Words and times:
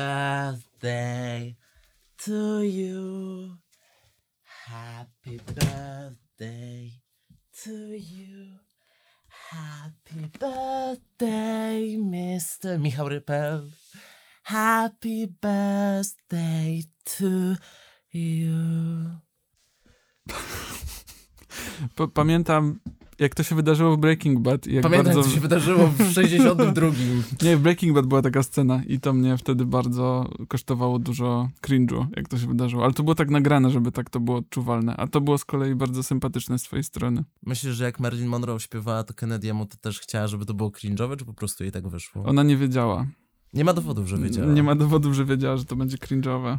birthday 0.00 1.56
to 2.24 2.62
you. 2.62 3.58
Happy 4.66 5.36
birthday 5.54 6.92
to 7.62 7.74
you. 7.92 8.56
Happy 9.50 10.24
birthday, 10.40 11.96
Mr. 11.98 12.78
Michał 12.80 13.08
Rypel. 13.08 13.70
Happy 14.42 15.26
birthday 15.26 16.82
to 17.04 17.56
you. 18.12 19.10
Pa- 21.96 22.08
pamiętam, 22.08 22.80
jak 23.20 23.34
to 23.34 23.42
się 23.42 23.54
wydarzyło 23.54 23.96
w 23.96 24.00
Breaking 24.00 24.40
Bad. 24.40 24.66
Jak 24.66 24.82
Pamiętam, 24.82 25.14
bardzo... 25.14 25.22
co 25.22 25.34
się 25.34 25.40
wydarzyło 25.40 25.86
w 25.86 26.02
62. 26.14 26.86
Nie, 27.42 27.56
w 27.56 27.60
Breaking 27.60 27.94
Bad 27.94 28.06
była 28.06 28.22
taka 28.22 28.42
scena 28.42 28.82
i 28.86 29.00
to 29.00 29.12
mnie 29.12 29.36
wtedy 29.38 29.64
bardzo 29.64 30.30
kosztowało 30.48 30.98
dużo 30.98 31.48
cringe'u, 31.62 32.06
jak 32.16 32.28
to 32.28 32.38
się 32.38 32.46
wydarzyło. 32.46 32.84
Ale 32.84 32.92
to 32.92 33.02
było 33.02 33.14
tak 33.14 33.30
nagrane, 33.30 33.70
żeby 33.70 33.92
tak 33.92 34.10
to 34.10 34.20
było 34.20 34.36
odczuwalne. 34.36 34.96
A 34.96 35.06
to 35.06 35.20
było 35.20 35.38
z 35.38 35.44
kolei 35.44 35.74
bardzo 35.74 36.02
sympatyczne 36.02 36.58
z 36.58 36.62
twojej 36.62 36.84
strony. 36.84 37.24
Myślisz, 37.46 37.74
że 37.74 37.84
jak 37.84 38.00
Marilyn 38.00 38.28
Monroe 38.28 38.60
śpiewała, 38.60 39.04
to 39.04 39.14
Kennedy'emu 39.14 39.66
to 39.66 39.76
też 39.76 40.00
chciała, 40.00 40.26
żeby 40.26 40.46
to 40.46 40.54
było 40.54 40.68
cringe'owe, 40.68 41.16
czy 41.16 41.24
po 41.24 41.34
prostu 41.34 41.64
jej 41.64 41.72
tak 41.72 41.88
wyszło? 41.88 42.24
Ona 42.24 42.42
nie 42.42 42.56
wiedziała. 42.56 43.06
Nie 43.52 43.64
ma 43.64 43.72
dowodów, 43.72 44.08
że 44.08 44.18
wiedziała. 44.18 44.52
Nie 44.52 44.62
ma 44.62 44.74
dowodów, 44.74 45.14
że 45.14 45.24
wiedziała, 45.24 45.56
że 45.56 45.64
to 45.64 45.76
będzie 45.76 45.96
cringe'owe. 45.96 46.58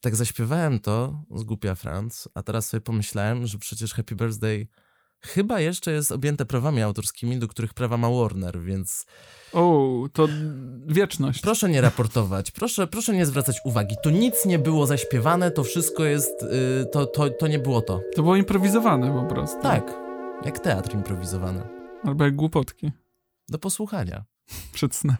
Tak 0.00 0.16
zaśpiewałem 0.16 0.78
to 0.80 1.22
z 1.34 1.44
głupia 1.44 1.74
Franz, 1.74 2.28
a 2.34 2.42
teraz 2.42 2.68
sobie 2.68 2.80
pomyślałem, 2.80 3.46
że 3.46 3.58
przecież 3.58 3.94
Happy 3.94 4.16
Birthday 4.16 4.66
chyba 5.26 5.60
jeszcze 5.60 5.92
jest 5.92 6.12
objęte 6.12 6.46
prawami 6.46 6.82
autorskimi, 6.82 7.38
do 7.38 7.48
których 7.48 7.74
prawa 7.74 7.96
ma 7.96 8.10
Warner, 8.10 8.60
więc 8.60 9.06
O, 9.52 9.88
to 10.12 10.28
wieczność. 10.86 11.40
proszę 11.40 11.68
nie 11.68 11.80
raportować, 11.80 12.50
proszę, 12.50 12.86
proszę 12.86 13.12
nie 13.14 13.26
zwracać 13.26 13.60
uwagi. 13.64 13.96
Tu 14.02 14.10
nic 14.10 14.46
nie 14.46 14.58
było 14.58 14.86
zaśpiewane, 14.86 15.50
to 15.50 15.64
wszystko 15.64 16.04
jest, 16.04 16.42
y, 16.42 16.86
to, 16.92 17.06
to, 17.06 17.30
to 17.30 17.46
nie 17.46 17.58
było 17.58 17.80
to. 17.82 18.00
To 18.16 18.22
było 18.22 18.36
improwizowane 18.36 19.12
po 19.22 19.34
prostu. 19.34 19.62
Tak, 19.62 19.94
jak 20.44 20.58
teatr 20.58 20.94
improwizowany. 20.94 21.62
Albo 22.04 22.24
jak 22.24 22.36
głupotki 22.36 22.92
Do 23.48 23.58
posłuchania. 23.58 24.24
przed 24.72 24.94
snem. 24.94 25.16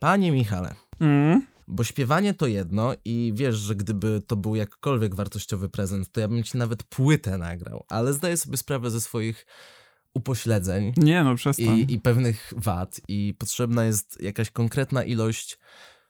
Panie 0.00 0.32
Michale, 0.32 0.74
Mm. 1.00 1.46
bo 1.68 1.84
śpiewanie 1.84 2.34
to 2.34 2.46
jedno 2.46 2.94
i 3.04 3.32
wiesz, 3.34 3.56
że 3.56 3.74
gdyby 3.74 4.22
to 4.26 4.36
był 4.36 4.54
jakkolwiek 4.54 5.14
wartościowy 5.14 5.68
prezent, 5.68 6.12
to 6.12 6.20
ja 6.20 6.28
bym 6.28 6.42
ci 6.42 6.58
nawet 6.58 6.82
płytę 6.82 7.38
nagrał, 7.38 7.84
ale 7.88 8.12
zdaję 8.12 8.36
sobie 8.36 8.56
sprawę 8.56 8.90
ze 8.90 9.00
swoich 9.00 9.46
upośledzeń 10.14 10.92
Nie 10.96 11.24
no, 11.24 11.34
przestań. 11.34 11.78
i, 11.78 11.92
i 11.92 12.00
pewnych 12.00 12.52
wad 12.56 13.00
i 13.08 13.34
potrzebna 13.38 13.84
jest 13.84 14.20
jakaś 14.22 14.50
konkretna 14.50 15.04
ilość 15.04 15.58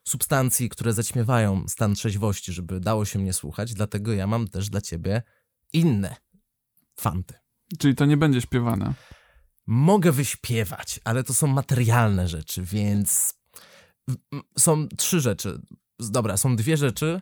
substancji, 0.08 0.68
które 0.68 0.92
zaćmiewają 0.92 1.68
stan 1.68 1.94
trzeźwości, 1.94 2.52
żeby 2.52 2.80
dało 2.80 3.04
się 3.04 3.18
mnie 3.18 3.32
słuchać, 3.32 3.74
dlatego 3.74 4.12
ja 4.12 4.26
mam 4.26 4.48
też 4.48 4.70
dla 4.70 4.80
ciebie 4.80 5.22
inne 5.72 6.16
fanty. 6.96 7.34
Czyli 7.78 7.94
to 7.94 8.04
nie 8.06 8.16
będzie 8.16 8.40
śpiewane. 8.40 8.94
Mogę 9.66 10.12
wyśpiewać, 10.12 11.00
ale 11.04 11.24
to 11.24 11.34
są 11.34 11.46
materialne 11.46 12.28
rzeczy, 12.28 12.62
więc 12.62 13.37
są 14.58 14.88
trzy 14.88 15.20
rzeczy. 15.20 15.60
Dobra, 15.98 16.36
są 16.36 16.56
dwie 16.56 16.76
rzeczy, 16.76 17.20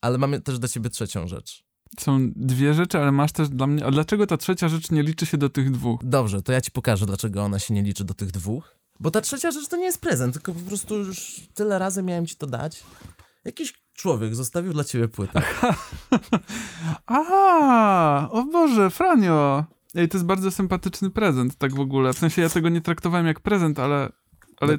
ale 0.00 0.18
mamy 0.18 0.40
też 0.40 0.58
dla 0.58 0.68
ciebie 0.68 0.90
trzecią 0.90 1.28
rzecz. 1.28 1.64
Są 2.00 2.30
dwie 2.36 2.74
rzeczy, 2.74 2.98
ale 2.98 3.12
masz 3.12 3.32
też 3.32 3.48
dla 3.48 3.66
mnie... 3.66 3.84
A 3.84 3.90
dlaczego 3.90 4.26
ta 4.26 4.36
trzecia 4.36 4.68
rzecz 4.68 4.90
nie 4.90 5.02
liczy 5.02 5.26
się 5.26 5.38
do 5.38 5.48
tych 5.48 5.70
dwóch? 5.70 6.00
Dobrze, 6.04 6.42
to 6.42 6.52
ja 6.52 6.60
ci 6.60 6.70
pokażę, 6.70 7.06
dlaczego 7.06 7.42
ona 7.42 7.58
się 7.58 7.74
nie 7.74 7.82
liczy 7.82 8.04
do 8.04 8.14
tych 8.14 8.30
dwóch. 8.30 8.76
Bo 9.00 9.10
ta 9.10 9.20
trzecia 9.20 9.50
rzecz 9.50 9.68
to 9.68 9.76
nie 9.76 9.84
jest 9.84 10.00
prezent, 10.00 10.34
tylko 10.34 10.52
po 10.52 10.60
prostu 10.60 10.96
już 10.96 11.40
tyle 11.54 11.78
razy 11.78 12.02
miałem 12.02 12.26
ci 12.26 12.36
to 12.36 12.46
dać. 12.46 12.82
Jakiś 13.44 13.72
człowiek 13.94 14.34
zostawił 14.34 14.72
dla 14.72 14.84
ciebie 14.84 15.08
płytę. 15.08 15.42
A, 17.06 18.28
o 18.30 18.44
Boże, 18.44 18.90
Franio! 18.90 19.64
Ej, 19.94 20.08
to 20.08 20.16
jest 20.16 20.26
bardzo 20.26 20.50
sympatyczny 20.50 21.10
prezent, 21.10 21.56
tak 21.56 21.74
w 21.74 21.80
ogóle. 21.80 22.12
W 22.12 22.18
sensie 22.18 22.42
ja 22.42 22.48
tego 22.48 22.68
nie 22.68 22.80
traktowałem 22.80 23.26
jak 23.26 23.40
prezent, 23.40 23.78
ale, 23.78 24.12
ale 24.60 24.78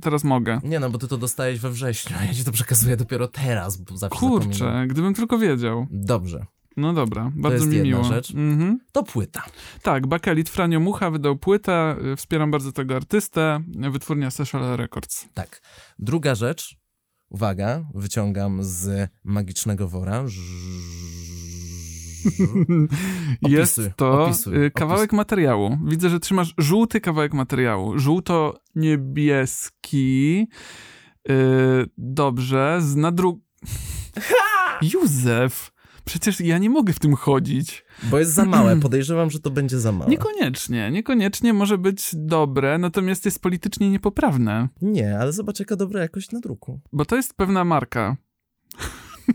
teraz 0.00 0.24
mogę. 0.24 0.60
Nie 0.64 0.80
no, 0.80 0.90
bo 0.90 0.98
ty 0.98 1.08
to 1.08 1.16
dostałeś 1.18 1.58
we 1.60 1.70
wrześniu, 1.70 2.16
a 2.20 2.24
ja 2.24 2.34
ci 2.34 2.44
to 2.44 2.52
przekazuję 2.52 2.96
dopiero 2.96 3.28
teraz, 3.28 3.76
bo 3.76 3.96
zawsze 3.96 4.18
zapominam. 4.20 4.48
Kurczę, 4.48 4.84
gdybym 4.88 5.14
tylko 5.14 5.38
wiedział. 5.38 5.86
Dobrze, 5.90 6.46
No 6.76 6.92
dobra, 6.92 7.32
bardzo 7.34 7.56
jest 7.56 7.68
mi 7.68 7.76
jedna 7.76 7.88
miło. 7.98 8.04
rzecz. 8.04 8.30
Mhm. 8.30 8.78
to 8.92 9.02
płyta. 9.02 9.42
Tak, 9.82 10.06
Bakelit 10.06 10.48
Franio 10.50 10.80
Mucha 10.80 11.10
wydał 11.10 11.36
płytę, 11.36 11.96
y, 12.12 12.16
wspieram 12.16 12.50
bardzo 12.50 12.72
tego 12.72 12.96
artystę, 12.96 13.60
wytwórnia 13.90 14.30
Social 14.30 14.76
Records. 14.76 15.28
Tak. 15.34 15.62
Druga 15.98 16.34
rzecz, 16.34 16.76
uwaga, 17.28 17.84
wyciągam 17.94 18.58
z 18.64 19.10
magicznego 19.24 19.88
wora. 19.88 20.24
Jest 23.42 23.78
Opisuj, 23.78 23.92
to 23.96 24.24
opisuj, 24.24 24.64
y, 24.64 24.70
kawałek 24.70 25.12
materiału. 25.12 25.78
Widzę, 25.86 26.10
że 26.10 26.20
trzymasz 26.20 26.54
żółty 26.58 27.00
kawałek 27.00 27.34
materiału. 27.34 27.98
Żółto-niebieski. 27.98 30.46
Y, 31.30 31.32
dobrze, 31.98 32.78
z 32.80 32.96
nadru... 32.96 33.40
Józef, 34.94 35.72
przecież 36.04 36.40
ja 36.40 36.58
nie 36.58 36.70
mogę 36.70 36.92
w 36.92 36.98
tym 36.98 37.14
chodzić. 37.14 37.84
Bo 38.02 38.18
jest 38.18 38.32
za 38.32 38.44
małe, 38.44 38.76
podejrzewam, 38.86 39.30
że 39.30 39.40
to 39.40 39.50
będzie 39.50 39.80
za 39.80 39.92
małe. 39.92 40.10
Niekoniecznie, 40.10 40.90
niekoniecznie 40.90 41.52
może 41.52 41.78
być 41.78 42.10
dobre, 42.14 42.78
natomiast 42.78 43.24
jest 43.24 43.42
politycznie 43.42 43.90
niepoprawne, 43.90 44.68
Nie, 44.82 45.18
ale 45.18 45.32
zobacz 45.32 45.58
jaka 45.60 45.76
dobra 45.76 46.00
jakość 46.00 46.32
na 46.32 46.40
druku. 46.40 46.80
bo 46.92 47.04
to 47.04 47.16
jest 47.16 47.34
pewna 47.34 47.64
marka, 47.64 48.16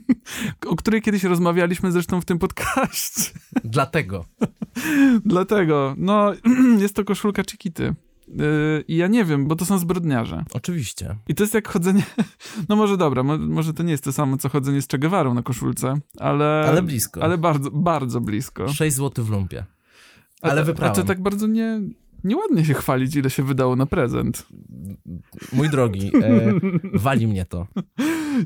o 0.68 0.76
której 0.76 1.02
kiedyś 1.02 1.24
rozmawialiśmy 1.24 1.92
zresztą 1.92 2.22
w 2.22 2.26
tym 2.26 2.40
podcaście. 2.40 3.32
Dlatego. 3.64 4.26
Dlatego, 5.26 5.96
no, 5.98 6.34
jest 6.80 6.96
to 6.96 7.04
koszulka 7.04 7.44
Chiquity. 7.52 7.96
Yy, 8.28 8.84
I 8.88 8.96
ja 8.96 9.08
nie 9.08 9.26
wiem, 9.26 9.48
bo 9.48 9.56
to 9.56 9.66
są 9.66 9.78
zbrodniarze. 9.78 10.44
Oczywiście. 10.54 11.16
I 11.28 11.36
to 11.36 11.44
jest 11.44 11.54
jak 11.54 11.68
chodzenie. 11.68 12.04
No 12.70 12.76
może 12.76 12.98
dobra, 12.98 13.24
mo, 13.24 13.38
może 13.38 13.74
to 13.74 13.84
nie 13.84 13.92
jest 13.92 14.04
to 14.04 14.14
samo, 14.14 14.38
co 14.38 14.50
chodzenie 14.50 14.82
z 14.82 14.88
Che 14.88 15.00
Guevarą 15.00 15.34
na 15.34 15.42
koszulce, 15.42 15.94
ale. 16.20 16.66
Ale 16.68 16.82
blisko. 16.82 17.24
Ale 17.24 17.38
bardzo, 17.38 17.72
bardzo 17.72 18.22
blisko. 18.22 18.68
6 18.68 18.96
zł 18.96 19.26
w 19.26 19.30
lumpie. 19.30 19.66
A 20.42 20.50
Ale 20.50 20.64
wyprałem. 20.64 20.94
A 20.94 20.96
to 20.96 21.04
tak 21.04 21.22
bardzo 21.22 21.48
nie. 21.48 21.82
Nieładnie 22.26 22.66
się 22.66 22.74
chwalić, 22.74 23.16
ile 23.16 23.30
się 23.30 23.44
wydało 23.44 23.76
na 23.76 23.86
prezent. 23.86 24.48
Mój 25.54 25.70
drogi, 25.70 26.12
e, 26.24 26.54
wali 26.94 27.28
mnie 27.28 27.46
to. 27.46 27.68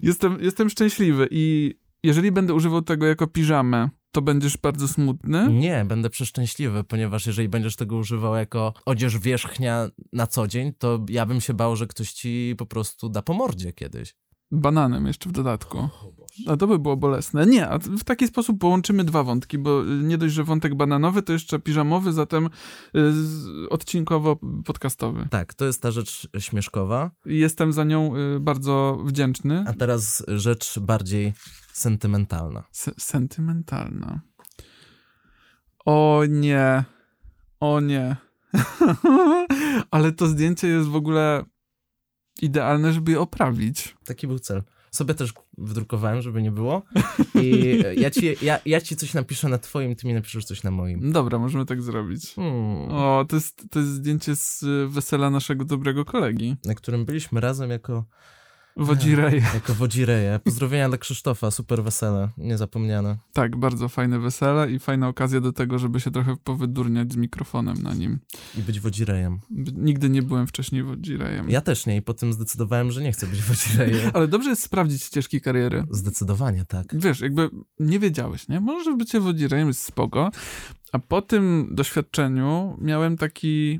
Jestem, 0.03 0.37
jestem 0.41 0.69
szczęśliwy 0.69 1.27
i 1.31 1.75
jeżeli 2.03 2.31
będę 2.31 2.53
używał 2.53 2.81
tego 2.81 3.05
jako 3.05 3.27
piżamę, 3.27 3.89
to 4.11 4.21
będziesz 4.21 4.57
bardzo 4.57 4.87
smutny. 4.87 5.47
Nie, 5.53 5.85
będę 5.85 6.09
przeszczęśliwy, 6.09 6.83
ponieważ 6.83 7.27
jeżeli 7.27 7.49
będziesz 7.49 7.75
tego 7.75 7.95
używał 7.95 8.35
jako 8.35 8.73
odzież 8.85 9.17
wierzchnia 9.17 9.89
na 10.13 10.27
co 10.27 10.47
dzień, 10.47 10.73
to 10.77 11.05
ja 11.09 11.25
bym 11.25 11.41
się 11.41 11.53
bał, 11.53 11.75
że 11.75 11.87
ktoś 11.87 12.11
ci 12.11 12.55
po 12.57 12.65
prostu 12.65 13.09
da 13.09 13.21
po 13.21 13.33
mordzie 13.33 13.73
kiedyś. 13.73 14.15
Bananem 14.51 15.05
jeszcze 15.07 15.29
w 15.29 15.31
dodatku. 15.31 15.89
A 16.47 16.57
to 16.57 16.67
by 16.67 16.79
było 16.79 16.97
bolesne. 16.97 17.45
Nie, 17.45 17.69
a 17.69 17.77
w 17.79 18.03
taki 18.03 18.27
sposób 18.27 18.59
połączymy 18.59 19.03
dwa 19.03 19.23
wątki, 19.23 19.57
bo 19.57 19.83
y, 19.83 19.85
nie 20.03 20.17
dość, 20.17 20.33
że 20.33 20.43
wątek 20.43 20.75
bananowy, 20.75 21.21
to 21.21 21.33
jeszcze 21.33 21.59
piżamowy, 21.59 22.13
zatem 22.13 22.45
y, 22.45 23.69
odcinkowo-podcastowy. 23.69 25.29
Tak, 25.29 25.53
to 25.53 25.65
jest 25.65 25.81
ta 25.81 25.91
rzecz 25.91 26.27
śmieszkowa. 26.39 27.11
Jestem 27.25 27.73
za 27.73 27.83
nią 27.83 28.15
y, 28.15 28.39
bardzo 28.39 28.99
wdzięczny. 29.05 29.63
A 29.67 29.73
teraz 29.73 30.23
rzecz 30.27 30.79
bardziej 30.79 31.33
sentymentalna. 31.73 32.63
S- 32.73 32.93
sentymentalna. 32.97 34.21
O 35.85 36.23
nie. 36.29 36.83
O 37.59 37.79
nie. 37.79 38.15
Ale 39.91 40.11
to 40.11 40.27
zdjęcie 40.27 40.67
jest 40.67 40.87
w 40.89 40.95
ogóle 40.95 41.45
idealne, 42.43 42.93
żeby 42.93 43.11
je 43.11 43.19
oprawić. 43.19 43.95
Taki 44.05 44.27
był 44.27 44.39
cel. 44.39 44.63
Sobie 44.91 45.13
też 45.13 45.33
wydrukowałem, 45.57 46.21
żeby 46.21 46.41
nie 46.41 46.51
było. 46.51 46.81
I 47.35 47.83
ja 47.95 48.09
ci, 48.09 48.35
ja, 48.41 48.59
ja 48.65 48.81
ci 48.81 48.95
coś 48.95 49.13
napiszę 49.13 49.49
na 49.49 49.57
twoim, 49.57 49.95
ty 49.95 50.07
mi 50.07 50.13
napiszesz 50.13 50.45
coś 50.45 50.63
na 50.63 50.71
moim. 50.71 51.11
Dobra, 51.11 51.39
możemy 51.39 51.65
tak 51.65 51.81
zrobić. 51.81 52.33
Hmm. 52.33 52.91
O, 52.91 53.25
to 53.29 53.35
jest, 53.35 53.63
to 53.71 53.79
jest 53.79 53.91
zdjęcie 53.91 54.35
z 54.35 54.65
wesela 54.87 55.29
naszego 55.29 55.65
dobrego 55.65 56.05
kolegi. 56.05 56.55
Na 56.65 56.75
którym 56.75 57.05
byliśmy 57.05 57.41
razem 57.41 57.69
jako, 57.69 58.05
Wodzirej. 58.79 59.41
jako 59.53 59.73
wodzireje. 59.73 60.39
Pozdrowienia 60.43 60.89
dla 60.89 60.97
Krzysztofa, 60.97 61.51
super 61.51 61.83
wesele, 61.83 62.29
niezapomniane. 62.37 63.17
Tak, 63.33 63.57
bardzo 63.57 63.89
fajne 63.89 64.19
wesele 64.19 64.71
i 64.71 64.79
fajna 64.79 65.07
okazja 65.07 65.41
do 65.41 65.53
tego, 65.53 65.79
żeby 65.79 65.99
się 65.99 66.11
trochę 66.11 66.37
powydurniać 66.43 67.13
z 67.13 67.15
mikrofonem 67.15 67.77
na 67.83 67.93
nim. 67.93 68.19
I 68.57 68.61
być 68.61 68.79
wodzirejem. 68.79 69.39
Nigdy 69.75 70.09
nie 70.09 70.21
byłem 70.21 70.47
wcześniej 70.47 70.83
wodzirejem. 70.83 71.49
Ja 71.49 71.61
też 71.61 71.85
nie 71.85 71.97
i 71.97 72.01
potem 72.01 72.33
zdecydowałem, 72.33 72.91
że 72.91 73.01
nie 73.01 73.11
chcę 73.11 73.27
być 73.27 73.41
wodzirejem. 73.41 74.11
Ale 74.13 74.27
dobrze 74.27 74.49
jest 74.49 74.63
sprawdzić 74.63 75.03
ścieżki 75.03 75.41
kariery. 75.41 75.83
Zdecydowanie 75.91 76.65
tak. 76.65 76.85
Wiesz, 76.93 77.19
jakby 77.19 77.49
nie 77.79 77.99
wiedziałeś, 77.99 78.47
nie? 78.47 78.59
Może 78.59 78.97
bycie 78.97 79.19
wodzirejem 79.19 79.67
jest 79.67 79.83
spoko, 79.83 80.31
A 80.91 80.99
po 80.99 81.21
tym 81.21 81.69
doświadczeniu 81.71 82.77
miałem 82.81 83.17
taki. 83.17 83.79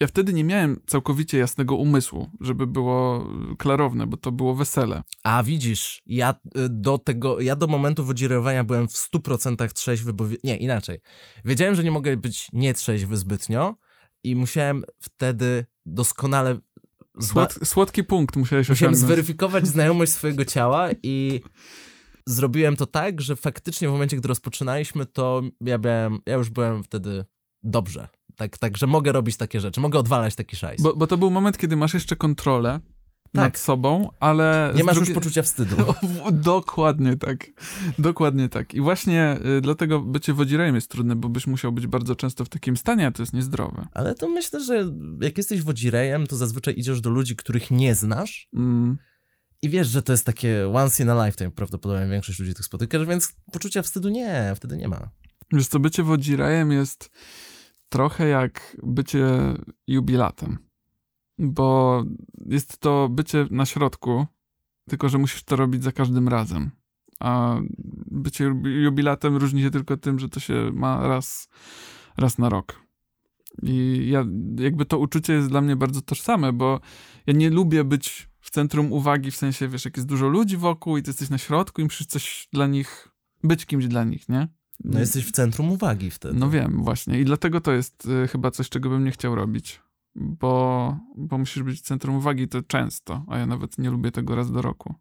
Ja 0.00 0.06
wtedy 0.06 0.32
nie 0.32 0.44
miałem 0.44 0.80
całkowicie 0.86 1.38
jasnego 1.38 1.76
umysłu, 1.76 2.30
żeby 2.40 2.66
było 2.66 3.28
klarowne, 3.58 4.06
bo 4.06 4.16
to 4.16 4.32
było 4.32 4.54
wesele. 4.54 5.02
A 5.24 5.42
widzisz, 5.42 6.02
ja 6.06 6.30
y, 6.32 6.68
do 6.68 6.98
tego, 6.98 7.40
ja 7.40 7.56
do 7.56 7.66
momentu 7.66 8.04
wodzirowania 8.04 8.64
byłem 8.64 8.88
w 8.88 8.92
100% 8.92 9.72
trzeźwy, 9.72 10.12
bo 10.12 10.24
nie, 10.44 10.56
inaczej. 10.56 11.00
Wiedziałem, 11.44 11.74
że 11.74 11.84
nie 11.84 11.90
mogę 11.90 12.16
być 12.16 12.48
nietrzeźwy 12.52 13.16
zbytnio 13.16 13.76
i 14.24 14.36
musiałem 14.36 14.84
wtedy 15.00 15.66
doskonale 15.86 16.58
Słod, 17.20 17.58
słodki 17.64 18.04
punkt 18.04 18.36
musiałeś 18.36 18.68
Musiałem 18.68 18.92
osiągnąć. 18.92 19.06
zweryfikować 19.06 19.66
znajomość 19.76 20.12
swojego 20.12 20.44
ciała 20.44 20.88
i 21.02 21.40
zrobiłem 22.26 22.76
to 22.76 22.86
tak, 22.86 23.20
że 23.20 23.36
faktycznie 23.36 23.88
w 23.88 23.92
momencie, 23.92 24.16
gdy 24.16 24.28
rozpoczynaliśmy, 24.28 25.06
to 25.06 25.42
ja, 25.60 25.78
byłem, 25.78 26.18
ja 26.26 26.34
już 26.34 26.50
byłem 26.50 26.84
wtedy 26.84 27.24
dobrze. 27.62 28.08
Tak, 28.40 28.58
tak, 28.58 28.76
że 28.76 28.86
mogę 28.86 29.12
robić 29.12 29.36
takie 29.36 29.60
rzeczy, 29.60 29.80
mogę 29.80 29.98
odwalać 29.98 30.34
taki 30.34 30.56
szajs. 30.56 30.82
Bo, 30.82 30.96
bo 30.96 31.06
to 31.06 31.18
był 31.18 31.30
moment, 31.30 31.58
kiedy 31.58 31.76
masz 31.76 31.94
jeszcze 31.94 32.16
kontrolę 32.16 32.80
Tak. 33.24 33.34
nad 33.34 33.58
sobą, 33.58 34.08
ale... 34.20 34.72
Nie 34.76 34.84
masz 34.84 34.94
drugiej- 34.94 35.14
już 35.14 35.14
poczucia 35.22 35.42
wstydu. 35.42 35.76
Dokładnie 36.32 37.16
tak. 37.16 37.46
Dokładnie 37.98 38.48
tak. 38.48 38.74
I 38.74 38.80
właśnie 38.80 39.36
y, 39.58 39.60
dlatego 39.60 40.00
bycie 40.00 40.32
wodzirejem 40.32 40.74
jest 40.74 40.90
trudne, 40.90 41.16
bo 41.16 41.28
byś 41.28 41.46
musiał 41.46 41.72
być 41.72 41.86
bardzo 41.86 42.16
często 42.16 42.44
w 42.44 42.48
takim 42.48 42.76
stanie, 42.76 43.06
a 43.06 43.10
to 43.10 43.22
jest 43.22 43.32
niezdrowe. 43.32 43.86
Ale 43.94 44.14
to 44.14 44.28
myślę, 44.28 44.64
że 44.64 44.92
jak 45.20 45.38
jesteś 45.38 45.62
wodzirejem, 45.62 46.26
to 46.26 46.36
zazwyczaj 46.36 46.74
idziesz 46.76 47.00
do 47.00 47.10
ludzi, 47.10 47.36
których 47.36 47.70
nie 47.70 47.94
znasz 47.94 48.48
Mm. 48.56 48.98
i 49.62 49.68
wiesz, 49.68 49.88
że 49.88 50.02
to 50.02 50.12
jest 50.12 50.26
takie 50.26 50.68
once 50.74 51.02
in 51.02 51.10
a 51.10 51.26
lifetime, 51.26 51.50
prawdopodobnie 51.50 52.08
większość 52.08 52.38
ludzi 52.38 52.54
tych 52.54 52.64
spotykasz, 52.64 53.06
więc 53.06 53.32
poczucia 53.52 53.82
wstydu 53.82 54.08
nie, 54.08 54.52
wtedy 54.56 54.76
nie 54.76 54.88
ma. 54.88 55.10
Wiesz 55.52 55.66
co, 55.68 55.78
bycie 55.78 56.02
wodzirejem 56.02 56.72
jest 56.72 57.10
trochę 57.90 58.28
jak 58.28 58.76
bycie 58.82 59.26
jubilatem, 59.86 60.58
bo 61.38 62.04
jest 62.46 62.78
to 62.78 63.08
bycie 63.08 63.46
na 63.50 63.66
środku, 63.66 64.26
tylko 64.88 65.08
że 65.08 65.18
musisz 65.18 65.42
to 65.42 65.56
robić 65.56 65.84
za 65.84 65.92
każdym 65.92 66.28
razem. 66.28 66.70
A 67.20 67.60
bycie 68.10 68.50
jubi- 68.50 68.82
jubilatem 68.82 69.36
różni 69.36 69.62
się 69.62 69.70
tylko 69.70 69.96
tym, 69.96 70.18
że 70.18 70.28
to 70.28 70.40
się 70.40 70.70
ma 70.74 71.08
raz, 71.08 71.48
raz 72.16 72.38
na 72.38 72.48
rok. 72.48 72.80
I 73.62 74.06
ja, 74.10 74.24
jakby 74.56 74.84
to 74.84 74.98
uczucie 74.98 75.32
jest 75.32 75.48
dla 75.48 75.60
mnie 75.60 75.76
bardzo 75.76 76.02
tożsame, 76.02 76.52
bo 76.52 76.80
ja 77.26 77.34
nie 77.34 77.50
lubię 77.50 77.84
być 77.84 78.30
w 78.40 78.50
centrum 78.50 78.92
uwagi, 78.92 79.30
w 79.30 79.36
sensie, 79.36 79.68
wiesz, 79.68 79.84
jak 79.84 79.96
jest 79.96 80.08
dużo 80.08 80.28
ludzi 80.28 80.56
wokół 80.56 80.96
i 80.96 81.02
ty 81.02 81.10
jesteś 81.10 81.30
na 81.30 81.38
środku 81.38 81.80
i 81.80 81.84
musisz 81.84 82.06
coś 82.06 82.48
dla 82.52 82.66
nich, 82.66 83.08
być 83.44 83.66
kimś 83.66 83.86
dla 83.86 84.04
nich, 84.04 84.28
nie? 84.28 84.48
No 84.84 85.00
jesteś 85.00 85.26
w 85.26 85.32
centrum 85.32 85.72
uwagi 85.72 86.10
wtedy. 86.10 86.38
No 86.38 86.50
wiem, 86.50 86.84
właśnie. 86.84 87.20
I 87.20 87.24
dlatego 87.24 87.60
to 87.60 87.72
jest 87.72 88.06
y, 88.24 88.28
chyba 88.28 88.50
coś, 88.50 88.68
czego 88.68 88.90
bym 88.90 89.04
nie 89.04 89.10
chciał 89.10 89.34
robić. 89.34 89.80
Bo, 90.14 90.96
bo 91.16 91.38
musisz 91.38 91.62
być 91.62 91.78
w 91.78 91.82
centrum 91.82 92.16
uwagi 92.16 92.48
to 92.48 92.62
często, 92.62 93.24
a 93.28 93.38
ja 93.38 93.46
nawet 93.46 93.78
nie 93.78 93.90
lubię 93.90 94.10
tego 94.10 94.34
raz 94.34 94.52
do 94.52 94.62
roku. 94.62 94.94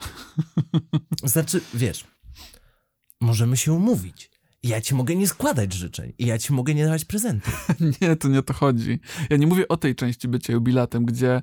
Znaczy, 1.24 1.60
wiesz, 1.74 2.06
możemy 3.20 3.56
się 3.56 3.72
umówić. 3.72 4.30
Ja 4.62 4.80
ci 4.80 4.94
mogę 4.94 5.16
nie 5.16 5.28
składać 5.28 5.72
życzeń. 5.72 6.12
I 6.18 6.26
ja 6.26 6.38
ci 6.38 6.52
mogę 6.52 6.74
nie 6.74 6.84
dawać 6.84 7.04
prezentów. 7.04 7.68
nie, 8.00 8.16
to 8.16 8.28
nie 8.28 8.38
o 8.38 8.42
to 8.42 8.52
chodzi. 8.52 9.00
Ja 9.30 9.36
nie 9.36 9.46
mówię 9.46 9.68
o 9.68 9.76
tej 9.76 9.94
części 9.94 10.28
bycia 10.28 10.52
jubilatem, 10.52 11.04
gdzie 11.04 11.42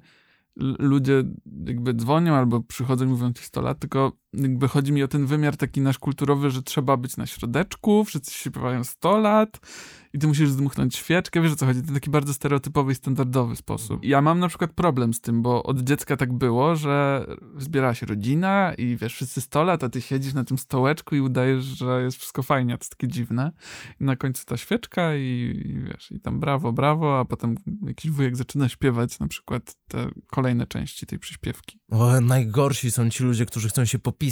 ludzie 0.79 1.23
jakby 1.65 1.93
dzwonią 1.93 2.35
albo 2.35 2.61
przychodzą 2.61 3.05
i 3.05 3.07
mówią 3.07 3.33
ci 3.33 3.43
100 3.43 3.61
lat, 3.61 3.79
tylko 3.79 4.11
jakby 4.41 4.67
chodzi 4.67 4.91
mi 4.91 5.03
o 5.03 5.07
ten 5.07 5.25
wymiar 5.25 5.57
taki 5.57 5.81
nasz 5.81 5.99
kulturowy, 5.99 6.51
że 6.51 6.63
trzeba 6.63 6.97
być 6.97 7.17
na 7.17 7.25
środeczku, 7.25 8.03
wszyscy 8.05 8.33
śpiewają 8.33 8.83
100 8.83 9.17
lat 9.17 9.59
i 10.15 10.19
ty 10.19 10.27
musisz 10.27 10.49
zdmuchnąć 10.49 10.95
świeczkę, 10.95 11.41
wiesz 11.41 11.51
o 11.51 11.55
co 11.55 11.65
chodzi, 11.65 11.81
to 11.81 11.93
taki 11.93 12.09
bardzo 12.09 12.33
stereotypowy 12.33 12.91
i 12.91 12.95
standardowy 12.95 13.55
sposób. 13.55 14.05
Ja 14.05 14.21
mam 14.21 14.39
na 14.39 14.47
przykład 14.47 14.73
problem 14.73 15.13
z 15.13 15.21
tym, 15.21 15.41
bo 15.41 15.63
od 15.63 15.81
dziecka 15.81 16.17
tak 16.17 16.33
było, 16.33 16.75
że 16.75 17.25
zbierała 17.57 17.93
się 17.93 18.05
rodzina 18.05 18.73
i 18.73 18.97
wiesz, 18.97 19.13
wszyscy 19.13 19.41
100 19.41 19.63
lat, 19.63 19.83
a 19.83 19.89
ty 19.89 20.01
siedzisz 20.01 20.33
na 20.33 20.43
tym 20.43 20.57
stołeczku 20.57 21.15
i 21.15 21.21
udajesz, 21.21 21.63
że 21.63 22.03
jest 22.03 22.17
wszystko 22.17 22.43
fajnie, 22.43 22.73
a 22.73 22.77
to 22.77 22.85
takie 22.89 23.07
dziwne. 23.07 23.51
I 24.01 24.03
na 24.03 24.15
końcu 24.15 24.45
ta 24.45 24.57
świeczka 24.57 25.15
i, 25.15 25.61
i 25.65 25.79
wiesz, 25.79 26.11
i 26.11 26.19
tam 26.19 26.39
brawo, 26.39 26.73
brawo, 26.73 27.19
a 27.19 27.25
potem 27.25 27.55
jakiś 27.87 28.11
wujek 28.11 28.35
zaczyna 28.35 28.69
śpiewać 28.69 29.19
na 29.19 29.27
przykład 29.27 29.75
te 29.87 30.09
kolejne 30.27 30.67
części 30.67 31.05
tej 31.05 31.19
przyśpiewki. 31.19 31.79
O, 31.91 32.21
najgorsi 32.21 32.91
są 32.91 33.09
ci 33.09 33.23
ludzie, 33.23 33.45
którzy 33.45 33.69
chcą 33.69 33.85
się 33.85 33.99
popisać 33.99 34.24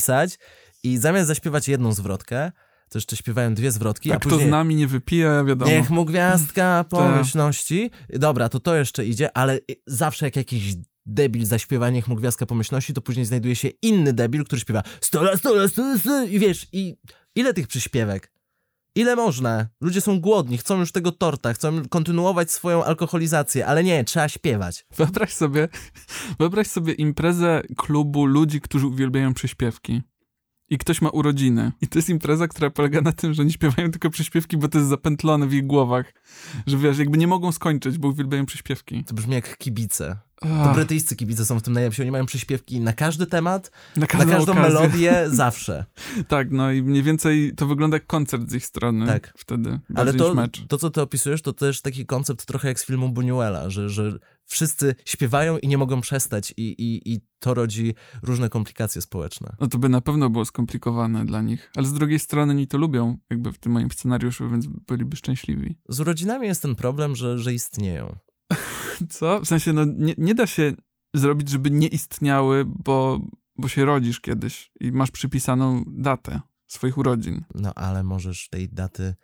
i 0.84 0.98
zamiast 0.98 1.28
zaśpiewać 1.28 1.68
jedną 1.68 1.94
zwrotkę, 1.94 2.51
to 2.90 2.98
jeszcze 2.98 3.16
śpiewają 3.16 3.54
dwie 3.54 3.72
zwrotki, 3.72 4.10
Tak, 4.10 4.16
a 4.16 4.19
kto 4.19 4.30
później... 4.30 4.48
z 4.48 4.51
nami 4.51 4.75
nie 4.75 4.88
wypije, 4.88 5.44
wiadomo. 5.48 5.72
Niech 5.72 5.90
mu 5.90 6.06
gwiazdka 6.06 6.86
pomyślności. 6.90 7.92
Dobra, 8.10 8.50
to 8.50 8.60
to 8.60 8.75
jeszcze 8.75 9.06
idzie, 9.06 9.38
ale 9.38 9.60
zawsze 9.88 10.25
jak 10.25 10.36
jakiś 10.36 10.75
debil 11.06 11.45
zaśpiewa 11.45 11.90
Niech 11.90 12.07
mu 12.07 12.16
gwiazdka 12.16 12.45
pomyślności, 12.45 12.94
to 12.94 13.01
później 13.01 13.25
znajduje 13.25 13.56
się 13.56 13.69
inny 13.81 14.13
debil, 14.13 14.44
który 14.44 14.62
śpiewa 14.62 14.84
100 15.01 15.24
lat, 15.24 15.40
100 15.40 15.54
lat, 15.56 15.72
100 15.72 15.81
lat, 15.81 16.00
100 16.01 16.12
lat. 16.12 16.30
i 16.30 16.40
wiesz, 16.40 16.68
i 16.72 16.98
ile 17.36 17.54
tych 17.54 17.68
przyśpiewek? 17.68 18.31
Ile 18.95 19.16
można? 19.16 19.68
Ludzie 19.81 20.01
są 20.01 20.19
głodni, 20.19 20.57
chcą 20.57 20.80
już 20.80 20.92
tego 20.92 21.12
torta, 21.12 21.54
chcą 21.54 21.88
kontynuować 21.90 22.51
swoją 22.51 22.84
alkoholizację, 22.84 23.68
ale 23.68 23.84
nie, 23.84 24.04
trzeba 24.04 24.30
śpiewać. 24.30 24.86
Wyobraź 24.98 25.34
sobie, 25.34 25.68
wyobraź 26.40 26.68
sobie 26.68 26.94
imprezę 26.94 27.62
klubu 27.78 28.25
ludzi, 28.25 28.62
którzy 28.62 28.88
uwielbiają 28.88 29.34
przyśpiewki. 29.34 30.01
I 30.69 30.78
ktoś 30.78 31.01
ma 31.01 31.10
urodziny. 31.10 31.72
I 31.81 31.88
to 31.88 32.00
jest 32.00 32.10
impreza, 32.10 32.48
która 32.48 32.69
polega 32.69 33.01
na 33.01 33.12
tym, 33.12 33.34
że 33.34 33.42
oni 33.42 33.51
śpiewają 33.51 33.92
tylko 33.92 34.10
przyśpiewki, 34.10 34.57
bo 34.57 34.68
to 34.68 34.78
jest 34.78 34.90
zapętlone 34.90 35.48
w 35.48 35.54
ich 35.54 35.68
głowach. 35.68 36.13
Że 36.68 36.78
wiesz, 36.78 36.98
jakby 36.98 37.18
nie 37.18 37.28
mogą 37.28 37.51
skończyć, 37.51 37.98
bo 37.98 38.07
uwielbiają 38.07 38.45
przyśpiewki. 38.45 39.04
To 39.04 39.13
brzmi 39.13 39.34
jak 39.34 39.57
kibice. 39.57 40.18
To 40.44 40.74
brytyjscy 40.74 41.16
kibice 41.16 41.45
są 41.45 41.60
w 41.60 41.62
tym 41.62 41.74
najlepsi. 41.74 42.01
Oni 42.01 42.12
mają 42.12 42.25
przyśpiewki 42.25 42.80
na 42.80 42.94
każdy 42.94 43.25
temat, 43.25 43.72
na 43.95 44.01
na 44.01 44.07
każdą, 44.07 44.51
okazję. 44.51 44.62
melodię, 44.62 45.25
zawsze. 45.44 45.86
Tak, 46.28 46.51
no 46.51 46.72
i 46.72 46.84
mniej 46.84 47.04
więcej 47.04 47.54
to 47.56 47.68
wygląda 47.68 47.95
jak 47.95 48.07
koncert 48.07 48.50
z 48.50 48.54
ich 48.54 48.66
strony. 48.66 49.07
Tak. 49.07 49.34
Wtedy. 49.38 49.80
Ale 49.95 50.13
to, 50.13 50.36
to, 50.68 50.78
co 50.78 50.90
ty 50.90 51.01
opisujesz, 51.01 51.42
to 51.42 51.54
też 51.54 51.81
taki 51.81 52.06
koncept 52.06 52.45
trochę 52.45 52.68
jak 52.68 52.80
z 52.80 52.86
filmu 52.86 53.10
Buñuela, 53.10 53.69
że, 53.69 53.90
że 53.90 54.13
wszyscy 54.45 54.95
śpiewają 55.06 55.57
i 55.57 55.68
nie 55.68 55.78
mogą 55.78 56.01
przestać 56.01 56.54
i, 56.57 56.63
i, 56.63 57.13
i 57.13 57.22
to 57.40 57.54
rodzi 57.54 57.95
różne 58.24 58.50
komplikacje 58.50 59.01
społeczne. 59.01 59.56
No 59.60 59.68
to 59.68 59.78
by 59.78 59.90
na 59.90 60.01
pewno 60.01 60.30
było 60.30 60.45
skomplikowane 60.45 61.25
dla 61.25 61.42
nich. 61.42 61.71
Ale 61.76 61.88
z 61.88 61.94
drugiej 61.94 62.19
strony 62.19 62.54
oni 62.54 62.68
to 62.68 62.78
lubią, 62.78 63.18
jakby 63.30 63.52
w 63.52 63.57
tym 63.59 63.71
moim 63.71 63.92
scenariuszu, 63.92 64.50
więc 64.50 64.68
byliby 64.68 65.16
szczęśliwi. 65.16 65.78
Z 65.90 66.00
urodzinami 66.00 66.47
jest 66.47 66.62
ten 66.62 66.76
problem, 66.76 67.16
że, 67.16 67.40
że 67.40 67.54
istnieją. 67.54 68.16
Co? 69.09 69.40
W 69.42 69.47
sensie, 69.47 69.73
no 69.73 69.85
nie, 69.85 70.14
nie 70.18 70.35
da 70.35 70.47
się 70.47 70.73
zrobić, 71.14 71.50
żeby 71.50 71.71
nie 71.71 71.88
istniały, 71.88 72.66
bo, 72.66 73.19
bo 73.57 73.68
się 73.68 73.85
rodzisz 73.85 74.19
kiedyś 74.21 74.71
i 74.80 74.92
masz 74.92 75.12
przypisaną 75.12 75.83
datę 75.88 76.42
swoich 76.68 76.97
urodzin. 76.97 77.44
No 77.56 77.73
ale 77.73 78.04
możesz 78.04 78.50
tej 78.50 78.69
daty 78.69 79.16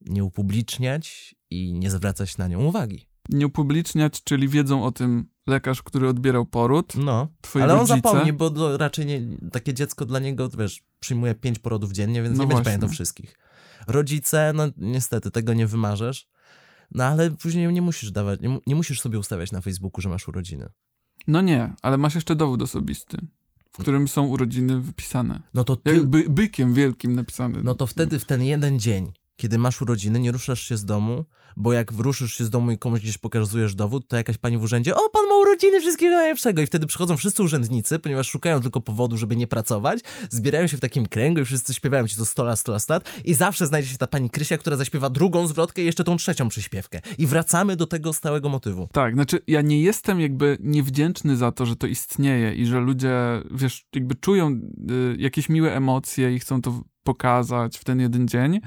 nie 0.00 0.24
upubliczniać 0.24 1.34
i 1.50 1.72
nie 1.74 1.90
zwracać 1.90 2.38
na 2.38 2.48
nią 2.48 2.64
uwagi. 2.64 3.08
Nie 3.28 3.46
upubliczniać, 3.46 4.24
czyli 4.24 4.48
wiedzą 4.48 4.84
o 4.84 4.92
tym 4.92 5.28
lekarz, 5.46 5.82
który 5.82 6.08
odbierał 6.08 6.46
poród, 6.46 6.94
No, 6.96 7.28
ale 7.54 7.72
on 7.72 7.78
rodzice. 7.80 7.94
zapomni, 7.96 8.32
bo 8.32 8.50
do, 8.50 8.76
raczej 8.76 9.06
nie, 9.06 9.20
takie 9.52 9.74
dziecko 9.74 10.06
dla 10.06 10.18
niego, 10.18 10.48
wiesz, 10.48 10.82
przyjmuje 11.00 11.34
pięć 11.34 11.58
porodów 11.58 11.92
dziennie, 11.92 12.22
więc 12.22 12.38
No 12.38 12.44
nie 12.44 12.48
będzie 12.48 12.52
właśnie. 12.54 12.64
pamiętał 12.64 12.88
wszystkich. 12.88 13.38
Rodzice, 13.86 14.52
no 14.54 14.64
niestety, 14.76 15.30
tego 15.30 15.54
nie 15.54 15.66
wymarzesz. 15.66 16.28
No 16.90 17.04
ale 17.04 17.30
później 17.30 17.72
nie 17.72 17.82
musisz 17.82 18.10
dawać, 18.10 18.40
nie, 18.40 18.58
nie 18.66 18.74
musisz 18.74 19.00
sobie 19.00 19.18
ustawiać 19.18 19.52
na 19.52 19.60
Facebooku, 19.60 20.00
że 20.02 20.08
masz 20.08 20.28
urodziny. 20.28 20.68
No 21.26 21.40
nie, 21.40 21.72
ale 21.82 21.98
masz 21.98 22.14
jeszcze 22.14 22.36
dowód 22.36 22.62
osobisty, 22.62 23.18
w 23.72 23.78
którym 23.78 24.08
są 24.08 24.26
urodziny 24.26 24.80
wypisane. 24.80 25.42
No 25.54 25.64
to 25.64 25.76
ty, 25.76 25.94
Jak 25.94 26.06
by, 26.06 26.24
bykiem 26.28 26.74
wielkim 26.74 27.14
napisane. 27.14 27.62
no 27.62 27.74
to 27.74 27.86
wtedy 27.86 28.18
w 28.18 28.24
ten 28.24 28.42
jeden 28.42 28.78
dzień, 28.80 29.12
kiedy 29.38 29.58
masz 29.58 29.82
urodziny, 29.82 30.20
nie 30.20 30.32
ruszasz 30.32 30.60
się 30.60 30.76
z 30.76 30.84
domu, 30.84 31.24
bo 31.56 31.72
jak 31.72 31.92
ruszysz 31.92 32.34
się 32.34 32.44
z 32.44 32.50
domu 32.50 32.70
i 32.70 32.78
komuś 32.78 33.00
gdzieś 33.00 33.18
pokazujesz 33.18 33.74
dowód, 33.74 34.08
to 34.08 34.16
jakaś 34.16 34.38
pani 34.38 34.58
w 34.58 34.62
urzędzie, 34.62 34.94
o, 34.94 35.10
pan 35.12 35.28
ma 35.28 35.34
urodziny, 35.34 35.80
wszystkiego 35.80 36.16
najlepszego. 36.16 36.62
I 36.62 36.66
wtedy 36.66 36.86
przychodzą 36.86 37.16
wszyscy 37.16 37.42
urzędnicy, 37.42 37.98
ponieważ 37.98 38.28
szukają 38.28 38.60
tylko 38.60 38.80
powodu, 38.80 39.16
żeby 39.16 39.36
nie 39.36 39.46
pracować, 39.46 40.00
zbierają 40.30 40.66
się 40.66 40.76
w 40.76 40.80
takim 40.80 41.06
kręgu 41.06 41.40
i 41.40 41.44
wszyscy 41.44 41.74
śpiewają 41.74 42.08
ci 42.08 42.16
to 42.16 42.26
100 42.26 42.44
lat, 42.44 42.58
100 42.58 42.72
lat, 42.72 42.82
100 42.82 42.94
lat 42.94 43.10
i 43.24 43.34
zawsze 43.34 43.66
znajdzie 43.66 43.88
się 43.88 43.98
ta 43.98 44.06
pani 44.06 44.30
Krysia, 44.30 44.58
która 44.58 44.76
zaśpiewa 44.76 45.10
drugą 45.10 45.46
zwrotkę 45.46 45.82
i 45.82 45.84
jeszcze 45.84 46.04
tą 46.04 46.16
trzecią 46.16 46.48
przyśpiewkę. 46.48 47.00
I 47.18 47.26
wracamy 47.26 47.76
do 47.76 47.86
tego 47.86 48.12
stałego 48.12 48.48
motywu. 48.48 48.88
Tak, 48.92 49.14
znaczy 49.14 49.38
ja 49.46 49.60
nie 49.60 49.82
jestem 49.82 50.20
jakby 50.20 50.58
niewdzięczny 50.60 51.36
za 51.36 51.52
to, 51.52 51.66
że 51.66 51.76
to 51.76 51.86
istnieje 51.86 52.54
i 52.54 52.66
że 52.66 52.80
ludzie, 52.80 53.12
wiesz, 53.50 53.86
jakby 53.94 54.14
czują 54.14 54.50
y, 54.50 55.16
jakieś 55.18 55.48
miłe 55.48 55.76
emocje 55.76 56.34
i 56.34 56.38
chcą 56.38 56.62
to 56.62 56.82
pokazać 57.08 57.78
w 57.78 57.84
ten 57.84 58.00
jeden 58.00 58.28
dzień. 58.28 58.60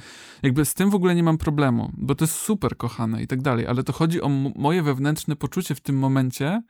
Jakby 0.44 0.66
z 0.66 0.74
tym 0.74 0.90
w 0.90 0.96
ogóle 0.96 1.16
nie 1.16 1.24
mam 1.24 1.38
problemu, 1.38 1.92
bo 1.98 2.16
to 2.16 2.26
jest 2.26 2.36
super 2.36 2.78
kochane 2.78 3.24
i 3.24 3.28
tak 3.28 3.42
dalej, 3.42 3.68
ale 3.68 3.84
to 3.84 3.94
chodzi 3.94 4.22
o 4.22 4.30
moje 4.56 4.84
wewnętrzne 4.84 5.36
poczucie 5.36 5.76
w 5.76 5.82
tym 5.82 5.98
momencie, 5.98 6.62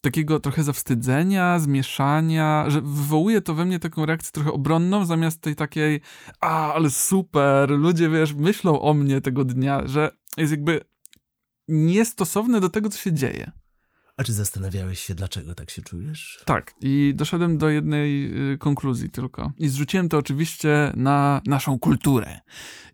takiego 0.00 0.40
trochę 0.40 0.62
zawstydzenia, 0.62 1.58
zmieszania, 1.58 2.64
że 2.68 2.80
wywołuje 2.80 3.40
to 3.40 3.54
we 3.54 3.64
mnie 3.64 3.78
taką 3.78 4.06
reakcję 4.06 4.32
trochę 4.32 4.52
obronną, 4.52 5.04
zamiast 5.04 5.40
tej 5.40 5.54
takiej, 5.56 6.00
a, 6.40 6.72
ale 6.72 6.90
super, 6.90 7.70
ludzie, 7.70 8.08
wiesz, 8.08 8.34
myślą 8.34 8.80
o 8.80 8.94
mnie 8.94 9.20
tego 9.20 9.44
dnia, 9.44 9.86
że 9.86 10.10
jest 10.36 10.52
jakby 10.52 10.80
niestosowne 11.68 12.60
do 12.60 12.68
tego, 12.68 12.88
co 12.88 12.98
się 12.98 13.12
dzieje. 13.12 13.52
A 14.18 14.24
czy 14.24 14.32
zastanawiałeś 14.32 15.00
się, 15.00 15.14
dlaczego 15.14 15.54
tak 15.54 15.70
się 15.70 15.82
czujesz? 15.82 16.42
Tak, 16.44 16.74
i 16.80 17.12
doszedłem 17.16 17.58
do 17.58 17.68
jednej 17.68 18.32
y, 18.52 18.58
konkluzji 18.58 19.10
tylko. 19.10 19.52
I 19.58 19.68
zrzuciłem 19.68 20.08
to 20.08 20.18
oczywiście 20.18 20.92
na 20.96 21.40
naszą 21.46 21.78
kulturę. 21.78 22.40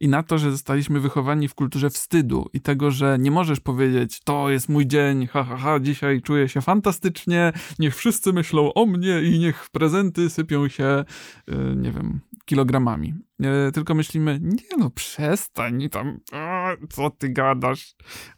I 0.01 0.09
na 0.09 0.23
to, 0.23 0.39
że 0.39 0.51
zostaliśmy 0.51 1.01
wychowani 1.01 1.49
w 1.49 1.55
kulturze 1.55 1.91
wstydu 1.91 2.51
i 2.53 2.61
tego, 2.61 2.91
że 2.91 3.17
nie 3.21 3.31
możesz 3.31 3.61
powiedzieć, 3.61 4.21
to 4.25 4.51
jest 4.51 4.69
mój 4.69 4.87
dzień, 4.87 5.27
ha, 5.27 5.45
ha, 5.45 5.57
ha, 5.57 5.81
dzisiaj 5.81 6.23
czuję 6.23 6.49
się 6.49 6.61
fantastycznie, 6.61 7.53
niech 7.79 7.97
wszyscy 7.97 8.33
myślą 8.33 8.75
o 8.75 8.87
mnie 8.87 9.23
i 9.23 9.39
niech 9.39 9.69
prezenty 9.71 10.31
sypią 10.31 10.69
się, 10.69 11.05
y, 11.49 11.55
nie 11.77 11.93
wiem, 11.93 12.21
kilogramami. 12.45 13.15
E, 13.43 13.73
tylko 13.73 13.95
myślimy, 13.95 14.41
nie 14.43 14.79
no, 14.79 14.91
przestań 14.91 15.89
tam, 15.89 16.21
a, 16.33 16.71
co 16.91 17.11
ty 17.11 17.29
gadasz? 17.29 17.95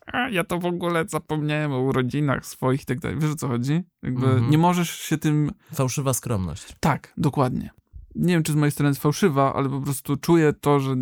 A, 0.07 0.29
ja 0.29 0.45
to 0.45 0.59
w 0.59 0.67
ogóle 0.67 1.05
zapomniałem 1.09 1.73
o 1.73 1.81
urodzinach 1.81 2.47
swoich 2.47 2.83
i 2.83 2.85
tak 2.85 3.01
dalej. 3.01 3.19
Wiesz 3.21 3.31
o 3.31 3.37
co 3.37 3.49
chodzi? 3.49 3.83
Jakby 4.03 4.27
mhm. 4.27 4.51
nie 4.51 4.59
możesz 4.59 4.91
się 4.91 5.19
tym... 5.19 5.51
Fałszywa 5.75 6.15
skromność. 6.15 6.77
Tak, 6.81 7.13
dokładnie. 7.17 7.71
Nie 8.15 8.35
wiem, 8.35 8.43
czy 8.43 8.53
z 8.53 8.57
mojej 8.57 8.73
strony 8.73 8.91
jest 8.91 9.03
fałszywa, 9.03 9.55
ale 9.55 9.69
po 9.69 9.81
prostu 9.81 10.17
czuję 10.17 10.53
to, 10.53 10.81
że 10.81 10.97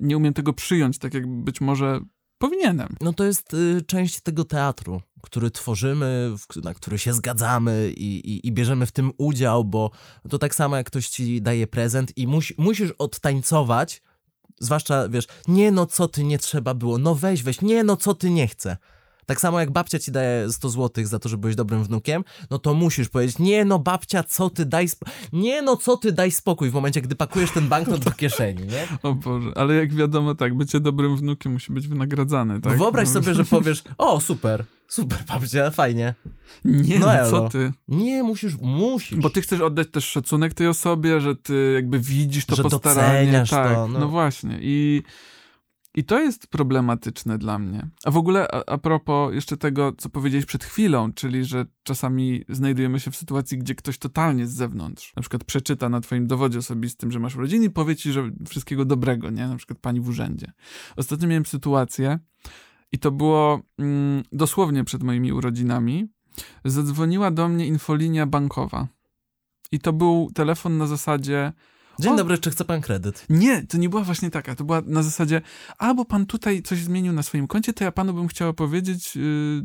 nie 0.00 0.16
umiem 0.16 0.34
tego 0.34 0.52
przyjąć, 0.52 0.98
tak 0.98 1.14
jak 1.14 1.26
być 1.26 1.60
może 1.60 2.00
powinienem. 2.38 2.96
No 3.00 3.12
to 3.12 3.24
jest 3.24 3.54
y, 3.54 3.82
część 3.86 4.20
tego 4.20 4.44
teatru, 4.44 5.02
który 5.22 5.50
tworzymy, 5.50 6.32
w, 6.38 6.64
na 6.64 6.74
który 6.74 6.98
się 6.98 7.12
zgadzamy 7.12 7.92
i, 7.96 8.30
i, 8.30 8.46
i, 8.46 8.52
bierzemy 8.52 8.86
w 8.86 8.92
tym 8.92 9.12
udział, 9.18 9.64
bo 9.64 9.90
to 10.30 10.38
tak 10.38 10.54
samo 10.54 10.76
jak 10.76 10.86
ktoś 10.86 11.08
ci 11.08 11.42
daje 11.42 11.66
prezent 11.66 12.18
i 12.18 12.26
musi, 12.26 12.54
musisz 12.58 12.90
odtańcować, 12.90 14.02
zwłaszcza, 14.60 15.08
wiesz, 15.08 15.26
nie 15.48 15.70
no 15.70 15.86
co 15.86 16.08
ty 16.08 16.24
nie 16.24 16.38
trzeba 16.38 16.74
było, 16.74 16.98
no 16.98 17.14
weź, 17.14 17.42
weź, 17.42 17.60
nie 17.60 17.84
no 17.84 17.96
co 17.96 18.14
ty 18.14 18.30
nie 18.30 18.48
chcę. 18.48 18.76
Tak 19.26 19.40
samo 19.40 19.60
jak 19.60 19.70
babcia 19.70 19.98
ci 19.98 20.12
daje 20.12 20.52
100 20.52 20.68
zł 20.68 21.06
za 21.06 21.18
to, 21.18 21.28
że 21.28 21.36
byłeś 21.36 21.56
dobrym 21.56 21.84
wnukiem, 21.84 22.24
no 22.50 22.58
to 22.58 22.74
musisz 22.74 23.08
powiedzieć, 23.08 23.38
nie 23.38 23.64
no 23.64 23.78
babcia, 23.78 24.22
co 24.22 24.50
ty, 24.50 24.66
daj. 24.66 24.88
Nie 25.32 25.62
no, 25.62 25.76
co 25.76 25.96
ty, 25.96 26.12
daj 26.12 26.30
spokój 26.30 26.70
w 26.70 26.74
momencie, 26.74 27.00
gdy 27.00 27.14
pakujesz 27.16 27.50
ten 27.50 27.68
banknot 27.68 28.04
do 28.04 28.10
kieszeni, 28.10 28.62
nie? 28.66 28.86
O 29.02 29.14
Boże, 29.14 29.50
ale 29.54 29.74
jak 29.74 29.94
wiadomo, 29.94 30.34
tak, 30.34 30.54
bycie 30.54 30.80
dobrym 30.80 31.16
wnukiem 31.16 31.52
musi 31.52 31.72
być 31.72 31.88
wynagradzane, 31.88 32.60
tak? 32.60 32.78
Wyobraź 32.78 33.08
no. 33.08 33.14
sobie, 33.14 33.34
że 33.34 33.44
powiesz, 33.56 33.82
o 33.98 34.20
super, 34.20 34.64
super 34.88 35.18
babcia, 35.28 35.70
fajnie. 35.70 36.14
Nie, 36.64 36.98
no, 36.98 37.06
no 37.06 37.30
co 37.30 37.48
ty? 37.48 37.72
Nie, 37.88 38.22
musisz, 38.22 38.56
musisz. 38.60 39.18
Bo 39.18 39.30
ty 39.30 39.42
chcesz 39.42 39.60
oddać 39.60 39.88
też 39.90 40.04
szacunek 40.04 40.54
tej 40.54 40.68
osobie, 40.68 41.20
że 41.20 41.36
ty 41.36 41.72
jakby 41.74 41.98
widzisz 41.98 42.46
to 42.46 42.56
że 42.56 42.62
postaranie. 42.62 43.44
Tak, 43.50 43.74
to, 43.74 43.88
no. 43.88 43.98
no 43.98 44.08
właśnie 44.08 44.58
i... 44.60 45.02
I 45.96 46.04
to 46.04 46.20
jest 46.20 46.46
problematyczne 46.46 47.38
dla 47.38 47.58
mnie. 47.58 47.88
A 48.04 48.10
w 48.10 48.16
ogóle 48.16 48.48
a, 48.52 48.72
a 48.72 48.78
propos 48.78 49.34
jeszcze 49.34 49.56
tego, 49.56 49.92
co 49.98 50.08
powiedziałeś 50.08 50.46
przed 50.46 50.64
chwilą, 50.64 51.12
czyli 51.12 51.44
że 51.44 51.66
czasami 51.82 52.44
znajdujemy 52.48 53.00
się 53.00 53.10
w 53.10 53.16
sytuacji, 53.16 53.58
gdzie 53.58 53.74
ktoś 53.74 53.98
totalnie 53.98 54.46
z 54.46 54.52
zewnątrz, 54.52 55.12
na 55.16 55.22
przykład 55.22 55.44
przeczyta 55.44 55.88
na 55.88 56.00
twoim 56.00 56.26
dowodzie 56.26 56.58
osobistym, 56.58 57.12
że 57.12 57.18
masz 57.18 57.36
urodziny 57.36 57.64
i 57.64 57.70
powie 57.70 57.96
ci, 57.96 58.12
że 58.12 58.30
wszystkiego 58.48 58.84
dobrego, 58.84 59.30
nie? 59.30 59.48
Na 59.48 59.56
przykład 59.56 59.78
pani 59.78 60.00
w 60.00 60.08
urzędzie. 60.08 60.52
Ostatnio 60.96 61.28
miałem 61.28 61.46
sytuację 61.46 62.18
i 62.92 62.98
to 62.98 63.10
było 63.10 63.62
mm, 63.78 64.22
dosłownie 64.32 64.84
przed 64.84 65.02
moimi 65.02 65.32
urodzinami. 65.32 66.06
Zadzwoniła 66.64 67.30
do 67.30 67.48
mnie 67.48 67.66
infolinia 67.66 68.26
bankowa. 68.26 68.88
I 69.72 69.78
to 69.78 69.92
był 69.92 70.30
telefon 70.34 70.78
na 70.78 70.86
zasadzie 70.86 71.52
Dzień 72.00 72.12
o, 72.12 72.16
dobry, 72.16 72.38
czy 72.38 72.50
chce 72.50 72.64
pan 72.64 72.80
kredyt? 72.80 73.26
Nie, 73.30 73.66
to 73.66 73.78
nie 73.78 73.88
była 73.88 74.02
właśnie 74.02 74.30
taka. 74.30 74.54
To 74.54 74.64
była 74.64 74.82
na 74.86 75.02
zasadzie, 75.02 75.42
albo 75.78 76.04
pan 76.04 76.26
tutaj 76.26 76.62
coś 76.62 76.78
zmienił 76.78 77.12
na 77.12 77.22
swoim 77.22 77.46
koncie, 77.46 77.72
to 77.72 77.84
ja 77.84 77.92
panu 77.92 78.14
bym 78.14 78.28
chciała 78.28 78.52
powiedzieć, 78.52 79.16
yy, 79.16 79.22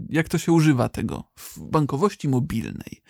jak 0.10 0.30
to 0.30 0.38
się 0.38 0.52
używa 0.52 0.90
tego 0.90 1.24
w 1.40 1.60
bankowości 1.60 2.30
mobilnej. 2.30 3.02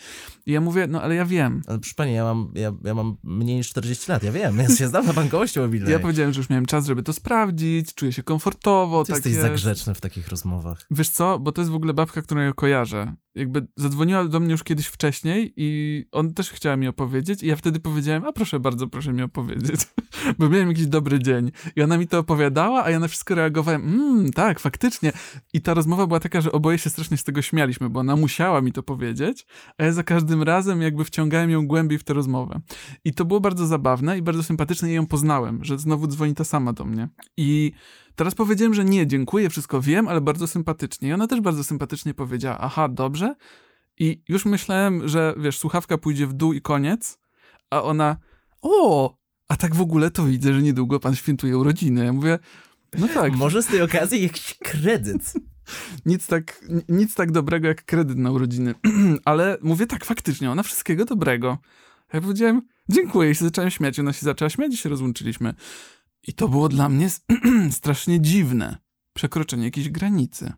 I 0.45 0.51
ja 0.51 0.61
mówię, 0.61 0.87
no 0.87 1.01
ale 1.01 1.15
ja 1.15 1.25
wiem. 1.25 1.61
Ale 1.67 1.79
proszę 1.79 1.93
pani, 1.95 2.13
ja 2.13 2.23
mam, 2.23 2.51
ja, 2.55 2.71
ja 2.83 2.93
mam 2.93 3.17
mniej 3.23 3.55
niż 3.55 3.69
40 3.69 4.11
lat, 4.11 4.23
ja 4.23 4.31
wiem, 4.31 4.57
ja 4.57 4.75
się 4.75 4.87
znam 4.87 5.05
na 5.05 5.13
bankowości 5.13 5.59
mobilnej. 5.59 5.91
Ja 5.91 5.99
powiedziałem, 5.99 6.33
że 6.33 6.39
już 6.39 6.49
miałem 6.49 6.65
czas, 6.65 6.85
żeby 6.85 7.03
to 7.03 7.13
sprawdzić, 7.13 7.93
czuję 7.93 8.13
się 8.13 8.23
komfortowo. 8.23 9.03
Ty 9.03 9.07
tak 9.07 9.15
jesteś 9.15 9.33
jest. 9.33 9.41
za 9.41 9.49
grzeczny 9.49 9.93
w 9.93 10.01
takich 10.01 10.27
rozmowach. 10.27 10.85
Wiesz 10.91 11.09
co, 11.09 11.39
bo 11.39 11.51
to 11.51 11.61
jest 11.61 11.71
w 11.71 11.75
ogóle 11.75 11.93
babka, 11.93 12.21
którą 12.21 12.41
ja 12.41 12.53
kojarzę 12.53 13.15
jakby 13.35 13.67
zadzwoniła 13.75 14.25
do 14.25 14.39
mnie 14.39 14.51
już 14.51 14.63
kiedyś 14.63 14.87
wcześniej 14.87 15.53
i 15.57 16.05
on 16.11 16.33
też 16.33 16.49
chciał 16.49 16.77
mi 16.77 16.87
opowiedzieć 16.87 17.43
i 17.43 17.47
ja 17.47 17.55
wtedy 17.55 17.79
powiedziałem, 17.79 18.25
a 18.25 18.31
proszę 18.31 18.59
bardzo, 18.59 18.87
proszę 18.87 19.13
mi 19.13 19.21
opowiedzieć, 19.21 19.81
bo 20.39 20.49
miałem 20.49 20.67
jakiś 20.67 20.87
dobry 20.87 21.19
dzień. 21.19 21.51
I 21.75 21.81
ona 21.81 21.97
mi 21.97 22.07
to 22.07 22.19
opowiadała, 22.19 22.83
a 22.83 22.89
ja 22.89 22.99
na 22.99 23.07
wszystko 23.07 23.35
reagowałem, 23.35 23.81
mmm, 23.81 24.31
tak, 24.31 24.59
faktycznie. 24.59 25.11
I 25.53 25.61
ta 25.61 25.73
rozmowa 25.73 26.07
była 26.07 26.19
taka, 26.19 26.41
że 26.41 26.51
oboje 26.51 26.77
się 26.77 26.89
strasznie 26.89 27.17
z 27.17 27.23
tego 27.23 27.41
śmialiśmy, 27.41 27.89
bo 27.89 27.99
ona 27.99 28.15
musiała 28.15 28.61
mi 28.61 28.71
to 28.71 28.83
powiedzieć, 28.83 29.45
a 29.77 29.83
ja 29.83 29.91
za 29.91 30.03
każdym 30.03 30.43
razem 30.43 30.81
jakby 30.81 31.05
wciągałem 31.05 31.49
ją 31.49 31.67
głębiej 31.67 31.99
w 31.99 32.03
tę 32.03 32.13
rozmowę. 32.13 32.59
I 33.05 33.13
to 33.13 33.25
było 33.25 33.39
bardzo 33.39 33.67
zabawne 33.67 34.17
i 34.17 34.21
bardzo 34.21 34.43
sympatyczne 34.43 34.91
i 34.91 34.93
ją 34.93 35.07
poznałem, 35.07 35.63
że 35.63 35.79
znowu 35.79 36.07
dzwoni 36.07 36.35
ta 36.35 36.43
sama 36.43 36.73
do 36.73 36.85
mnie. 36.85 37.09
I 37.37 37.71
Teraz 38.15 38.35
powiedziałem, 38.35 38.73
że 38.73 38.85
nie, 38.85 39.07
dziękuję, 39.07 39.49
wszystko 39.49 39.81
wiem, 39.81 40.07
ale 40.07 40.21
bardzo 40.21 40.47
sympatycznie. 40.47 41.09
I 41.09 41.13
ona 41.13 41.27
też 41.27 41.41
bardzo 41.41 41.63
sympatycznie 41.63 42.13
powiedziała, 42.13 42.57
aha, 42.59 42.87
dobrze. 42.89 43.35
I 43.99 44.23
już 44.29 44.45
myślałem, 44.45 45.07
że 45.07 45.33
wiesz, 45.37 45.57
słuchawka 45.57 45.97
pójdzie 45.97 46.27
w 46.27 46.33
dół 46.33 46.53
i 46.53 46.61
koniec, 46.61 47.19
a 47.69 47.83
ona, 47.83 48.17
o, 48.61 49.15
a 49.47 49.55
tak 49.55 49.75
w 49.75 49.81
ogóle 49.81 50.11
to 50.11 50.25
widzę, 50.25 50.53
że 50.53 50.61
niedługo 50.61 50.99
pan 50.99 51.15
świętuje 51.15 51.57
urodziny. 51.57 52.05
Ja 52.05 52.13
mówię, 52.13 52.39
no 52.97 53.07
tak. 53.07 53.35
Może 53.35 53.63
z 53.63 53.67
tej 53.67 53.81
okazji 53.81 54.23
jakiś 54.23 54.57
kredyt. 54.59 55.33
nic, 56.05 56.27
tak, 56.27 56.65
nic 56.89 57.15
tak 57.15 57.31
dobrego 57.31 57.67
jak 57.67 57.85
kredyt 57.85 58.17
na 58.17 58.31
urodziny. 58.31 58.75
ale 59.25 59.57
mówię 59.61 59.87
tak, 59.87 60.05
faktycznie, 60.05 60.51
ona 60.51 60.63
wszystkiego 60.63 61.05
dobrego. 61.05 61.57
Ja 62.13 62.21
powiedziałem, 62.21 62.61
dziękuję 62.89 63.31
i 63.31 63.35
się 63.35 63.45
zacząłem 63.45 63.71
śmiać. 63.71 63.99
Ona 63.99 64.13
się 64.13 64.25
zaczęła 64.25 64.49
śmiać 64.49 64.73
i 64.73 64.77
się 64.77 64.89
rozłączyliśmy. 64.89 65.53
I 66.27 66.33
to 66.33 66.47
było 66.47 66.69
dla 66.69 66.89
mnie 66.89 67.09
strasznie 67.71 68.21
dziwne. 68.21 68.77
Przekroczenie 69.13 69.63
jakiejś 69.63 69.89
granicy. 69.89 70.53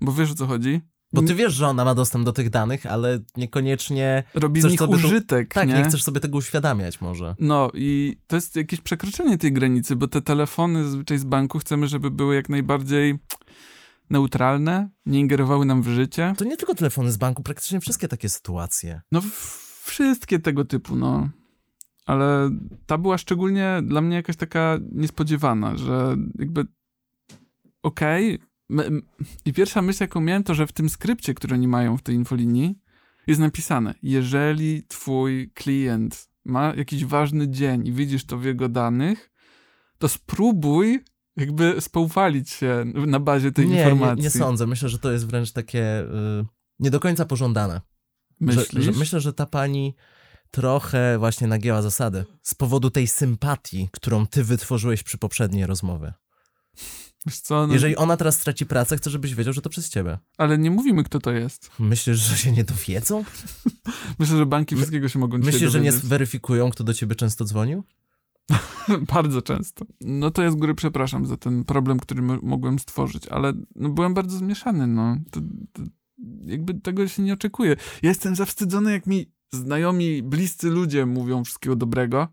Bo 0.00 0.12
wiesz 0.12 0.30
o 0.30 0.34
co 0.34 0.46
chodzi? 0.46 0.80
Bo 1.12 1.22
ty 1.22 1.34
wiesz, 1.34 1.54
że 1.54 1.68
ona 1.68 1.84
ma 1.84 1.94
dostęp 1.94 2.24
do 2.24 2.32
tych 2.32 2.50
danych, 2.50 2.86
ale 2.86 3.18
niekoniecznie. 3.36 4.24
Robi 4.34 4.60
z 4.60 4.64
nich 4.64 4.88
użytek. 4.88 5.54
tak, 5.54 5.68
nie? 5.68 5.74
nie 5.74 5.84
chcesz 5.84 6.02
sobie 6.02 6.20
tego 6.20 6.38
uświadamiać, 6.38 7.00
może. 7.00 7.34
No 7.38 7.70
i 7.74 8.16
to 8.26 8.36
jest 8.36 8.56
jakieś 8.56 8.80
przekroczenie 8.80 9.38
tej 9.38 9.52
granicy, 9.52 9.96
bo 9.96 10.08
te 10.08 10.22
telefony 10.22 10.84
zazwyczaj 10.84 11.18
z 11.18 11.24
banku 11.24 11.58
chcemy, 11.58 11.88
żeby 11.88 12.10
były 12.10 12.34
jak 12.34 12.48
najbardziej 12.48 13.18
neutralne, 14.10 14.90
nie 15.06 15.20
ingerowały 15.20 15.66
nam 15.66 15.82
w 15.82 15.88
życie. 15.88 16.34
To 16.38 16.44
nie 16.44 16.56
tylko 16.56 16.74
telefony 16.74 17.12
z 17.12 17.16
banku, 17.16 17.42
praktycznie 17.42 17.80
wszystkie 17.80 18.08
takie 18.08 18.28
sytuacje. 18.28 19.00
No, 19.12 19.22
wszystkie 19.84 20.38
tego 20.38 20.64
typu, 20.64 20.96
no 20.96 21.28
ale 22.06 22.50
ta 22.86 22.98
była 22.98 23.18
szczególnie 23.18 23.80
dla 23.84 24.00
mnie 24.00 24.16
jakaś 24.16 24.36
taka 24.36 24.78
niespodziewana, 24.92 25.76
że 25.76 26.16
jakby 26.38 26.66
okej. 27.82 28.38
Okay, 28.70 29.02
I 29.44 29.52
pierwsza 29.52 29.82
myśl, 29.82 30.02
jaką 30.02 30.20
miałem, 30.20 30.44
to, 30.44 30.54
że 30.54 30.66
w 30.66 30.72
tym 30.72 30.88
skrypcie, 30.88 31.34
który 31.34 31.54
oni 31.54 31.68
mają 31.68 31.96
w 31.96 32.02
tej 32.02 32.14
infolinii, 32.14 32.78
jest 33.26 33.40
napisane, 33.40 33.94
jeżeli 34.02 34.82
twój 34.88 35.50
klient 35.54 36.28
ma 36.44 36.74
jakiś 36.74 37.04
ważny 37.04 37.48
dzień 37.48 37.86
i 37.86 37.92
widzisz 37.92 38.24
to 38.24 38.38
w 38.38 38.44
jego 38.44 38.68
danych, 38.68 39.30
to 39.98 40.08
spróbuj 40.08 41.04
jakby 41.36 41.80
spoufalić 41.80 42.50
się 42.50 42.84
na 42.94 43.20
bazie 43.20 43.52
tej 43.52 43.68
nie, 43.68 43.76
informacji. 43.76 44.16
Nie, 44.16 44.22
nie 44.22 44.30
sądzę. 44.30 44.66
Myślę, 44.66 44.88
że 44.88 44.98
to 44.98 45.12
jest 45.12 45.26
wręcz 45.26 45.52
takie 45.52 46.00
y, 46.00 46.44
nie 46.78 46.90
do 46.90 47.00
końca 47.00 47.24
pożądane. 47.24 47.80
Myślisz? 48.40 48.70
Że, 48.70 48.82
że 48.82 48.98
myślę, 48.98 49.20
że 49.20 49.32
ta 49.32 49.46
pani 49.46 49.94
trochę 50.56 51.18
właśnie 51.18 51.46
nagięła 51.46 51.82
zasady. 51.82 52.24
Z 52.42 52.54
powodu 52.54 52.90
tej 52.90 53.06
sympatii, 53.06 53.88
którą 53.92 54.26
ty 54.26 54.44
wytworzyłeś 54.44 55.02
przy 55.02 55.18
poprzedniej 55.18 55.66
rozmowie. 55.66 56.12
Co, 57.42 57.66
no... 57.66 57.72
Jeżeli 57.72 57.96
ona 57.96 58.16
teraz 58.16 58.40
straci 58.40 58.66
pracę, 58.66 58.96
chcę, 58.96 59.10
żebyś 59.10 59.34
wiedział, 59.34 59.52
że 59.52 59.62
to 59.62 59.70
przez 59.70 59.90
ciebie. 59.90 60.18
Ale 60.38 60.58
nie 60.58 60.70
mówimy, 60.70 61.04
kto 61.04 61.18
to 61.18 61.32
jest. 61.32 61.70
Myślisz, 61.78 62.18
że 62.18 62.36
się 62.36 62.52
nie 62.52 62.64
dowiedzą? 62.64 63.24
Myślę, 64.18 64.36
że 64.36 64.46
banki 64.46 64.76
wszystkiego 64.76 65.08
się 65.08 65.18
mogą 65.18 65.38
Myślisz, 65.38 65.72
że 65.72 65.80
nie 65.80 65.92
zweryfikują, 65.92 66.70
kto 66.70 66.84
do 66.84 66.94
ciebie 66.94 67.14
często 67.14 67.44
dzwonił? 67.44 67.84
bardzo 69.14 69.42
często. 69.42 69.84
No 70.00 70.30
to 70.30 70.42
ja 70.42 70.50
z 70.50 70.54
góry 70.54 70.74
przepraszam 70.74 71.26
za 71.26 71.36
ten 71.36 71.64
problem, 71.64 71.98
który 71.98 72.22
mogłem 72.22 72.78
stworzyć, 72.78 73.28
ale 73.28 73.52
no, 73.74 73.88
byłem 73.88 74.14
bardzo 74.14 74.38
zmieszany, 74.38 74.86
no. 74.86 75.16
To, 75.30 75.40
to, 75.72 75.82
jakby 76.46 76.74
tego 76.74 77.08
się 77.08 77.22
nie 77.22 77.32
oczekuje. 77.32 77.76
Ja 78.02 78.08
jestem 78.08 78.36
zawstydzony, 78.36 78.92
jak 78.92 79.06
mi 79.06 79.35
znajomi, 79.56 80.22
bliscy 80.22 80.70
ludzie 80.70 81.06
mówią 81.06 81.44
wszystkiego 81.44 81.76
dobrego 81.76 82.28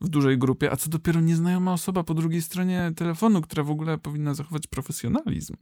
w 0.00 0.08
dużej 0.08 0.38
grupie, 0.38 0.72
a 0.72 0.76
co 0.76 0.90
dopiero 0.90 1.20
nieznajoma 1.20 1.72
osoba 1.72 2.04
po 2.04 2.14
drugiej 2.14 2.42
stronie 2.42 2.92
telefonu, 2.96 3.42
która 3.42 3.62
w 3.62 3.70
ogóle 3.70 3.98
powinna 3.98 4.34
zachować 4.34 4.66
profesjonalizm. 4.66 5.54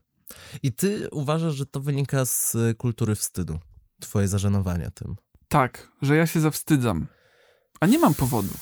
I 0.63 0.73
ty 0.73 1.09
uważasz, 1.13 1.55
że 1.55 1.67
to 1.67 1.81
wynika 1.81 2.25
z 2.25 2.57
kultury 2.79 3.15
wstydu? 3.15 3.59
twoje 4.01 4.29
zażenowanie 4.29 4.91
tym. 4.95 5.17
Tak, 5.49 5.93
że 6.03 6.17
ja 6.17 6.27
się 6.27 6.41
zawstydzam. 6.41 7.07
A 7.81 7.87
nie 7.87 7.99
mam 7.99 8.15
powodu. 8.15 8.55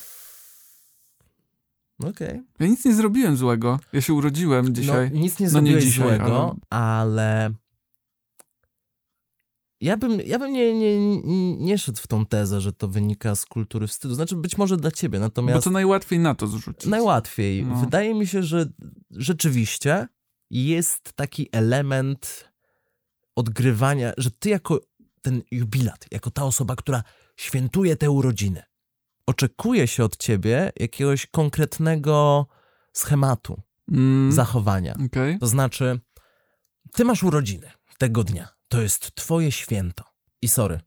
Okej. 1.98 2.28
Okay. 2.28 2.44
Ja 2.58 2.66
nic 2.66 2.84
nie 2.84 2.94
zrobiłem 2.94 3.36
złego. 3.36 3.80
Ja 3.92 4.00
się 4.00 4.14
urodziłem 4.14 4.74
dzisiaj. 4.74 5.10
No, 5.12 5.20
nic 5.20 5.38
nie 5.38 5.48
zrobiłeś 5.48 5.74
no 5.74 5.80
nie 5.80 5.86
dzisiaj, 5.86 6.08
złego, 6.08 6.56
ale... 6.70 6.90
ale... 6.90 7.54
Ja 9.80 9.96
bym, 9.96 10.20
ja 10.20 10.38
bym 10.38 10.52
nie, 10.52 10.74
nie, 10.74 10.98
nie 11.56 11.78
szedł 11.78 11.98
w 12.00 12.06
tą 12.06 12.26
tezę, 12.26 12.60
że 12.60 12.72
to 12.72 12.88
wynika 12.88 13.34
z 13.34 13.46
kultury 13.46 13.86
wstydu. 13.86 14.14
Znaczy, 14.14 14.36
być 14.36 14.58
może 14.58 14.76
dla 14.76 14.90
ciebie, 14.90 15.18
natomiast... 15.18 15.58
Bo 15.58 15.62
to 15.62 15.70
najłatwiej 15.70 16.18
na 16.18 16.34
to 16.34 16.46
zrzucić. 16.46 16.86
Najłatwiej. 16.86 17.64
No. 17.64 17.76
Wydaje 17.76 18.14
mi 18.14 18.26
się, 18.26 18.42
że 18.42 18.66
rzeczywiście 19.10 20.08
jest 20.50 21.12
taki 21.12 21.48
element 21.52 22.50
odgrywania, 23.36 24.12
że 24.18 24.30
ty 24.30 24.48
jako 24.48 24.80
ten 25.22 25.42
jubilat, 25.50 26.06
jako 26.10 26.30
ta 26.30 26.44
osoba, 26.44 26.76
która 26.76 27.02
świętuje 27.36 27.96
te 27.96 28.10
urodziny, 28.10 28.62
oczekuje 29.26 29.86
się 29.86 30.04
od 30.04 30.16
ciebie 30.16 30.72
jakiegoś 30.76 31.26
konkretnego 31.26 32.46
schematu 32.92 33.62
mm. 33.92 34.32
zachowania. 34.32 34.94
Okay. 35.06 35.38
To 35.38 35.46
znaczy, 35.46 36.00
ty 36.92 37.04
masz 37.04 37.22
urodziny 37.22 37.70
tego 37.98 38.24
dnia. 38.24 38.53
To 38.68 38.82
jest 38.82 39.14
twoje 39.14 39.52
święto. 39.52 40.04
I 40.42 40.48
sorry, 40.48 40.80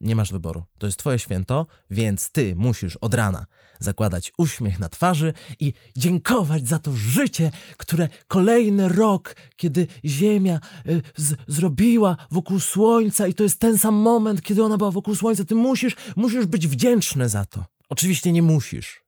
nie 0.00 0.16
masz 0.16 0.32
wyboru. 0.32 0.64
To 0.78 0.86
jest 0.86 0.98
twoje 0.98 1.18
święto, 1.18 1.66
więc 1.90 2.30
ty 2.30 2.56
musisz 2.56 2.96
od 2.96 3.14
rana 3.14 3.46
zakładać 3.78 4.32
uśmiech 4.38 4.78
na 4.78 4.88
twarzy 4.88 5.32
i 5.60 5.72
dziękować 5.96 6.68
za 6.68 6.78
to 6.78 6.92
życie, 6.92 7.50
które 7.76 8.08
kolejny 8.26 8.88
rok, 8.88 9.36
kiedy 9.56 9.86
Ziemia 10.04 10.60
y, 10.88 11.02
z, 11.16 11.36
zrobiła 11.48 12.16
wokół 12.30 12.60
Słońca 12.60 13.26
i 13.26 13.34
to 13.34 13.42
jest 13.42 13.60
ten 13.60 13.78
sam 13.78 13.94
moment, 13.94 14.42
kiedy 14.42 14.64
ona 14.64 14.76
była 14.76 14.90
wokół 14.90 15.14
Słońca, 15.14 15.44
ty 15.44 15.54
musisz, 15.54 15.96
musisz 16.16 16.46
być 16.46 16.68
wdzięczny 16.68 17.28
za 17.28 17.44
to. 17.44 17.64
Oczywiście 17.88 18.32
nie 18.32 18.42
musisz. 18.42 19.04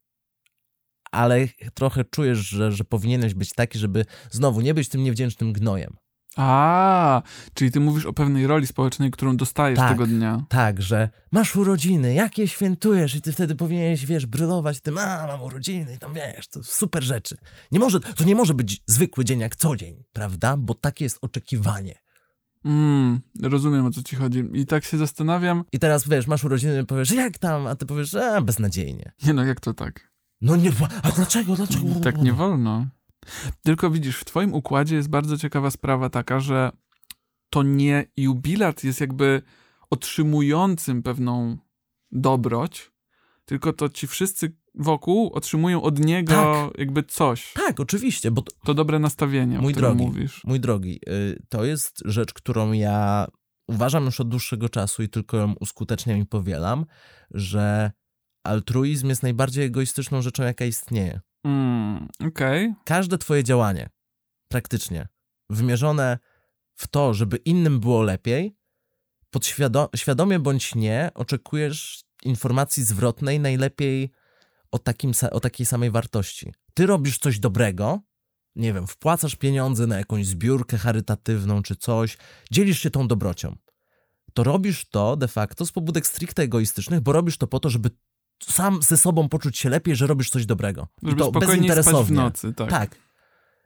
Ale 1.10 1.48
trochę 1.74 2.04
czujesz, 2.04 2.38
że, 2.38 2.72
że 2.72 2.84
powinieneś 2.84 3.34
być 3.34 3.52
taki, 3.52 3.78
żeby 3.78 4.04
znowu 4.30 4.60
nie 4.60 4.74
być 4.74 4.88
tym 4.88 5.04
niewdzięcznym 5.04 5.52
gnojem. 5.52 5.96
A, 6.36 7.22
czyli 7.54 7.70
ty 7.72 7.80
mówisz 7.80 8.06
o 8.06 8.12
pewnej 8.12 8.46
roli 8.46 8.66
społecznej, 8.66 9.10
którą 9.10 9.36
dostajesz 9.36 9.78
tak, 9.78 9.88
tego 9.88 10.06
dnia. 10.06 10.44
Tak, 10.48 10.82
że 10.82 11.08
masz 11.32 11.56
urodziny, 11.56 12.14
jakie 12.14 12.48
świętujesz 12.48 13.14
i 13.14 13.20
ty 13.20 13.32
wtedy 13.32 13.54
powinieneś, 13.54 14.06
wiesz, 14.06 14.26
brylować 14.26 14.80
tym, 14.80 14.98
a 14.98 15.26
mam 15.26 15.42
urodziny 15.42 15.94
i 15.94 15.98
tam, 15.98 16.14
wiesz, 16.14 16.48
to 16.48 16.62
super 16.62 17.02
rzeczy. 17.02 17.36
Nie 17.72 17.78
może, 17.78 18.00
to 18.00 18.24
nie 18.24 18.34
może 18.34 18.54
być 18.54 18.82
zwykły 18.86 19.24
dzień 19.24 19.40
jak 19.40 19.56
co 19.56 19.76
dzień, 19.76 20.04
prawda? 20.12 20.56
Bo 20.56 20.74
takie 20.74 21.04
jest 21.04 21.18
oczekiwanie. 21.20 21.94
Mm, 22.64 23.20
rozumiem 23.42 23.86
o 23.86 23.90
co 23.90 24.02
ci 24.02 24.16
chodzi. 24.16 24.44
I 24.52 24.66
tak 24.66 24.84
się 24.84 24.98
zastanawiam. 24.98 25.64
I 25.72 25.78
teraz 25.78 26.08
wiesz, 26.08 26.26
masz 26.26 26.44
urodziny 26.44 26.82
i 26.82 26.86
powiesz, 26.86 27.10
jak 27.10 27.38
tam, 27.38 27.66
a 27.66 27.76
ty 27.76 27.86
powiesz, 27.86 28.14
a 28.14 28.40
beznadziejnie. 28.40 29.12
Nie 29.26 29.32
no, 29.32 29.44
jak 29.44 29.60
to 29.60 29.74
tak? 29.74 30.12
No 30.40 30.56
nie, 30.56 30.72
a 31.02 31.10
dlaczego, 31.10 31.56
dlaczego? 31.56 32.00
Tak 32.02 32.22
nie 32.22 32.32
wolno. 32.32 32.86
Tylko 33.62 33.90
widzisz, 33.90 34.18
w 34.18 34.24
twoim 34.24 34.54
układzie 34.54 34.96
jest 34.96 35.08
bardzo 35.08 35.38
ciekawa 35.38 35.70
sprawa 35.70 36.10
taka, 36.10 36.40
że 36.40 36.72
to 37.50 37.62
nie 37.62 38.06
jubilat 38.16 38.84
jest 38.84 39.00
jakby 39.00 39.42
otrzymującym 39.90 41.02
pewną 41.02 41.58
dobroć, 42.12 42.92
tylko 43.44 43.72
to 43.72 43.88
ci 43.88 44.06
wszyscy 44.06 44.56
wokół 44.74 45.32
otrzymują 45.32 45.82
od 45.82 45.98
niego 45.98 46.32
tak. 46.32 46.78
jakby 46.78 47.02
coś. 47.02 47.52
Tak, 47.52 47.80
oczywiście, 47.80 48.30
bo 48.30 48.42
to, 48.42 48.52
to 48.64 48.74
dobre 48.74 48.98
nastawienie, 48.98 49.58
mój 49.58 49.72
o 49.72 49.76
drogi, 49.76 50.04
mówisz. 50.06 50.44
Mój 50.44 50.60
drogi, 50.60 51.00
y, 51.08 51.42
to 51.48 51.64
jest 51.64 52.02
rzecz, 52.04 52.32
którą 52.32 52.72
ja 52.72 53.26
uważam 53.68 54.04
już 54.04 54.20
od 54.20 54.28
dłuższego 54.28 54.68
czasu 54.68 55.02
i 55.02 55.08
tylko 55.08 55.36
ją 55.36 55.54
uskuteczniam 55.60 56.18
i 56.18 56.26
powielam, 56.26 56.86
że 57.30 57.92
altruizm 58.44 59.08
jest 59.08 59.22
najbardziej 59.22 59.64
egoistyczną 59.64 60.22
rzeczą, 60.22 60.42
jaka 60.42 60.64
istnieje. 60.64 61.20
Mm. 61.46 62.08
Okay. 62.28 62.74
Każde 62.84 63.18
twoje 63.18 63.44
działanie, 63.44 63.88
praktycznie, 64.48 65.08
wymierzone 65.50 66.18
w 66.74 66.88
to, 66.88 67.14
żeby 67.14 67.36
innym 67.36 67.80
było 67.80 68.02
lepiej, 68.02 68.56
podświadomie 69.30 70.38
bądź 70.38 70.74
nie, 70.74 71.10
oczekujesz 71.14 72.04
informacji 72.24 72.84
zwrotnej 72.84 73.40
najlepiej 73.40 74.10
o, 74.70 74.78
takim, 74.78 75.12
o 75.30 75.40
takiej 75.40 75.66
samej 75.66 75.90
wartości. 75.90 76.52
Ty 76.74 76.86
robisz 76.86 77.18
coś 77.18 77.38
dobrego, 77.38 78.00
nie 78.56 78.72
wiem, 78.72 78.86
wpłacasz 78.86 79.36
pieniądze 79.36 79.86
na 79.86 79.98
jakąś 79.98 80.26
zbiórkę 80.26 80.78
charytatywną 80.78 81.62
czy 81.62 81.76
coś, 81.76 82.16
dzielisz 82.50 82.80
się 82.80 82.90
tą 82.90 83.08
dobrocią. 83.08 83.56
To 84.34 84.44
robisz 84.44 84.88
to 84.88 85.16
de 85.16 85.28
facto 85.28 85.66
z 85.66 85.72
pobudek 85.72 86.06
stricte 86.06 86.42
egoistycznych, 86.42 87.00
bo 87.00 87.12
robisz 87.12 87.38
to 87.38 87.46
po 87.46 87.60
to, 87.60 87.70
żeby 87.70 87.90
sam 88.42 88.82
ze 88.82 88.96
sobą 88.96 89.28
poczuć 89.28 89.58
się 89.58 89.68
lepiej, 89.68 89.96
że 89.96 90.06
robisz 90.06 90.30
coś 90.30 90.46
dobrego. 90.46 90.88
Żeby 91.02 91.14
I 91.14 91.18
to 91.18 91.32
bezinteresownie. 91.32 92.00
Spać 92.00 92.06
w 92.06 92.10
nocy, 92.10 92.54
tak. 92.54 92.70
tak. 92.70 92.96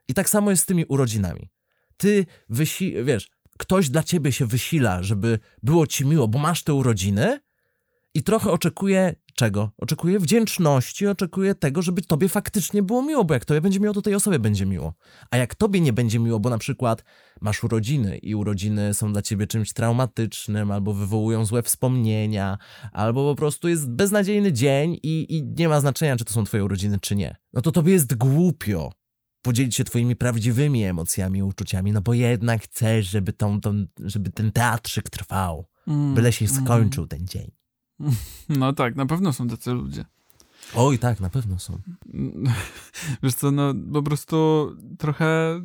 I 0.08 0.14
tak 0.14 0.30
samo 0.30 0.50
jest 0.50 0.62
z 0.62 0.66
tymi 0.66 0.84
urodzinami. 0.84 1.48
Ty 1.96 2.26
wysi... 2.48 2.94
wiesz, 3.04 3.30
ktoś 3.58 3.88
dla 3.88 4.02
ciebie 4.02 4.32
się 4.32 4.46
wysila, 4.46 5.02
żeby 5.02 5.38
było 5.62 5.86
ci 5.86 6.06
miło, 6.06 6.28
bo 6.28 6.38
masz 6.38 6.62
te 6.62 6.74
urodziny 6.74 7.40
i 8.14 8.22
trochę 8.22 8.50
oczekuje 8.50 9.14
czego? 9.40 9.70
Oczekuje 9.78 10.18
wdzięczności, 10.18 11.06
oczekuje 11.06 11.54
tego, 11.54 11.82
żeby 11.82 12.02
tobie 12.02 12.28
faktycznie 12.28 12.82
było 12.82 13.02
miło, 13.02 13.24
bo 13.24 13.34
jak 13.34 13.44
tobie 13.44 13.60
będzie 13.60 13.80
miło, 13.80 13.94
to 13.94 14.02
tej 14.02 14.14
osobie 14.14 14.38
będzie 14.38 14.66
miło. 14.66 14.94
A 15.30 15.36
jak 15.36 15.54
tobie 15.54 15.80
nie 15.80 15.92
będzie 15.92 16.18
miło, 16.18 16.40
bo 16.40 16.50
na 16.50 16.58
przykład 16.58 17.04
masz 17.40 17.64
urodziny 17.64 18.18
i 18.18 18.34
urodziny 18.34 18.94
są 18.94 19.12
dla 19.12 19.22
ciebie 19.22 19.46
czymś 19.46 19.72
traumatycznym, 19.72 20.70
albo 20.70 20.94
wywołują 20.94 21.44
złe 21.44 21.62
wspomnienia, 21.62 22.58
albo 22.92 23.30
po 23.30 23.36
prostu 23.36 23.68
jest 23.68 23.90
beznadziejny 23.90 24.52
dzień 24.52 24.98
i, 25.02 25.36
i 25.36 25.44
nie 25.58 25.68
ma 25.68 25.80
znaczenia, 25.80 26.16
czy 26.16 26.24
to 26.24 26.32
są 26.32 26.44
twoje 26.44 26.64
urodziny, 26.64 26.98
czy 27.00 27.16
nie, 27.16 27.36
no 27.52 27.62
to 27.62 27.72
tobie 27.72 27.92
jest 27.92 28.14
głupio 28.14 28.90
podzielić 29.42 29.76
się 29.76 29.84
twoimi 29.84 30.16
prawdziwymi 30.16 30.84
emocjami, 30.84 31.42
uczuciami, 31.42 31.92
no 31.92 32.00
bo 32.00 32.14
jednak 32.14 32.62
chcesz, 32.62 33.06
żeby, 33.06 33.32
tą, 33.32 33.60
tą, 33.60 33.86
żeby 34.04 34.30
ten 34.30 34.52
teatrzyk 34.52 35.10
trwał, 35.10 35.66
mm, 35.88 36.14
byle 36.14 36.32
się 36.32 36.44
mm. 36.44 36.64
skończył 36.64 37.06
ten 37.06 37.26
dzień. 37.26 37.59
No 38.48 38.72
tak, 38.72 38.96
na 38.96 39.06
pewno 39.06 39.32
są 39.32 39.48
tacy 39.48 39.72
ludzie. 39.72 40.04
Oj, 40.74 40.98
tak, 40.98 41.20
na 41.20 41.30
pewno 41.30 41.58
są. 41.58 41.78
Wiesz 43.22 43.34
co, 43.34 43.50
no 43.50 43.74
po 43.92 44.02
prostu 44.02 44.70
trochę 44.98 45.60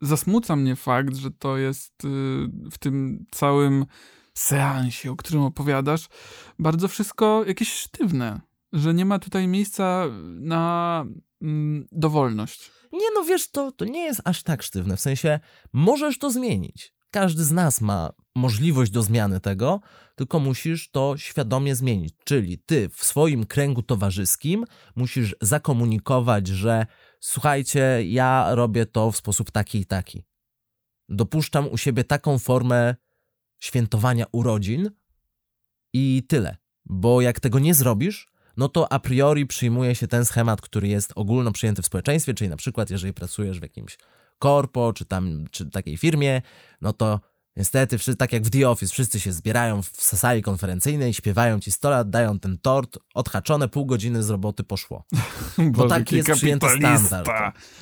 zasmuca 0.00 0.56
mnie 0.56 0.76
fakt, 0.76 1.16
że 1.16 1.30
to 1.30 1.56
jest 1.56 2.04
y, 2.04 2.08
w 2.70 2.78
tym 2.78 3.26
całym 3.30 3.86
seansie, 4.34 5.10
o 5.10 5.16
którym 5.16 5.42
opowiadasz, 5.42 6.08
bardzo 6.58 6.88
wszystko 6.88 7.44
jakieś 7.46 7.72
sztywne. 7.72 8.40
Że 8.72 8.94
nie 8.94 9.04
ma 9.04 9.18
tutaj 9.18 9.48
miejsca 9.48 10.04
na 10.24 11.04
mm, 11.42 11.86
dowolność. 11.92 12.70
Nie, 12.92 13.06
no 13.14 13.24
wiesz, 13.24 13.50
to, 13.50 13.72
to 13.72 13.84
nie 13.84 14.04
jest 14.04 14.20
aż 14.24 14.42
tak 14.42 14.62
sztywne. 14.62 14.96
W 14.96 15.00
sensie, 15.00 15.40
możesz 15.72 16.18
to 16.18 16.30
zmienić. 16.30 16.94
Każdy 17.14 17.44
z 17.44 17.52
nas 17.52 17.80
ma 17.80 18.12
możliwość 18.34 18.90
do 18.90 19.02
zmiany 19.02 19.40
tego, 19.40 19.80
tylko 20.14 20.40
musisz 20.40 20.90
to 20.90 21.16
świadomie 21.16 21.74
zmienić. 21.74 22.14
Czyli 22.24 22.58
ty 22.58 22.88
w 22.88 23.04
swoim 23.04 23.46
kręgu 23.46 23.82
towarzyskim 23.82 24.64
musisz 24.96 25.36
zakomunikować, 25.40 26.46
że 26.46 26.86
słuchajcie, 27.20 28.00
ja 28.04 28.54
robię 28.54 28.86
to 28.86 29.12
w 29.12 29.16
sposób 29.16 29.50
taki 29.50 29.78
i 29.78 29.86
taki. 29.86 30.24
Dopuszczam 31.08 31.68
u 31.68 31.76
siebie 31.78 32.04
taką 32.04 32.38
formę 32.38 32.94
świętowania 33.58 34.24
urodzin 34.32 34.90
i 35.92 36.22
tyle. 36.28 36.56
Bo 36.84 37.20
jak 37.20 37.40
tego 37.40 37.58
nie 37.58 37.74
zrobisz, 37.74 38.28
no 38.56 38.68
to 38.68 38.92
a 38.92 38.98
priori 38.98 39.46
przyjmuje 39.46 39.94
się 39.94 40.08
ten 40.08 40.24
schemat, 40.24 40.60
który 40.60 40.88
jest 40.88 41.12
ogólno 41.16 41.52
przyjęty 41.52 41.82
w 41.82 41.86
społeczeństwie, 41.86 42.34
czyli 42.34 42.50
na 42.50 42.56
przykład 42.56 42.90
jeżeli 42.90 43.12
pracujesz 43.12 43.60
w 43.60 43.62
jakimś 43.62 43.98
korpo, 44.38 44.92
czy 44.92 45.04
tam, 45.04 45.44
czy 45.50 45.70
takiej 45.70 45.96
firmie, 45.96 46.42
no 46.80 46.92
to 46.92 47.20
Niestety, 47.56 47.98
wszyscy, 47.98 48.16
tak 48.16 48.32
jak 48.32 48.42
w 48.42 48.50
The 48.50 48.70
Office, 48.70 48.92
wszyscy 48.92 49.20
się 49.20 49.32
zbierają 49.32 49.82
w 49.82 49.88
sali 50.02 50.42
konferencyjnej, 50.42 51.14
śpiewają 51.14 51.60
ci 51.60 51.70
100 51.70 51.90
lat, 51.90 52.10
dają 52.10 52.38
ten 52.38 52.58
tort, 52.58 52.98
odhaczone, 53.14 53.68
pół 53.68 53.86
godziny 53.86 54.22
z 54.22 54.30
roboty 54.30 54.64
poszło. 54.64 55.04
Bo 55.76 55.88
taki 55.88 56.16
jest 56.16 56.30
przyjęty 56.32 56.66
standard. 56.78 57.28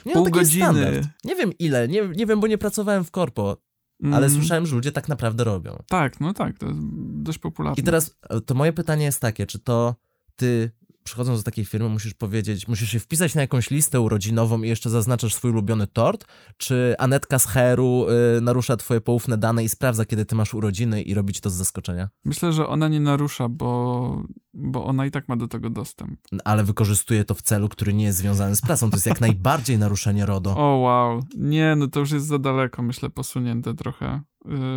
Nie, 0.06 0.12
pół 0.12 0.24
no, 0.24 0.30
godziny. 0.30 0.64
Standard. 0.64 1.08
Nie 1.24 1.36
wiem 1.36 1.52
ile, 1.58 1.88
nie, 1.88 2.08
nie 2.08 2.26
wiem, 2.26 2.40
bo 2.40 2.46
nie 2.46 2.58
pracowałem 2.58 3.04
w 3.04 3.10
korpo, 3.10 3.56
mm. 4.02 4.14
ale 4.14 4.30
słyszałem, 4.30 4.66
że 4.66 4.74
ludzie 4.74 4.92
tak 4.92 5.08
naprawdę 5.08 5.44
robią. 5.44 5.82
Tak, 5.88 6.20
no 6.20 6.34
tak, 6.34 6.58
to 6.58 6.66
jest 6.66 6.78
dość 7.22 7.38
popularne. 7.38 7.80
I 7.80 7.84
teraz 7.84 8.16
e, 8.30 8.40
to 8.40 8.54
moje 8.54 8.72
pytanie 8.72 9.04
jest 9.04 9.20
takie, 9.20 9.46
czy 9.46 9.58
to 9.58 9.94
ty 10.36 10.70
przychodząc 11.04 11.38
do 11.38 11.44
takiej 11.44 11.64
firmy, 11.64 11.88
musisz 11.88 12.14
powiedzieć, 12.14 12.68
musisz 12.68 12.90
się 12.90 13.00
wpisać 13.00 13.34
na 13.34 13.40
jakąś 13.40 13.70
listę 13.70 14.00
urodzinową 14.00 14.62
i 14.62 14.68
jeszcze 14.68 14.90
zaznaczasz 14.90 15.34
swój 15.34 15.50
ulubiony 15.50 15.86
tort? 15.86 16.24
Czy 16.56 16.94
Anetka 16.98 17.38
z 17.38 17.46
Heru 17.46 18.06
y, 18.38 18.40
narusza 18.40 18.76
twoje 18.76 19.00
poufne 19.00 19.38
dane 19.38 19.64
i 19.64 19.68
sprawdza, 19.68 20.04
kiedy 20.04 20.24
ty 20.24 20.34
masz 20.34 20.54
urodziny 20.54 21.02
i 21.02 21.14
robić 21.14 21.40
to 21.40 21.50
z 21.50 21.54
zaskoczenia? 21.54 22.08
Myślę, 22.24 22.52
że 22.52 22.66
ona 22.66 22.88
nie 22.88 23.00
narusza, 23.00 23.48
bo, 23.48 24.22
bo 24.54 24.84
ona 24.84 25.06
i 25.06 25.10
tak 25.10 25.28
ma 25.28 25.36
do 25.36 25.48
tego 25.48 25.70
dostęp. 25.70 26.20
Ale 26.44 26.64
wykorzystuje 26.64 27.24
to 27.24 27.34
w 27.34 27.42
celu, 27.42 27.68
który 27.68 27.94
nie 27.94 28.04
jest 28.04 28.18
związany 28.18 28.56
z 28.56 28.60
pracą. 28.60 28.90
To 28.90 28.96
jest 28.96 29.06
jak 29.06 29.20
najbardziej 29.30 29.78
naruszenie 29.78 30.26
RODO. 30.26 30.56
O 30.56 30.76
wow. 30.76 31.22
Nie, 31.36 31.76
no 31.76 31.88
to 31.88 32.00
już 32.00 32.10
jest 32.10 32.26
za 32.26 32.38
daleko, 32.38 32.82
myślę, 32.82 33.10
posunięte 33.10 33.74
trochę. 33.74 34.22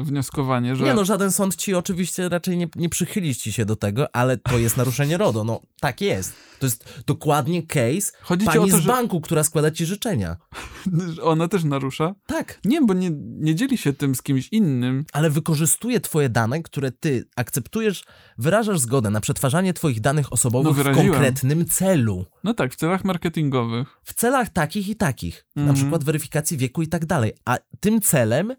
Y, 0.02 0.04
wnioskowanie, 0.04 0.76
że... 0.76 0.84
Nie 0.86 0.94
no, 0.94 1.06
żaden 1.06 1.32
sąd 1.32 1.56
ci 1.56 1.74
oczywiście 1.76 2.30
raczej 2.30 2.58
nie, 2.58 2.68
nie 2.76 2.90
przychylić 2.90 3.38
ci 3.42 3.54
się 3.54 3.66
do 3.66 3.76
tego, 3.76 4.16
ale 4.16 4.38
to 4.38 4.58
jest 4.58 4.78
naruszenie 4.78 5.18
RODO. 5.18 5.44
No, 5.44 5.62
tak 5.80 6.02
jest. 6.02 6.34
To 6.60 6.66
jest 6.66 7.04
dokładnie 7.08 7.64
case 7.64 8.12
Chodzi 8.22 8.46
pani 8.46 8.60
o 8.60 8.68
to, 8.68 8.78
z 8.78 8.82
że 8.82 8.88
banku, 8.92 9.22
która 9.22 9.44
składa 9.44 9.72
ci 9.72 9.86
życzenia. 9.86 10.38
ona 11.22 11.48
też 11.48 11.64
narusza. 11.64 12.16
Tak. 12.26 12.60
Nie, 12.66 12.82
bo 12.82 12.94
nie, 12.94 13.12
nie 13.20 13.56
dzieli 13.56 13.78
się 13.78 13.94
tym 13.94 14.16
z 14.16 14.22
kimś 14.22 14.48
innym. 14.52 15.06
Ale 15.14 15.30
wykorzystuje 15.30 16.00
twoje 16.00 16.30
dane, 16.30 16.62
które 16.64 16.92
ty 16.92 17.26
akceptujesz, 17.36 18.04
wyrażasz 18.38 18.80
zgodę 18.80 19.10
na 19.10 19.22
przetwarzanie 19.22 19.74
twoich 19.74 20.02
danych 20.02 20.34
osobowych 20.34 20.78
No, 20.78 20.84
w 20.94 20.96
konkretnym 20.96 21.66
celu. 21.66 22.26
No 22.44 22.54
tak, 22.54 22.74
w 22.74 22.76
celach 22.76 23.06
marketingowych. 23.06 23.88
w 24.04 24.14
celach 24.14 24.50
takich 24.50 24.90
i 24.90 24.96
takich, 24.96 25.46
na 25.56 25.62
Mhm. 25.62 25.76
przykład 25.78 26.04
weryfikacji 26.04 26.58
wieku 26.58 26.82
i 26.82 26.88
tak 26.88 27.06
dalej. 27.06 27.34
A 27.46 27.58
tym 27.80 28.02
celem 28.02 28.54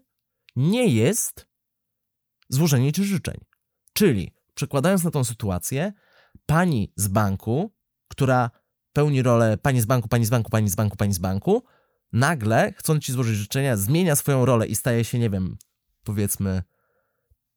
nie 0.57 0.87
jest 0.87 1.47
złożenie 2.49 2.93
ci 2.93 3.03
życzeń. 3.03 3.37
Czyli, 3.93 4.33
przekładając 4.53 5.03
na 5.03 5.11
tą 5.11 5.23
sytuację, 5.23 5.93
pani 6.45 6.93
z 6.95 7.07
banku, 7.07 7.73
która 8.07 8.51
pełni 8.93 9.21
rolę 9.21 9.57
pani 9.57 9.81
z 9.81 9.85
banku, 9.85 10.07
pani 10.07 10.25
z 10.25 10.29
banku, 10.29 10.49
pani 10.49 10.69
z 10.69 10.75
banku, 10.75 10.97
pani 10.97 11.13
z 11.13 11.17
banku, 11.17 11.63
nagle, 12.13 12.73
chcąc 12.77 13.03
ci 13.03 13.11
złożyć 13.11 13.35
życzenia, 13.35 13.77
zmienia 13.77 14.15
swoją 14.15 14.45
rolę 14.45 14.67
i 14.67 14.75
staje 14.75 15.03
się, 15.03 15.19
nie 15.19 15.29
wiem, 15.29 15.57
powiedzmy, 16.03 16.63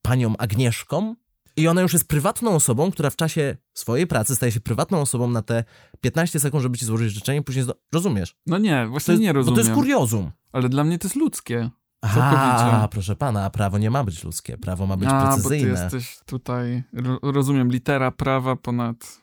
panią 0.02 0.36
Agnieszką. 0.36 1.14
I 1.56 1.68
ona 1.68 1.82
już 1.82 1.92
jest 1.92 2.08
prywatną 2.08 2.50
osobą, 2.50 2.90
która 2.90 3.10
w 3.10 3.16
czasie 3.16 3.56
swojej 3.74 4.06
pracy 4.06 4.36
staje 4.36 4.52
się 4.52 4.60
prywatną 4.60 5.00
osobą 5.00 5.30
na 5.30 5.42
te 5.42 5.64
15 6.00 6.40
sekund, 6.40 6.62
żeby 6.62 6.78
ci 6.78 6.84
złożyć 6.84 7.12
życzenie, 7.12 7.42
później. 7.42 7.64
Rozumiesz? 7.92 8.36
No 8.46 8.58
nie, 8.58 8.86
właśnie 8.86 9.12
jest, 9.12 9.22
nie 9.22 9.28
bo 9.28 9.34
rozumiem. 9.34 9.54
to 9.54 9.60
jest 9.60 9.74
kuriozum. 9.74 10.30
Ale 10.52 10.68
dla 10.68 10.84
mnie 10.84 10.98
to 10.98 11.06
jest 11.06 11.16
ludzkie. 11.16 11.70
A, 12.02 12.08
Całkowicie. 12.14 12.88
proszę 12.90 13.16
pana, 13.16 13.44
a 13.44 13.50
prawo 13.50 13.78
nie 13.78 13.90
ma 13.90 14.04
być 14.04 14.24
ludzkie. 14.24 14.58
Prawo 14.58 14.86
ma 14.86 14.96
być 14.96 15.08
A, 15.08 15.12
bo 15.12 15.26
ty 15.26 15.32
precyzyjne. 15.42 15.68
jesteś 15.82 16.18
tutaj, 16.26 16.82
ro, 16.92 17.18
rozumiem, 17.22 17.70
litera 17.70 18.10
prawa 18.10 18.56
ponad 18.56 19.19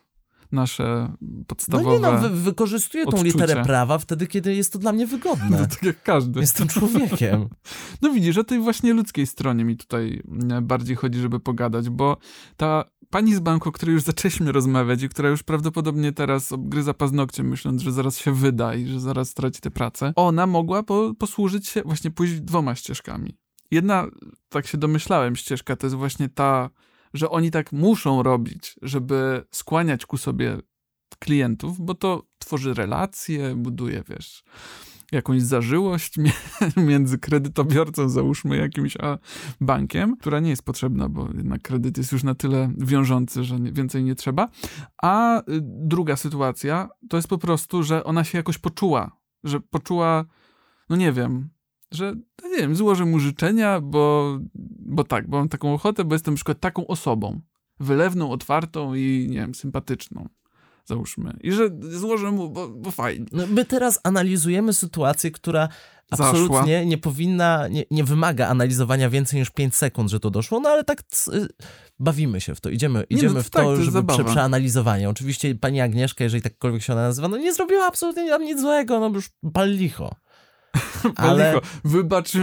nasze 0.51 1.13
No 1.21 1.43
podstawowe... 1.47 1.91
nie 1.91 1.99
no, 1.99 2.17
wy, 2.17 2.29
wykorzystuję 2.29 3.03
tą 3.03 3.09
odczucie. 3.09 3.31
literę 3.31 3.63
prawa 3.63 3.97
wtedy, 3.97 4.27
kiedy 4.27 4.55
jest 4.55 4.73
to 4.73 4.79
dla 4.79 4.93
mnie 4.93 5.07
wygodne. 5.07 5.47
No, 5.61 5.67
tak 5.67 5.83
jak 5.83 6.03
każdy. 6.03 6.39
Jestem 6.39 6.67
człowiekiem. 6.67 7.47
No 8.01 8.09
widzisz, 8.13 8.37
o 8.37 8.43
tej 8.43 8.59
właśnie 8.59 8.93
ludzkiej 8.93 9.27
stronie 9.27 9.65
mi 9.65 9.77
tutaj 9.77 10.21
mm, 10.27 10.67
bardziej 10.67 10.95
chodzi, 10.95 11.19
żeby 11.19 11.39
pogadać, 11.39 11.89
bo 11.89 12.17
ta 12.57 12.83
pani 13.09 13.35
z 13.35 13.39
banku, 13.39 13.69
o 13.69 13.71
której 13.71 13.93
już 13.93 14.03
zaczęliśmy 14.03 14.51
rozmawiać 14.51 15.03
i 15.03 15.09
która 15.09 15.29
już 15.29 15.43
prawdopodobnie 15.43 16.11
teraz 16.13 16.51
obgryza 16.51 16.93
paznokciem, 16.93 17.47
myśląc, 17.47 17.81
że 17.81 17.91
zaraz 17.91 18.17
się 18.17 18.33
wyda 18.33 18.75
i 18.75 18.85
że 18.85 18.99
zaraz 18.99 19.29
straci 19.29 19.61
tę 19.61 19.71
pracę, 19.71 20.13
ona 20.15 20.47
mogła 20.47 20.83
po, 20.83 21.13
posłużyć 21.19 21.67
się, 21.67 21.81
właśnie 21.81 22.11
pójść 22.11 22.39
dwoma 22.39 22.75
ścieżkami. 22.75 23.37
Jedna, 23.71 24.07
tak 24.49 24.67
się 24.67 24.77
domyślałem, 24.77 25.35
ścieżka 25.35 25.75
to 25.75 25.85
jest 25.87 25.95
właśnie 25.95 26.29
ta, 26.29 26.69
że 27.17 27.29
oni 27.29 27.51
tak 27.51 27.71
muszą 27.71 28.23
robić, 28.23 28.75
żeby 28.81 29.45
skłaniać 29.51 30.05
ku 30.05 30.17
sobie 30.17 30.57
klientów, 31.19 31.81
bo 31.81 31.95
to 31.95 32.23
tworzy 32.39 32.73
relacje, 32.73 33.55
buduje, 33.55 34.03
wiesz, 34.09 34.43
jakąś 35.11 35.41
zażyłość 35.41 36.17
mi- 36.17 36.31
między 36.87 37.17
kredytobiorcą, 37.17 38.09
załóżmy 38.09 38.57
jakimś, 38.57 38.97
a 38.97 39.17
bankiem, 39.61 40.17
która 40.17 40.39
nie 40.39 40.49
jest 40.49 40.63
potrzebna, 40.63 41.09
bo 41.09 41.29
jednak 41.37 41.61
kredyt 41.61 41.97
jest 41.97 42.11
już 42.11 42.23
na 42.23 42.35
tyle 42.35 42.71
wiążący, 42.77 43.43
że 43.43 43.57
więcej 43.59 44.03
nie 44.03 44.15
trzeba. 44.15 44.49
A 45.01 45.39
y, 45.39 45.43
druga 45.63 46.15
sytuacja 46.15 46.89
to 47.09 47.17
jest 47.17 47.27
po 47.27 47.37
prostu, 47.37 47.83
że 47.83 48.03
ona 48.03 48.23
się 48.23 48.37
jakoś 48.37 48.57
poczuła, 48.57 49.11
że 49.43 49.59
poczuła, 49.59 50.25
no 50.89 50.95
nie 50.95 51.11
wiem, 51.11 51.49
że, 51.91 52.15
no 52.43 52.49
nie 52.49 52.57
wiem, 52.57 52.75
złożę 52.75 53.05
mu 53.05 53.19
życzenia, 53.19 53.81
bo, 53.81 54.37
bo 54.79 55.03
tak, 55.03 55.27
bo 55.29 55.37
mam 55.37 55.49
taką 55.49 55.73
ochotę, 55.73 56.03
bo 56.03 56.15
jestem 56.15 56.33
na 56.33 56.35
przykład 56.35 56.59
taką 56.59 56.87
osobą, 56.87 57.41
wylewną, 57.79 58.31
otwartą 58.31 58.93
i, 58.93 59.27
nie 59.29 59.37
wiem, 59.37 59.55
sympatyczną. 59.55 60.29
Załóżmy. 60.85 61.37
I 61.41 61.51
że 61.51 61.69
złożę 61.81 62.31
mu, 62.31 62.49
bo, 62.49 62.67
bo 62.67 62.91
fajnie. 62.91 63.25
No, 63.31 63.47
my 63.47 63.65
teraz 63.65 63.99
analizujemy 64.03 64.73
sytuację, 64.73 65.31
która 65.31 65.69
Zaszła. 66.11 66.27
absolutnie 66.27 66.85
nie 66.85 66.97
powinna, 66.97 67.67
nie, 67.67 67.83
nie 67.91 68.03
wymaga 68.03 68.47
analizowania 68.47 69.09
więcej 69.09 69.39
niż 69.39 69.49
5 69.49 69.75
sekund, 69.75 70.09
że 70.09 70.19
to 70.19 70.29
doszło, 70.29 70.59
no 70.59 70.69
ale 70.69 70.83
tak 70.83 71.01
y, 71.33 71.47
bawimy 71.99 72.41
się 72.41 72.55
w 72.55 72.61
to, 72.61 72.69
idziemy, 72.69 72.99
Nie, 72.99 73.17
idziemy 73.17 73.33
no 73.33 73.43
w 73.43 73.49
tak, 73.49 73.63
to, 73.63 73.75
to 73.75 73.83
żeby 73.83 74.03
prze, 74.03 74.23
przeanalizowanie. 74.23 75.09
Oczywiście 75.09 75.55
pani 75.55 75.81
Agnieszka, 75.81 76.23
jeżeli 76.23 76.43
takkolwiek 76.43 76.83
się 76.83 76.93
ona 76.93 77.01
nazywa, 77.01 77.27
no 77.27 77.37
nie 77.37 77.53
zrobiła 77.53 77.85
absolutnie 77.85 78.29
tam 78.29 78.43
nic 78.43 78.61
złego, 78.61 78.99
no 78.99 79.09
już 79.09 79.29
pal 79.53 79.71
licho. 79.71 80.15
Ale 81.15 81.53
Licho, 81.53 81.67
wybacz. 81.83 82.31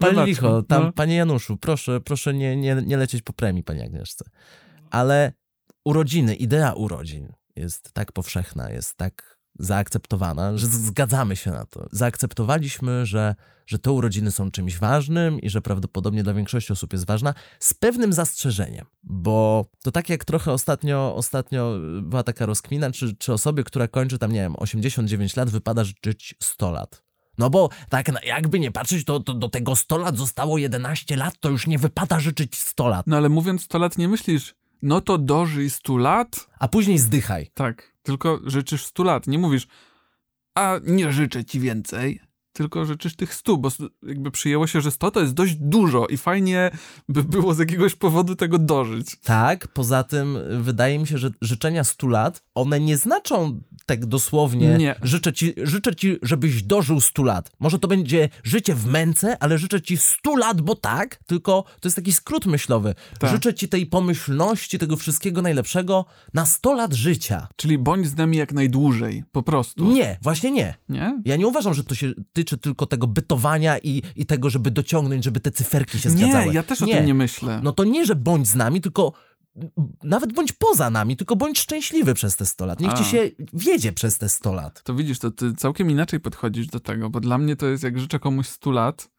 Wybacz, 0.00 0.26
licho, 0.26 0.62
tam, 0.62 0.82
no. 0.82 0.92
panie 0.92 1.16
Januszu, 1.16 1.56
proszę, 1.56 2.00
proszę 2.00 2.34
nie, 2.34 2.56
nie, 2.56 2.74
nie 2.86 2.96
lecieć 2.96 3.22
po 3.22 3.32
premii, 3.32 3.62
pani 3.62 3.82
Agnieszce. 3.82 4.24
Ale 4.90 5.32
urodziny, 5.84 6.34
idea 6.34 6.72
urodzin 6.72 7.32
jest 7.56 7.92
tak 7.92 8.12
powszechna, 8.12 8.70
jest 8.70 8.96
tak 8.96 9.38
zaakceptowana, 9.58 10.56
że 10.58 10.66
zgadzamy 10.66 11.36
się 11.36 11.50
na 11.50 11.66
to. 11.66 11.86
Zaakceptowaliśmy, 11.92 13.06
że, 13.06 13.34
że 13.66 13.78
te 13.78 13.92
urodziny 13.92 14.30
są 14.30 14.50
czymś 14.50 14.78
ważnym 14.78 15.40
i 15.40 15.50
że 15.50 15.62
prawdopodobnie 15.62 16.22
dla 16.22 16.34
większości 16.34 16.72
osób 16.72 16.92
jest 16.92 17.06
ważna, 17.06 17.34
z 17.58 17.74
pewnym 17.74 18.12
zastrzeżeniem, 18.12 18.86
bo 19.02 19.66
to 19.82 19.90
tak 19.90 20.08
jak 20.08 20.24
trochę 20.24 20.52
ostatnio, 20.52 21.14
ostatnio 21.16 21.78
była 22.02 22.22
taka 22.22 22.46
rozkmina, 22.46 22.90
czy, 22.90 23.16
czy 23.16 23.32
osobie, 23.32 23.64
która 23.64 23.88
kończy 23.88 24.18
tam, 24.18 24.32
nie 24.32 24.40
wiem, 24.40 24.54
89 24.56 25.36
lat, 25.36 25.50
wypada 25.50 25.84
życzyć 25.84 26.34
100 26.42 26.70
lat. 26.70 27.04
No 27.38 27.50
bo 27.50 27.68
tak 27.88 28.24
jakby 28.26 28.60
nie 28.60 28.70
patrzeć, 28.70 29.04
to, 29.04 29.20
to 29.20 29.34
do 29.34 29.48
tego 29.48 29.76
100 29.76 29.98
lat 29.98 30.18
zostało 30.18 30.58
11 30.58 31.16
lat, 31.16 31.34
to 31.40 31.50
już 31.50 31.66
nie 31.66 31.78
wypada 31.78 32.20
życzyć 32.20 32.58
100 32.58 32.88
lat. 32.88 33.06
No 33.06 33.16
ale 33.16 33.28
mówiąc 33.28 33.62
100 33.62 33.78
lat 33.78 33.98
nie 33.98 34.08
myślisz, 34.08 34.54
no 34.82 35.00
to 35.00 35.18
dożyj 35.18 35.70
100 35.70 35.96
lat? 35.96 36.48
A 36.58 36.68
później 36.68 36.98
zdychaj. 36.98 37.50
Tak, 37.54 37.93
tylko 38.04 38.40
życzysz 38.44 38.86
100 38.86 39.04
lat. 39.04 39.26
Nie 39.26 39.38
mówisz, 39.38 39.66
a 40.54 40.80
nie 40.82 41.12
życzę 41.12 41.44
ci 41.44 41.60
więcej, 41.60 42.20
tylko 42.54 42.84
życzysz 42.84 43.16
tych 43.16 43.34
100, 43.34 43.56
bo 43.56 43.68
jakby 44.02 44.30
przyjęło 44.30 44.66
się, 44.66 44.80
że 44.80 44.90
100 44.90 45.10
to 45.10 45.20
jest 45.20 45.34
dość 45.34 45.54
dużo 45.54 46.06
i 46.06 46.16
fajnie 46.16 46.70
by 47.08 47.24
było 47.24 47.54
z 47.54 47.58
jakiegoś 47.58 47.94
powodu 47.94 48.36
tego 48.36 48.58
dożyć. 48.58 49.16
Tak, 49.24 49.68
poza 49.68 50.02
tym 50.02 50.36
y, 50.36 50.62
wydaje 50.62 50.98
mi 50.98 51.06
się, 51.06 51.18
że 51.18 51.30
życzenia 51.40 51.84
100 51.84 52.06
lat, 52.06 52.42
one 52.54 52.80
nie 52.80 52.96
znaczą 52.96 53.60
tak 53.86 54.06
dosłownie, 54.06 54.76
Nie. 54.78 54.94
Życzę, 55.02 55.32
ci, 55.32 55.54
życzę 55.62 55.96
ci, 55.96 56.18
żebyś 56.22 56.62
dożył 56.62 57.00
100 57.00 57.22
lat. 57.22 57.50
Może 57.60 57.78
to 57.78 57.88
będzie 57.88 58.28
życie 58.44 58.74
w 58.74 58.86
męce, 58.86 59.36
ale 59.40 59.58
życzę 59.58 59.82
ci 59.82 59.96
100 59.96 60.36
lat, 60.36 60.60
bo 60.60 60.74
tak, 60.74 61.16
tylko 61.26 61.64
to 61.80 61.88
jest 61.88 61.96
taki 61.96 62.12
skrót 62.12 62.46
myślowy. 62.46 62.94
Tak. 63.18 63.30
Życzę 63.30 63.54
ci 63.54 63.68
tej 63.68 63.86
pomyślności, 63.86 64.78
tego 64.78 64.96
wszystkiego 64.96 65.42
najlepszego 65.42 66.04
na 66.34 66.46
100 66.46 66.74
lat 66.74 66.92
życia. 66.94 67.48
Czyli 67.56 67.78
bądź 67.78 68.06
z 68.06 68.16
nami 68.16 68.36
jak 68.36 68.52
najdłużej, 68.52 69.24
po 69.32 69.42
prostu. 69.42 69.84
Nie, 69.92 70.18
właśnie 70.22 70.50
nie. 70.50 70.74
Nie? 70.88 71.22
Ja 71.24 71.36
nie 71.36 71.46
uważam, 71.46 71.74
że 71.74 71.84
to 71.84 71.94
się 71.94 72.12
tyczy 72.44 72.58
tylko 72.58 72.86
tego 72.86 73.06
bytowania 73.06 73.78
i, 73.78 74.02
i 74.16 74.26
tego, 74.26 74.50
żeby 74.50 74.70
dociągnąć, 74.70 75.24
żeby 75.24 75.40
te 75.40 75.50
cyferki 75.50 75.98
się 75.98 76.08
Nie, 76.08 76.16
zgadzały. 76.16 76.54
ja 76.54 76.62
też 76.62 76.82
o 76.82 76.86
tym 76.86 77.06
nie 77.06 77.14
myślę. 77.14 77.60
No 77.62 77.72
to 77.72 77.84
nie, 77.84 78.06
że 78.06 78.16
bądź 78.16 78.48
z 78.48 78.54
nami, 78.54 78.80
tylko 78.80 79.12
nawet 80.02 80.32
bądź 80.32 80.52
poza 80.52 80.90
nami, 80.90 81.16
tylko 81.16 81.36
bądź 81.36 81.58
szczęśliwy 81.58 82.14
przez 82.14 82.36
te 82.36 82.46
100 82.46 82.66
lat. 82.66 82.80
Niech 82.80 82.92
A. 82.92 82.94
ci 82.94 83.04
się 83.04 83.30
wiedzie 83.52 83.92
przez 83.92 84.18
te 84.18 84.28
100 84.28 84.52
lat. 84.52 84.82
To 84.82 84.94
widzisz, 84.94 85.18
to 85.18 85.30
ty 85.30 85.54
całkiem 85.54 85.90
inaczej 85.90 86.20
podchodzisz 86.20 86.66
do 86.66 86.80
tego, 86.80 87.10
bo 87.10 87.20
dla 87.20 87.38
mnie 87.38 87.56
to 87.56 87.66
jest, 87.66 87.82
jak 87.82 87.98
życzę 87.98 88.18
komuś 88.18 88.46
100 88.46 88.70
lat, 88.70 89.10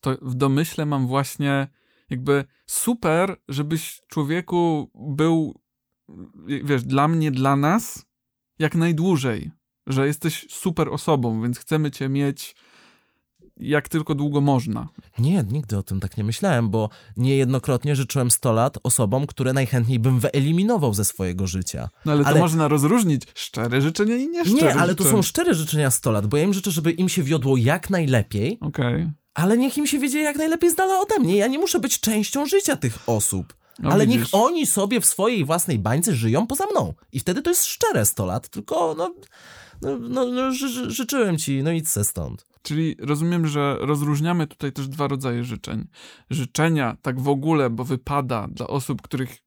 to 0.00 0.16
w 0.22 0.34
domyśle 0.34 0.86
mam 0.86 1.06
właśnie 1.06 1.68
jakby 2.10 2.44
super, 2.66 3.36
żebyś 3.48 4.00
człowieku 4.08 4.90
był, 4.94 5.60
wiesz, 6.64 6.82
dla 6.82 7.08
mnie, 7.08 7.30
dla 7.30 7.56
nas, 7.56 8.06
jak 8.58 8.74
najdłużej, 8.74 9.50
że 9.86 10.06
jesteś 10.06 10.46
super 10.50 10.88
osobą, 10.88 11.42
więc 11.42 11.58
chcemy 11.58 11.90
cię 11.90 12.08
mieć 12.08 12.56
jak 13.56 13.88
tylko 13.88 14.14
długo 14.14 14.40
można. 14.40 14.88
Nie, 15.18 15.44
nigdy 15.50 15.78
o 15.78 15.82
tym 15.82 16.00
tak 16.00 16.16
nie 16.16 16.24
myślałem, 16.24 16.70
bo 16.70 16.88
niejednokrotnie 17.16 17.96
życzyłem 17.96 18.30
100 18.30 18.52
lat 18.52 18.78
osobom, 18.82 19.26
które 19.26 19.52
najchętniej 19.52 19.98
bym 19.98 20.20
wyeliminował 20.20 20.94
ze 20.94 21.04
swojego 21.04 21.46
życia. 21.46 21.88
No 22.04 22.12
ale, 22.12 22.24
Ale- 22.24 22.34
to 22.34 22.40
można 22.40 22.68
rozróżnić 22.68 23.22
szczere 23.34 23.80
życzenie 23.80 24.16
i 24.16 24.28
nieszczere 24.28 24.74
Nie, 24.74 24.74
ale 24.80 24.94
to 24.94 25.04
życzenie. 25.04 25.22
są 25.22 25.22
szczere 25.22 25.54
życzenia 25.54 25.90
100 25.90 26.10
lat, 26.12 26.26
bo 26.26 26.36
ja 26.36 26.42
im 26.44 26.54
życzę, 26.54 26.70
żeby 26.70 26.92
im 26.92 27.08
się 27.08 27.22
wiodło 27.22 27.56
jak 27.56 27.90
najlepiej, 27.90 28.58
Okej. 28.60 29.10
ale 29.34 29.58
niech 29.58 29.78
im 29.78 29.86
się 29.86 29.98
wiedzie 29.98 30.20
jak 30.20 30.36
najlepiej 30.36 30.70
z 30.70 30.74
dala 30.74 31.00
ode 31.00 31.18
mnie. 31.18 31.36
Ja 31.36 31.46
nie 31.46 31.58
muszę 31.58 31.80
być 31.80 32.00
częścią 32.00 32.46
życia 32.46 32.76
tych 32.76 32.98
osób. 33.06 33.54
No 33.78 33.90
ale 33.90 34.06
widzisz. 34.06 34.20
niech 34.20 34.28
oni 34.32 34.66
sobie 34.66 35.00
w 35.00 35.06
swojej 35.06 35.44
własnej 35.44 35.78
bańce 35.78 36.14
żyją 36.14 36.46
poza 36.46 36.64
mną. 36.66 36.94
I 37.12 37.20
wtedy 37.20 37.42
to 37.42 37.50
jest 37.50 37.64
szczere 37.64 38.04
100 38.04 38.26
lat, 38.26 38.48
tylko 38.48 38.94
no, 38.98 39.14
no, 39.84 39.98
no, 39.98 40.24
no 40.24 40.52
ży, 40.52 40.68
ży, 40.68 40.90
życzyłem 40.90 41.38
ci, 41.38 41.62
no 41.62 41.72
idź 41.72 41.88
se 41.88 42.04
stąd. 42.04 42.46
Czyli 42.62 42.96
rozumiem, 42.98 43.46
że 43.46 43.76
rozróżniamy 43.80 44.46
tutaj 44.46 44.72
też 44.72 44.88
dwa 44.88 45.08
rodzaje 45.08 45.44
życzeń. 45.44 45.88
Życzenia 46.30 46.96
tak 47.02 47.20
w 47.20 47.28
ogóle, 47.28 47.70
bo 47.70 47.84
wypada 47.84 48.48
dla 48.50 48.66
osób, 48.66 49.02
których 49.02 49.38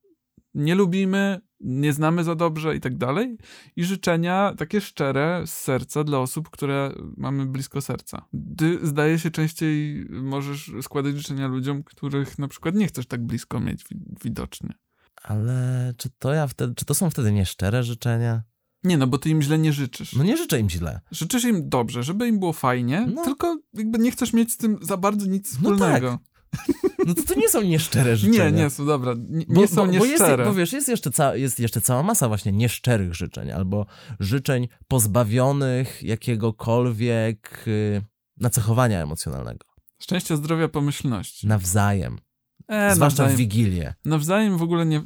nie 0.53 0.75
lubimy 0.75 1.41
nie 1.59 1.93
znamy 1.93 2.23
za 2.23 2.35
dobrze 2.35 2.75
i 2.75 2.79
tak 2.79 2.97
dalej. 2.97 3.37
I 3.75 3.83
życzenia 3.83 4.53
takie 4.57 4.81
szczere 4.81 5.43
z 5.45 5.53
serca 5.53 6.03
dla 6.03 6.19
osób, 6.19 6.49
które 6.49 6.91
mamy 7.17 7.45
blisko 7.45 7.81
serca. 7.81 8.25
Ty 8.57 8.87
zdaje 8.87 9.19
się 9.19 9.31
częściej 9.31 10.05
możesz 10.09 10.71
składać 10.81 11.17
życzenia 11.17 11.47
ludziom, 11.47 11.83
których 11.83 12.39
na 12.39 12.47
przykład 12.47 12.75
nie 12.75 12.87
chcesz 12.87 13.07
tak 13.07 13.25
blisko 13.25 13.59
mieć 13.59 13.85
widocznie. 14.23 14.73
Ale 15.23 15.93
czy 15.97 16.09
to 16.19 16.33
ja 16.33 16.47
wtedy, 16.47 16.75
czy 16.75 16.85
to 16.85 16.93
są 16.93 17.09
wtedy 17.09 17.31
nieszczere 17.31 17.83
życzenia? 17.83 18.43
Nie, 18.83 18.97
no 18.97 19.07
bo 19.07 19.17
ty 19.17 19.29
im 19.29 19.41
źle 19.41 19.57
nie 19.57 19.73
życzysz. 19.73 20.13
No 20.13 20.23
nie 20.23 20.37
życzę 20.37 20.59
im 20.59 20.69
źle. 20.69 21.01
Życzysz 21.11 21.43
im 21.43 21.69
dobrze, 21.69 22.03
żeby 22.03 22.27
im 22.27 22.39
było 22.39 22.53
fajnie, 22.53 23.07
no. 23.13 23.23
tylko 23.23 23.57
jakby 23.73 23.99
nie 23.99 24.11
chcesz 24.11 24.33
mieć 24.33 24.51
z 24.51 24.57
tym 24.57 24.77
za 24.81 24.97
bardzo 24.97 25.25
nic 25.25 25.51
wspólnego. 25.51 26.11
No 26.11 26.17
tak. 26.17 26.27
No 27.05 27.13
to, 27.15 27.23
to 27.23 27.39
nie 27.39 27.49
są 27.49 27.61
nieszczere 27.61 28.17
życzenia. 28.17 28.49
Nie, 28.49 28.63
nie 28.63 28.69
są, 28.69 28.85
dobra, 28.85 29.13
nie, 29.29 29.45
bo, 29.49 29.61
nie 29.61 29.67
są 29.67 29.75
bo, 29.75 29.91
nieszczere. 29.91 30.37
Bo, 30.37 30.43
jest, 30.43 30.49
bo 30.49 30.53
wiesz, 30.53 30.73
jest 30.73 30.87
jeszcze, 30.87 31.11
ca, 31.11 31.35
jest 31.35 31.59
jeszcze 31.59 31.81
cała 31.81 32.03
masa 32.03 32.27
właśnie 32.27 32.51
nieszczerych 32.51 33.13
życzeń, 33.13 33.51
albo 33.51 33.85
życzeń 34.19 34.67
pozbawionych 34.87 36.03
jakiegokolwiek 36.03 37.63
y, 37.67 38.01
nacechowania 38.37 39.01
emocjonalnego. 39.01 39.65
Szczęścia, 39.99 40.35
zdrowia, 40.35 40.67
pomyślności. 40.67 41.47
Nawzajem. 41.47 42.17
E, 42.67 42.95
Zwłaszcza 42.95 43.23
nawzajem. 43.23 43.35
w 43.35 43.37
Wigilię. 43.37 43.93
Nawzajem 44.05 44.57
w 44.57 44.61
ogóle 44.61 44.85
nie... 44.85 45.01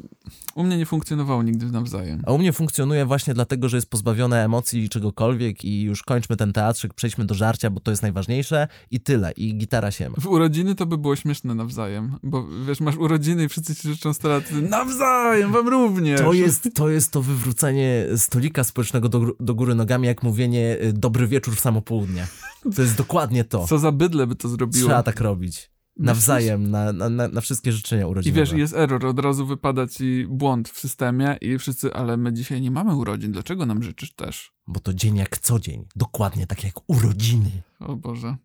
U 0.56 0.64
mnie 0.64 0.78
nie 0.78 0.86
funkcjonowało 0.86 1.44
nigdy 1.44 1.66
nawzajem. 1.66 2.22
A 2.26 2.32
u 2.32 2.38
mnie 2.38 2.54
funkcjonuje 2.54 3.06
właśnie 3.06 3.34
dlatego, 3.34 3.70
że 3.70 3.78
jest 3.78 3.90
pozbawione 3.90 4.46
emocji 4.46 4.84
i 4.84 4.90
czegokolwiek 4.90 5.66
i 5.66 5.82
już 5.82 6.04
kończmy 6.04 6.38
ten 6.38 6.54
teatrzyk, 6.54 6.94
przejdźmy 6.94 7.26
do 7.26 7.34
żarcia, 7.34 7.70
bo 7.70 7.80
to 7.80 7.92
jest 7.92 8.02
najważniejsze 8.02 8.68
i 8.92 9.00
tyle. 9.00 9.32
I 9.32 9.58
gitara 9.58 9.92
się. 9.92 10.10
W 10.18 10.28
urodziny 10.28 10.76
to 10.76 10.86
by 10.86 10.98
było 10.98 11.16
śmieszne 11.16 11.56
nawzajem, 11.56 12.16
bo 12.24 12.48
wiesz, 12.68 12.80
masz 12.80 12.98
urodziny 12.98 13.44
i 13.44 13.50
wszyscy 13.50 13.76
ci 13.76 13.88
życzą 13.88 14.14
100 14.14 14.30
lat. 14.30 14.44
Nawzajem, 14.70 15.52
wam 15.52 15.68
również! 15.68 16.22
To 16.22 16.34
jest 16.34 16.70
to, 16.74 16.90
jest 16.90 17.12
to 17.12 17.22
wywrócenie 17.22 18.06
stolika 18.18 18.64
społecznego 18.64 19.10
do, 19.10 19.22
do 19.40 19.56
góry 19.56 19.76
nogami, 19.76 20.08
jak 20.08 20.24
mówienie 20.24 20.78
y, 20.84 20.94
dobry 20.94 21.28
wieczór 21.28 21.56
w 21.56 21.60
samo 21.60 21.82
południe. 21.82 22.28
To 22.76 22.82
jest 22.82 22.98
dokładnie 22.98 23.44
to. 23.44 23.68
Co 23.68 23.80
za 23.80 23.92
bydle 23.92 24.28
by 24.28 24.36
to 24.36 24.50
zrobiło. 24.50 24.88
Trzeba 24.88 25.04
tak 25.04 25.22
robić 25.22 25.71
nawzajem 26.02 26.72
na, 26.72 26.94
na, 26.94 27.10
na, 27.28 27.42
wszystkie 27.42 27.72
życzenia 27.72 28.08
urodzinowe. 28.08 28.40
I 28.40 28.42
wiesz, 28.42 28.52
jest 28.52 28.74
error, 28.74 29.06
od 29.06 29.20
razu 29.20 29.46
wypada 29.46 29.88
ci 29.88 30.26
błąd 30.30 30.70
w 30.70 30.80
systemie 30.80 31.38
i 31.42 31.58
wszyscy, 31.58 31.94
ale 31.94 32.18
my 32.18 32.34
dzisiaj 32.34 32.62
nie 32.62 32.72
mamy 32.72 32.96
urodzin, 32.96 33.32
dlaczego 33.32 33.66
nam 33.66 33.84
życzysz 33.84 34.14
też? 34.14 34.54
Bo 34.68 34.80
to 34.80 34.94
dzień 34.94 35.16
jak 35.16 35.38
co 35.38 35.60
dzień, 35.60 35.86
dokładnie 35.96 36.48
tak 36.48 36.64
jak 36.64 36.74
urodziny. 36.88 37.52
O 37.80 37.96
Boże. 37.96 38.36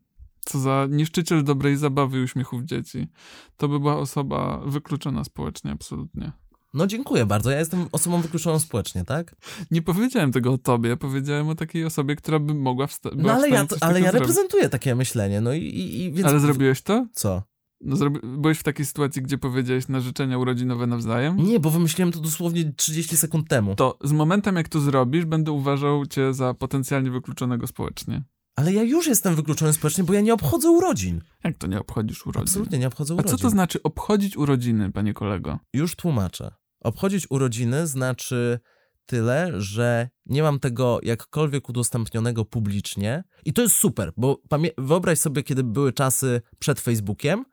Co 0.41 0.59
za 0.59 0.87
niszczyciel 0.91 1.45
dobrej 1.45 1.77
zabawy 1.77 2.21
i 2.21 2.23
uśmiechów 2.23 2.63
dzieci. 2.63 3.09
To 3.57 3.69
by 3.69 3.81
była 3.81 3.97
osoba 3.97 4.63
wykluczona 4.67 5.25
społecznie, 5.25 5.71
absolutnie. 5.71 6.33
No 6.77 6.87
dziękuję 6.87 7.27
bardzo, 7.27 7.51
ja 7.51 7.59
jestem 7.59 7.87
osobą 7.93 8.21
wykluczoną 8.21 8.59
społecznie, 8.59 9.05
tak? 9.05 9.37
Nie 9.71 9.83
powiedziałem 9.83 10.33
tego 10.33 10.53
o 10.53 10.59
tobie, 10.59 10.97
powiedziałem 10.97 11.49
o 11.49 11.55
takiej 11.55 11.85
osobie, 11.85 12.17
która 12.17 12.39
by 12.39 12.55
mogła 12.55 12.87
wstać. 12.87 13.13
No 13.17 13.33
ale 13.33 13.49
ja, 13.49 13.67
to, 13.67 13.77
ale 13.81 14.01
ja 14.01 14.11
reprezentuję 14.11 14.69
takie 14.69 14.95
myślenie, 14.95 15.41
no 15.41 15.53
i, 15.53 15.63
i, 15.63 16.05
i 16.05 16.13
więc... 16.13 16.29
Ale 16.29 16.41
zrobiłeś 16.41 16.83
to? 16.83 17.07
Co? 17.13 17.43
No, 17.81 17.97
zrobi... 17.97 18.21
Byłeś 18.23 18.59
w 18.59 18.63
takiej 18.63 18.87
sytuacji, 18.87 19.23
gdzie 19.23 19.39
powiedziałeś 19.39 19.89
na 19.89 20.01
życzenia 20.01 20.39
urodzinowe 20.39 20.87
nawzajem? 20.87 21.37
Nie, 21.37 21.61
bo 21.61 21.71
wymyśliłem 21.71 22.13
to 22.13 22.21
dosłownie 22.21 22.73
30 22.77 23.17
sekund 23.17 23.49
temu. 23.49 23.75
To 23.75 23.99
z 24.05 24.13
momentem, 24.13 24.57
jak 24.57 24.69
to 24.69 24.81
zrobisz, 24.81 25.25
będę 25.25 25.53
uważał 25.53 26.07
cię 26.07 26.35
za 26.35 26.55
potencjalnie 26.55 27.11
wykluczonego 27.11 27.67
społecznie. 27.67 28.23
Ale 28.57 28.73
ja 28.73 28.83
już 28.83 29.07
jestem 29.07 29.35
wykluczony 29.35 29.73
społecznie, 29.73 30.05
bo 30.05 30.13
ja 30.13 30.21
nie 30.21 30.35
obchodzę 30.35 30.71
urodzin. 30.71 31.21
Jak 31.45 31.59
to 31.59 31.67
nie 31.67 31.81
obchodzisz 31.81 32.27
urodzin? 32.27 32.49
Absolutnie 32.49 32.79
nie 32.79 32.87
obchodzę 32.87 33.15
urodzin. 33.15 33.35
A 33.35 33.37
co 33.37 33.43
to 33.43 33.51
znaczy 33.51 33.83
obchodzić 33.83 34.37
urodziny, 34.37 34.93
panie 34.93 35.15
kolego? 35.15 35.59
Już 35.75 35.97
tłumaczę. 35.97 36.55
Obchodzić 36.87 37.27
urodziny 37.31 37.87
znaczy 37.87 38.61
tyle, 39.07 39.53
że 39.61 40.09
nie 40.27 40.43
mam 40.43 40.61
tego 40.61 41.01
jakkolwiek 41.03 41.69
udostępnionego 41.69 42.45
publicznie. 42.45 43.25
I 43.45 43.53
to 43.53 43.63
jest 43.63 43.75
super, 43.75 44.13
bo 44.17 44.43
wyobraź 44.79 45.19
sobie, 45.19 45.43
kiedy 45.43 45.65
były 45.65 45.93
czasy 45.93 46.43
przed 46.59 46.81
Facebookiem, 46.81 47.45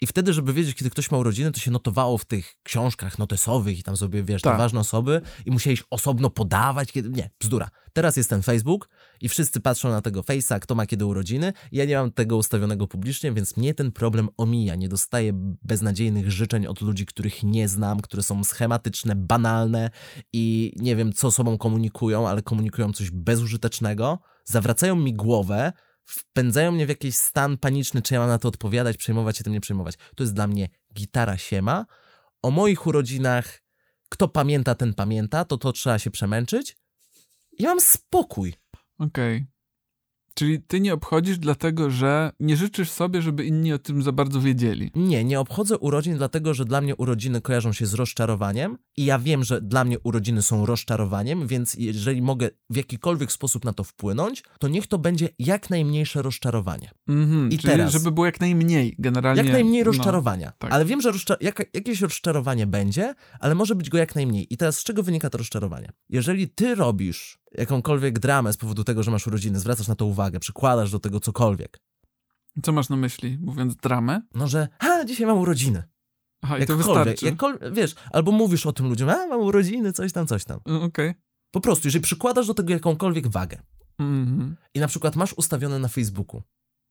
i 0.00 0.06
wtedy, 0.06 0.32
żeby 0.32 0.52
wiedzieć, 0.52 0.76
kiedy 0.76 0.90
ktoś 0.90 1.10
ma 1.10 1.18
urodziny, 1.18 1.52
to 1.52 1.60
się 1.60 1.70
notowało 1.70 2.18
w 2.18 2.24
tych 2.24 2.56
książkach 2.62 3.18
notesowych 3.18 3.78
i 3.78 3.82
tam 3.82 3.96
sobie, 3.96 4.22
wiesz, 4.22 4.42
tak. 4.42 4.54
te 4.54 4.58
ważne 4.58 4.80
osoby 4.80 5.20
i 5.46 5.50
musiałeś 5.50 5.84
osobno 5.90 6.30
podawać, 6.30 6.92
kiedy... 6.92 7.10
Nie, 7.10 7.30
bzdura. 7.40 7.68
Teraz 7.92 8.16
jest 8.16 8.30
ten 8.30 8.42
Facebook 8.42 8.88
i 9.20 9.28
wszyscy 9.28 9.60
patrzą 9.60 9.88
na 9.88 10.00
tego 10.02 10.20
Face'a, 10.20 10.60
kto 10.60 10.74
ma 10.74 10.86
kiedy 10.86 11.06
urodziny. 11.06 11.52
Ja 11.72 11.84
nie 11.84 11.96
mam 11.96 12.12
tego 12.12 12.36
ustawionego 12.36 12.86
publicznie, 12.86 13.32
więc 13.32 13.56
mnie 13.56 13.74
ten 13.74 13.92
problem 13.92 14.28
omija. 14.36 14.74
Nie 14.74 14.88
dostaję 14.88 15.32
beznadziejnych 15.62 16.30
życzeń 16.30 16.66
od 16.66 16.80
ludzi, 16.80 17.06
których 17.06 17.42
nie 17.42 17.68
znam, 17.68 18.00
które 18.00 18.22
są 18.22 18.44
schematyczne, 18.44 19.14
banalne 19.16 19.90
i 20.32 20.72
nie 20.76 20.96
wiem, 20.96 21.12
co 21.12 21.30
sobą 21.30 21.58
komunikują, 21.58 22.28
ale 22.28 22.42
komunikują 22.42 22.92
coś 22.92 23.10
bezużytecznego. 23.10 24.18
Zawracają 24.44 24.96
mi 24.96 25.14
głowę, 25.14 25.72
wpędzają 26.04 26.72
mnie 26.72 26.86
w 26.86 26.88
jakiś 26.88 27.16
stan 27.16 27.58
paniczny, 27.58 28.02
czy 28.02 28.14
ja 28.14 28.20
mam 28.20 28.28
na 28.28 28.38
to 28.38 28.48
odpowiadać, 28.48 28.96
przejmować 28.96 29.36
się 29.36 29.44
tym, 29.44 29.52
nie 29.52 29.60
przejmować. 29.60 29.94
To 30.14 30.22
jest 30.22 30.34
dla 30.34 30.46
mnie 30.46 30.68
gitara 30.94 31.38
siema. 31.38 31.86
O 32.42 32.50
moich 32.50 32.86
urodzinach, 32.86 33.62
kto 34.08 34.28
pamięta, 34.28 34.74
ten 34.74 34.94
pamięta, 34.94 35.44
to 35.44 35.58
to 35.58 35.72
trzeba 35.72 35.98
się 35.98 36.10
przemęczyć. 36.10 36.76
Ja 37.58 37.68
mam 37.68 37.80
spokój. 37.80 38.54
Okej. 38.98 39.36
Okay. 39.36 39.58
Czyli 40.38 40.62
ty 40.62 40.80
nie 40.80 40.94
obchodzisz 40.94 41.38
dlatego, 41.38 41.90
że 41.90 42.32
nie 42.40 42.56
życzysz 42.56 42.90
sobie, 42.90 43.22
żeby 43.22 43.44
inni 43.44 43.72
o 43.72 43.78
tym 43.78 44.02
za 44.02 44.12
bardzo 44.12 44.40
wiedzieli. 44.40 44.90
Nie, 44.94 45.24
nie 45.24 45.40
obchodzę 45.40 45.78
urodzin 45.78 46.16
dlatego, 46.16 46.54
że 46.54 46.64
dla 46.64 46.80
mnie 46.80 46.96
urodziny 46.96 47.40
kojarzą 47.40 47.72
się 47.72 47.86
z 47.86 47.94
rozczarowaniem 47.94 48.78
i 48.96 49.04
ja 49.04 49.18
wiem, 49.18 49.44
że 49.44 49.60
dla 49.60 49.84
mnie 49.84 49.98
urodziny 49.98 50.42
są 50.42 50.66
rozczarowaniem, 50.66 51.46
więc 51.46 51.74
jeżeli 51.74 52.22
mogę 52.22 52.50
w 52.70 52.76
jakikolwiek 52.76 53.32
sposób 53.32 53.64
na 53.64 53.72
to 53.72 53.84
wpłynąć, 53.84 54.42
to 54.58 54.68
niech 54.68 54.86
to 54.86 54.98
będzie 54.98 55.28
jak 55.38 55.70
najmniejsze 55.70 56.22
rozczarowanie. 56.22 56.90
Mhm, 57.08 57.48
I 57.50 57.58
czyli 57.58 57.72
teraz, 57.72 57.92
żeby 57.92 58.12
było 58.12 58.26
jak 58.26 58.40
najmniej 58.40 58.94
generalnie. 58.98 59.42
Jak 59.42 59.52
najmniej 59.52 59.82
no, 59.82 59.86
rozczarowania. 59.86 60.46
No, 60.46 60.52
tak. 60.58 60.72
Ale 60.72 60.84
wiem, 60.84 61.00
że 61.00 61.10
rozczar 61.10 61.36
jak, 61.40 61.70
jakieś 61.74 62.00
rozczarowanie 62.00 62.66
będzie, 62.66 63.14
ale 63.40 63.54
może 63.54 63.74
być 63.74 63.90
go 63.90 63.98
jak 63.98 64.14
najmniej. 64.14 64.54
I 64.54 64.56
teraz 64.56 64.78
z 64.78 64.84
czego 64.84 65.02
wynika 65.02 65.30
to 65.30 65.38
rozczarowanie? 65.38 65.92
Jeżeli 66.08 66.48
ty 66.48 66.74
robisz 66.74 67.38
jakąkolwiek 67.54 68.18
dramę 68.18 68.52
z 68.52 68.56
powodu 68.56 68.84
tego, 68.84 69.02
że 69.02 69.10
masz 69.10 69.26
urodziny, 69.26 69.60
zwracasz 69.60 69.88
na 69.88 69.94
to 69.94 70.06
uwagę, 70.06 70.40
przykładasz 70.40 70.90
do 70.90 70.98
tego 70.98 71.20
cokolwiek. 71.20 71.80
Co 72.62 72.72
masz 72.72 72.88
na 72.88 72.96
myśli, 72.96 73.38
mówiąc 73.40 73.76
dramę? 73.76 74.22
No, 74.34 74.48
że 74.48 74.68
ha, 74.80 75.04
dzisiaj 75.04 75.26
mam 75.26 75.38
urodziny. 75.38 75.82
Aha, 76.42 76.58
i 76.58 76.66
to 76.66 76.76
wystarczy. 76.76 77.26
Jakkolwiek, 77.26 77.74
wiesz, 77.74 77.94
albo 78.12 78.32
mówisz 78.32 78.66
o 78.66 78.72
tym 78.72 78.88
ludziom, 78.88 79.08
a 79.08 79.26
mam 79.26 79.40
urodziny, 79.40 79.92
coś 79.92 80.12
tam, 80.12 80.26
coś 80.26 80.44
tam. 80.44 80.60
Okej. 80.64 80.84
Okay. 80.84 81.14
Po 81.50 81.60
prostu, 81.60 81.88
jeżeli 81.88 82.02
przykładasz 82.02 82.46
do 82.46 82.54
tego 82.54 82.72
jakąkolwiek 82.72 83.28
wagę 83.28 83.62
mm 83.98 84.26
-hmm. 84.26 84.54
i 84.74 84.80
na 84.80 84.88
przykład 84.88 85.16
masz 85.16 85.32
ustawione 85.32 85.78
na 85.78 85.88
Facebooku, 85.88 86.42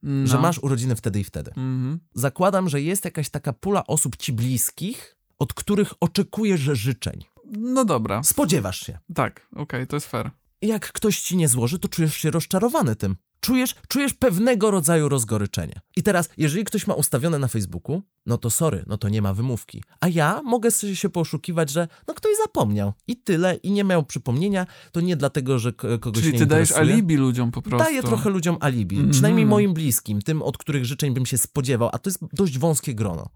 no. 0.03 0.27
że 0.27 0.39
masz 0.39 0.59
urodziny 0.59 0.95
wtedy 0.95 1.19
i 1.19 1.23
wtedy. 1.23 1.51
Mm 1.57 1.97
-hmm. 1.97 1.99
Zakładam, 2.13 2.69
że 2.69 2.81
jest 2.81 3.05
jakaś 3.05 3.29
taka 3.29 3.53
pula 3.53 3.87
osób 3.87 4.17
ci 4.17 4.33
bliskich, 4.33 5.17
od 5.39 5.53
których 5.53 5.93
oczekujesz 5.99 6.61
życzeń. 6.61 7.23
No 7.57 7.85
dobra. 7.85 8.23
Spodziewasz 8.23 8.79
się. 8.79 8.99
Tak, 9.13 9.47
okej, 9.51 9.63
okay, 9.63 9.87
to 9.87 9.95
jest 9.95 10.07
fair 10.07 10.31
jak 10.61 10.91
ktoś 10.91 11.21
ci 11.21 11.37
nie 11.37 11.47
złoży, 11.47 11.79
to 11.79 11.87
czujesz 11.87 12.13
się 12.15 12.31
rozczarowany 12.31 12.95
tym. 12.95 13.15
Czujesz, 13.39 13.75
czujesz 13.87 14.13
pewnego 14.13 14.71
rodzaju 14.71 15.09
rozgoryczenie. 15.09 15.81
I 15.95 16.03
teraz, 16.03 16.29
jeżeli 16.37 16.65
ktoś 16.65 16.87
ma 16.87 16.93
ustawione 16.93 17.39
na 17.39 17.47
Facebooku, 17.47 18.01
no 18.25 18.37
to 18.37 18.49
sorry, 18.49 18.83
no 18.87 18.97
to 18.97 19.09
nie 19.09 19.21
ma 19.21 19.33
wymówki. 19.33 19.83
A 19.99 20.07
ja 20.07 20.41
mogę 20.43 20.71
się 20.71 21.09
poszukiwać, 21.09 21.69
że 21.69 21.87
no 22.07 22.13
ktoś 22.13 22.37
zapomniał 22.37 22.93
i 23.07 23.15
tyle, 23.15 23.55
i 23.55 23.71
nie 23.71 23.83
miał 23.83 24.03
przypomnienia, 24.03 24.65
to 24.91 25.01
nie 25.01 25.15
dlatego, 25.15 25.59
że 25.59 25.73
kogoś 25.73 26.23
Czyli 26.23 26.33
nie 26.33 26.39
ty 26.39 26.45
dajesz 26.45 26.71
alibi 26.71 27.17
ludziom 27.17 27.51
po 27.51 27.61
prostu. 27.61 27.85
Daję 27.85 28.03
trochę 28.03 28.29
ludziom 28.29 28.57
alibi, 28.59 28.97
mm 28.97 29.11
przynajmniej 29.11 29.45
moim 29.45 29.73
bliskim, 29.73 30.21
tym, 30.21 30.41
od 30.41 30.57
których 30.57 30.85
życzeń 30.85 31.13
bym 31.13 31.25
się 31.25 31.37
spodziewał, 31.37 31.89
a 31.93 31.99
to 31.99 32.09
jest 32.09 32.19
dość 32.33 32.57
wąskie 32.57 32.95
grono. 32.95 33.29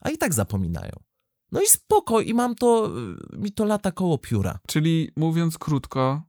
A 0.00 0.10
i 0.10 0.18
tak 0.18 0.34
zapominają. 0.34 0.92
No 1.52 1.62
i 1.62 1.66
spoko, 1.66 2.20
i 2.20 2.34
mam 2.34 2.54
to, 2.54 2.90
y, 3.34 3.38
mi 3.38 3.52
to 3.52 3.64
lata 3.64 3.92
koło 3.92 4.18
pióra. 4.18 4.58
Czyli 4.68 5.10
mówiąc 5.16 5.58
krótko, 5.58 6.22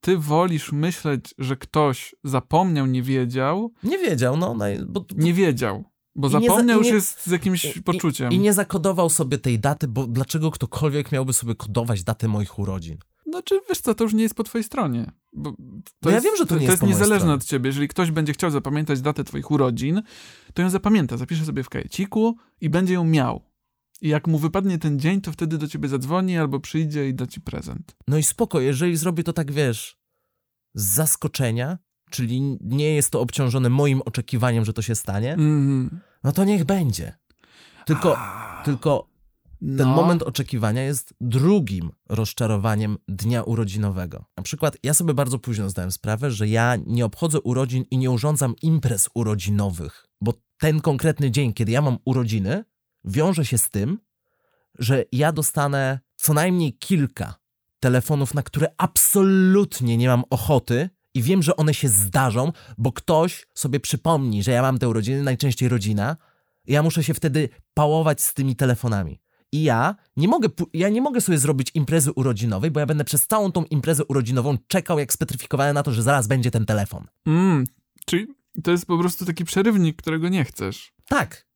ty 0.00 0.18
wolisz 0.18 0.72
myśleć, 0.72 1.34
że 1.38 1.56
ktoś 1.56 2.14
zapomniał, 2.24 2.86
nie 2.86 3.02
wiedział. 3.02 3.72
Nie 3.82 3.98
wiedział, 3.98 4.36
no. 4.36 4.56
Bo, 4.86 5.00
bo... 5.00 5.04
Nie 5.16 5.34
wiedział. 5.34 5.84
Bo 6.14 6.28
zapomniał 6.28 6.78
już 6.78 6.88
jest 6.88 7.26
z 7.26 7.30
jakimś 7.30 7.76
i, 7.76 7.82
poczuciem. 7.82 8.32
I, 8.32 8.38
nie 8.38 8.52
zakodował 8.52 9.10
sobie 9.10 9.38
tej 9.38 9.58
daty, 9.58 9.88
bo 9.88 10.06
dlaczego 10.06 10.50
ktokolwiek 10.50 11.12
miałby 11.12 11.32
sobie 11.32 11.54
kodować 11.54 12.04
datę 12.04 12.28
moich 12.28 12.58
urodzin? 12.58 12.98
Znaczy, 13.26 13.60
wiesz 13.68 13.80
co, 13.80 13.94
to 13.94 14.04
już 14.04 14.14
nie 14.14 14.22
jest 14.22 14.34
po 14.34 14.44
twojej 14.44 14.64
stronie. 14.64 15.12
Bo 15.32 15.52
to 15.52 15.56
no 16.02 16.10
jest, 16.10 16.24
ja 16.24 16.30
wiem, 16.30 16.38
że 16.38 16.46
to 16.46 16.54
nie 16.54 16.66
to 16.66 16.72
jest 16.72 16.80
To 16.80 16.86
jest 16.86 16.98
niezależne 16.98 17.32
od 17.32 17.44
ciebie. 17.44 17.68
Jeżeli 17.68 17.88
ktoś 17.88 18.10
będzie 18.10 18.32
chciał 18.32 18.50
zapamiętać 18.50 19.00
datę 19.00 19.24
twoich 19.24 19.50
urodzin, 19.50 20.02
to 20.54 20.62
ją 20.62 20.70
zapamięta, 20.70 21.16
zapisze 21.16 21.44
sobie 21.44 21.62
w 21.62 21.68
kajeciku 21.68 22.36
i 22.60 22.70
będzie 22.70 22.94
ją 22.94 23.04
miał. 23.04 23.42
I 24.00 24.08
jak 24.08 24.26
mu 24.26 24.38
wypadnie 24.38 24.78
ten 24.78 24.98
dzień, 24.98 25.20
to 25.20 25.32
wtedy 25.32 25.58
do 25.58 25.68
ciebie 25.68 25.88
zadzwoni 25.88 26.38
albo 26.38 26.60
przyjdzie 26.60 27.08
i 27.08 27.14
da 27.14 27.26
ci 27.26 27.40
prezent. 27.40 27.96
No 28.08 28.18
i 28.18 28.22
spoko, 28.22 28.60
jeżeli 28.60 28.96
zrobię 28.96 29.22
to 29.22 29.32
tak, 29.32 29.52
wiesz, 29.52 29.98
z 30.74 30.84
zaskoczenia, 30.84 31.78
czyli 32.10 32.58
nie 32.60 32.94
jest 32.94 33.10
to 33.10 33.20
obciążone 33.20 33.68
moim 33.68 34.02
oczekiwaniem, 34.02 34.64
że 34.64 34.72
to 34.72 34.82
się 34.82 34.94
stanie, 34.94 35.32
mm. 35.32 36.00
no 36.24 36.32
to 36.32 36.44
niech 36.44 36.64
będzie. 36.64 37.16
Tylko, 37.84 38.18
tylko 38.64 39.08
No. 39.60 39.78
Ten 39.78 39.88
moment 39.88 40.22
oczekiwania 40.22 40.82
jest 40.82 41.14
drugim 41.20 41.90
rozczarowaniem 42.08 42.96
dnia 43.08 43.42
urodzinowego. 43.42 44.24
Na 44.36 44.42
przykład, 44.42 44.76
ja 44.82 44.94
sobie 44.94 45.14
bardzo 45.14 45.38
późno 45.38 45.70
zdałem 45.70 45.92
sprawę, 45.92 46.30
że 46.30 46.48
ja 46.48 46.76
nie 46.86 47.04
obchodzę 47.04 47.40
urodzin 47.40 47.84
i 47.90 47.98
nie 47.98 48.10
urządzam 48.10 48.54
imprez 48.62 49.08
urodzinowych, 49.14 50.06
bo 50.20 50.32
ten 50.58 50.80
konkretny 50.80 51.30
dzień, 51.30 51.52
kiedy 51.52 51.72
ja 51.72 51.82
mam 51.82 51.98
urodziny, 52.04 52.64
wiąże 53.06 53.44
się 53.44 53.58
z 53.58 53.70
tym, 53.70 53.98
że 54.78 55.04
ja 55.12 55.32
dostanę 55.32 56.00
co 56.16 56.34
najmniej 56.34 56.72
kilka 56.72 57.34
telefonów, 57.80 58.34
na 58.34 58.42
które 58.42 58.68
absolutnie 58.78 59.96
nie 59.96 60.08
mam 60.08 60.24
ochoty 60.30 60.90
i 61.14 61.22
wiem, 61.22 61.42
że 61.42 61.56
one 61.56 61.74
się 61.74 61.88
zdarzą, 61.88 62.52
bo 62.78 62.92
ktoś 62.92 63.46
sobie 63.54 63.80
przypomni, 63.80 64.42
że 64.42 64.50
ja 64.50 64.62
mam 64.62 64.78
te 64.78 64.88
urodziny, 64.88 65.22
najczęściej 65.22 65.68
rodzina, 65.68 66.16
i 66.66 66.72
ja 66.72 66.82
muszę 66.82 67.04
się 67.04 67.14
wtedy 67.14 67.48
pałować 67.74 68.22
z 68.22 68.34
tymi 68.34 68.56
telefonami. 68.56 69.20
I 69.52 69.62
ja 69.62 69.96
nie 70.16 70.28
mogę, 70.28 70.48
ja 70.74 70.88
nie 70.88 71.02
mogę 71.02 71.20
sobie 71.20 71.38
zrobić 71.38 71.70
imprezy 71.74 72.12
urodzinowej, 72.12 72.70
bo 72.70 72.80
ja 72.80 72.86
będę 72.86 73.04
przez 73.04 73.26
całą 73.26 73.52
tą 73.52 73.64
imprezę 73.64 74.04
urodzinową 74.04 74.58
czekał 74.66 74.98
jak 74.98 75.12
spetryfikowany 75.12 75.72
na 75.72 75.82
to, 75.82 75.92
że 75.92 76.02
zaraz 76.02 76.26
będzie 76.26 76.50
ten 76.50 76.66
telefon. 76.66 77.06
Mm, 77.26 77.64
czyli 78.06 78.26
to 78.62 78.70
jest 78.70 78.86
po 78.86 78.98
prostu 78.98 79.24
taki 79.24 79.44
przerywnik, 79.44 79.96
którego 79.96 80.28
nie 80.28 80.44
chcesz. 80.44 80.92
Tak. 81.08 81.46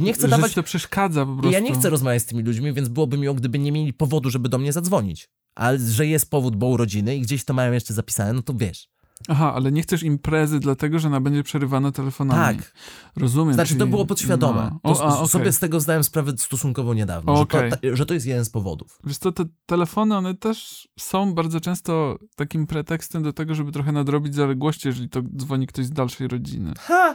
I 0.00 0.02
nie 0.02 0.12
chcę 0.12 0.22
że 0.22 0.28
dawać 0.28 0.54
to 0.54 0.62
przeszkadza 0.62 1.26
po 1.26 1.32
prostu. 1.32 1.50
ja 1.50 1.60
nie 1.60 1.74
chcę 1.74 1.90
rozmawiać 1.90 2.22
z 2.22 2.26
tymi 2.26 2.42
ludźmi, 2.42 2.72
więc 2.72 2.88
byłoby 2.88 3.18
miło, 3.18 3.34
gdyby 3.34 3.58
nie 3.58 3.72
mieli 3.72 3.92
powodu, 3.92 4.30
żeby 4.30 4.48
do 4.48 4.58
mnie 4.58 4.72
zadzwonić. 4.72 5.28
Ale 5.54 5.78
że 5.78 6.06
jest 6.06 6.30
powód, 6.30 6.56
bo 6.56 6.66
urodziny 6.66 7.16
i 7.16 7.20
gdzieś 7.20 7.44
to 7.44 7.54
mają 7.54 7.72
jeszcze 7.72 7.94
zapisane, 7.94 8.32
no 8.32 8.42
to 8.42 8.54
wiesz. 8.54 8.88
Aha, 9.28 9.52
ale 9.54 9.72
nie 9.72 9.82
chcesz 9.82 10.02
imprezy 10.02 10.60
dlatego, 10.60 10.98
że 10.98 11.08
ona 11.08 11.20
będzie 11.20 11.42
przerywana 11.42 11.92
telefonami. 11.92 12.58
Tak. 12.58 12.72
Rozumiem. 13.16 13.54
Znaczy, 13.54 13.74
to 13.74 13.78
czyli- 13.78 13.90
było 13.90 14.06
podświadome. 14.06 14.70
No. 14.84 14.94
To 14.94 15.00
O, 15.00 15.04
a, 15.04 15.14
okej. 15.16 15.28
Sobie 15.28 15.52
z 15.52 15.58
tego 15.58 15.80
zdałem 15.80 16.04
sprawę 16.04 16.32
stosunkowo 16.38 16.94
niedawno, 16.94 17.32
Okej. 17.32 17.70
że, 17.70 17.76
to, 17.76 17.96
że 17.96 18.06
to 18.06 18.14
jest 18.14 18.26
jeden 18.26 18.44
z 18.44 18.50
powodów. 18.50 18.98
Wiesz 19.04 19.18
co, 19.18 19.32
te 19.32 19.44
telefony, 19.66 20.16
one 20.16 20.34
też 20.34 20.88
są 20.98 21.34
bardzo 21.34 21.60
często 21.60 22.18
takim 22.36 22.66
pretekstem 22.66 23.22
do 23.22 23.32
tego, 23.32 23.54
żeby 23.54 23.72
trochę 23.72 23.92
nadrobić 23.92 24.34
zaległości, 24.34 24.88
jeżeli 24.88 25.08
to 25.08 25.22
dzwoni 25.36 25.66
ktoś 25.66 25.86
z 25.86 25.90
dalszej 25.90 26.28
rodziny. 26.28 26.72
Ha! 26.78 27.14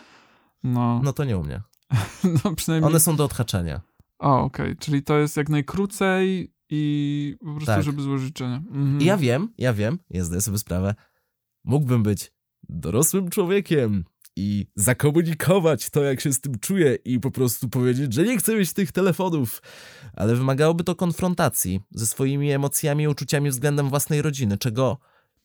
No, 0.63 1.01
No 1.03 1.13
to 1.13 1.23
nie 1.23 1.37
u 1.37 1.43
mnie. 1.43 1.61
no 2.43 2.55
przynajmniej... 2.55 2.89
One 2.89 2.99
są 2.99 3.15
do 3.15 3.23
odhaczenia. 3.23 3.81
O, 4.19 4.41
okej, 4.41 4.77
czyli 4.77 5.03
to 5.03 5.17
jest 5.17 5.37
jak 5.37 5.49
najkrócej 5.49 6.53
i 6.69 7.35
po 7.39 7.45
prostu, 7.45 7.65
Tak. 7.65 7.83
żeby 7.83 8.01
złożyć 8.01 8.27
życzenia. 8.27 8.55
Mhm. 8.55 9.01
I 9.01 9.05
ja 9.05 9.17
wiem, 9.17 9.53
ja 9.57 9.73
wiem, 9.73 9.99
ja 10.09 10.23
zdaję 10.23 10.41
sobie 10.41 10.57
sprawę, 10.57 10.95
mógłbym 11.63 12.03
być 12.03 12.31
dorosłym 12.69 13.29
człowiekiem 13.29 14.03
i 14.35 14.67
zakomunikować 14.75 15.89
to, 15.89 16.03
jak 16.03 16.21
się 16.21 16.33
z 16.33 16.41
tym 16.41 16.59
czuję 16.59 16.95
i 16.95 17.19
po 17.19 17.31
prostu 17.31 17.69
powiedzieć, 17.69 18.13
że 18.13 18.23
nie 18.23 18.37
chcę 18.37 18.55
mieć 18.55 18.73
tych 18.73 18.91
telefonów. 18.91 19.61
Ale 20.13 20.35
wymagałoby 20.35 20.83
to 20.83 20.95
konfrontacji 20.95 21.81
ze 21.91 22.05
swoimi 22.05 22.51
emocjami 22.51 23.03
i 23.03 23.07
uczuciami 23.07 23.49
względem 23.49 23.89
własnej 23.89 24.21
rodziny, 24.21 24.57
czego 24.57 24.97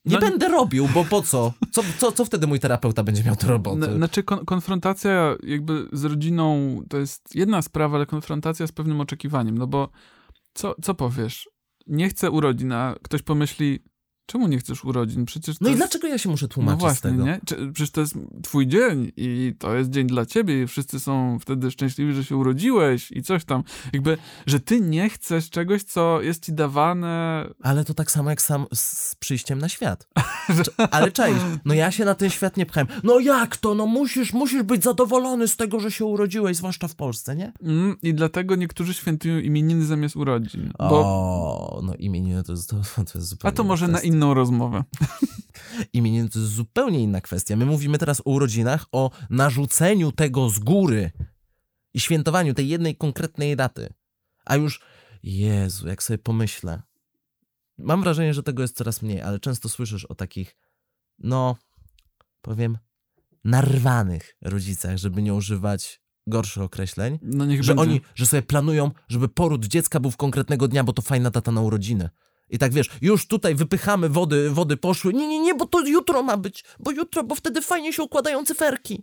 nie 0.05 0.15
No- 0.15 0.21
będę 0.21 0.49
robił, 0.49 0.89
bo 0.95 1.05
po 1.05 1.23
co? 1.23 1.53
Co, 1.73 1.83
co? 1.99 2.13
co 2.13 2.25
wtedy 2.25 2.47
mój 2.47 2.61
terapeuta 2.61 3.03
będzie 3.03 3.25
miał 3.25 3.37
do 3.37 3.49
roboty? 3.49 3.85
N- 3.87 3.97
Znaczy, 3.97 4.23
kon- 4.23 4.45
konfrontacja 4.45 5.37
jakby 5.43 5.89
z 5.93 6.05
rodziną 6.05 6.79
to 6.89 6.99
jest 6.99 7.35
jedna 7.35 7.63
sprawa, 7.63 7.97
ale 7.97 8.07
konfrontacja 8.07 8.67
z 8.67 8.73
pewnym 8.73 9.01
oczekiwaniem, 9.01 9.59
no 9.59 9.67
bo 9.67 9.89
co, 10.55 10.75
co 10.83 10.95
powiesz? 10.95 11.49
Nie 11.87 12.09
chcę 12.09 12.31
urodzin, 12.31 12.73
a 12.73 12.95
ktoś 13.03 13.23
pomyśli, 13.23 13.79
czemu 14.31 14.49
nie 14.49 14.59
chcesz 14.59 14.85
urodzin? 14.85 15.25
Przecież 15.25 15.61
No 15.61 15.69
i 15.69 15.71
jest... 15.71 15.81
dlaczego 15.81 16.07
ja 16.07 16.19
się 16.19 16.29
muszę 16.29 16.45
No 16.45 16.49
tłumaczyć 16.49 16.81
z 16.81 16.81
właśnie, 16.81 17.11
tego? 17.11 17.25
nie? 17.25 17.41
Przecież 17.73 17.91
to 17.91 18.01
jest 18.01 18.15
twój 18.43 18.67
dzień 18.67 19.13
i 19.17 19.55
to 19.59 19.75
jest 19.75 19.91
dzień 19.91 20.07
dla 20.07 20.27
ciebie 20.27 20.63
i 20.63 20.67
wszyscy 20.67 21.01
są 21.01 21.39
wtedy 21.39 21.71
szczęśliwi, 21.71 22.15
że 22.15 22.25
się 22.25 22.37
urodziłeś 22.37 23.13
i 23.13 23.23
coś 23.23 23.45
tam. 23.45 23.65
Jakby, 23.93 24.19
że 24.47 24.61
ty 24.61 24.81
nie 24.81 25.11
chcesz 25.11 25.51
czegoś, 25.51 25.83
co 25.83 26.23
jest 26.23 26.45
ci 26.45 26.53
dawane... 26.53 27.47
Ale 27.63 27.85
to 27.85 27.95
tak 27.95 28.11
samo 28.11 28.31
jak 28.31 28.43
sam 28.43 28.67
z 28.75 29.15
przyjściem 29.15 29.59
na 29.59 29.69
świat. 29.69 30.09
Ale 30.91 31.13
cześć, 31.13 31.41
no 31.65 31.75
ja 31.75 31.91
się 31.91 32.05
na 32.05 32.15
ten 32.15 32.31
świat 32.31 32.57
nie 32.57 32.67
pchałem. 32.67 32.89
No 33.03 33.21
jak 33.21 33.57
to? 33.57 33.75
No 33.75 33.87
musisz, 33.87 34.33
musisz 34.33 34.63
być 34.63 34.85
zadowolony 34.85 35.49
z 35.49 35.57
tego, 35.57 35.81
że 35.81 35.91
się 35.91 36.05
urodziłeś, 36.05 36.57
zwłaszcza 36.57 36.89
w 36.89 36.95
Polsce, 36.95 37.37
nie? 37.37 37.53
Mm, 37.63 37.97
I 38.03 38.15
dlatego 38.15 38.57
niektórzy 38.57 38.95
świętują 38.95 39.39
imieniny 39.39 39.85
zamiast 39.85 40.17
urodzin. 40.17 40.73
Bo... 40.79 41.01
O, 41.01 41.81
no 41.83 41.95
imieniny 41.95 42.45
to 42.45 42.53
jest, 42.53 42.71
to, 42.71 42.77
to 43.13 43.19
jest 43.19 43.29
zupełnie 43.29 43.55
A 43.55 43.57
to 43.57 43.65
może 43.65 43.89
na 43.89 43.99
kwestia. 43.99 44.09
Inną 44.21 44.35
rozmowę. 44.35 44.85
Imieniny 45.93 46.29
to 46.29 46.39
jest 46.39 46.53
zupełnie 46.53 47.01
inna 47.03 47.21
kwestia. 47.21 47.57
My 47.57 47.67
mówimy 47.67 47.99
teraz 47.99 48.21
o 48.21 48.31
urodzinach, 48.31 48.87
o 48.93 49.11
narzuceniu 49.31 50.13
tego 50.13 50.51
z 50.51 50.59
góry 50.59 51.11
i 51.95 52.01
świętowaniu 52.01 52.55
tej 52.55 52.69
jednej 52.69 52.97
konkretnej 52.97 53.57
daty. 53.57 53.93
A 54.45 54.57
już, 54.57 54.81
Jezu, 55.23 55.89
jak 55.89 56.03
sobie 56.03 56.19
pomyślę. 56.19 56.83
Mam 57.79 58.03
wrażenie, 58.03 58.35
że 58.35 58.43
tego 58.43 58.63
jest 58.63 58.77
coraz 58.77 59.03
mniej, 59.03 59.23
ale 59.23 59.41
często 59.41 59.69
słyszysz 59.69 60.05
o 60.05 60.15
takich, 60.15 60.57
no, 61.19 61.57
powiem, 62.43 62.79
narwanych 63.45 64.37
rodzicach, 64.43 64.97
żeby 64.97 65.23
nie 65.23 65.35
używać 65.35 66.01
gorszych 66.27 66.63
określeń. 66.63 67.19
No 67.23 67.45
Że 67.45 67.51
będzie. 67.51 67.75
oni, 67.77 68.01
że 68.15 68.27
sobie 68.27 68.43
planują, 68.43 68.91
żeby 69.09 69.29
poród 69.29 69.65
dziecka 69.65 70.01
był 70.01 70.11
w 70.11 70.17
konkretnego 70.17 70.69
dnia, 70.69 70.85
bo 70.85 70.93
to 70.93 71.03
fajna 71.03 71.31
data 71.31 71.53
na 71.53 71.61
urodziny. 71.61 72.11
I 72.51 72.59
tak 72.59 72.73
wiesz, 72.73 72.91
już 73.03 73.27
tutaj 73.27 73.55
wypychamy 73.55 74.09
wody, 74.09 74.51
wody 74.51 74.77
poszły. 74.77 75.13
Nie, 75.13 75.29
nie, 75.29 75.39
nie, 75.41 75.55
bo 75.55 75.67
to 75.67 75.87
jutro 75.87 76.23
ma 76.23 76.37
być, 76.37 76.65
bo 76.81 76.91
jutro, 76.91 77.25
bo 77.25 77.35
wtedy 77.35 77.63
fajnie 77.63 77.93
się 77.93 78.03
układają 78.03 78.45
cyferki. 78.45 79.03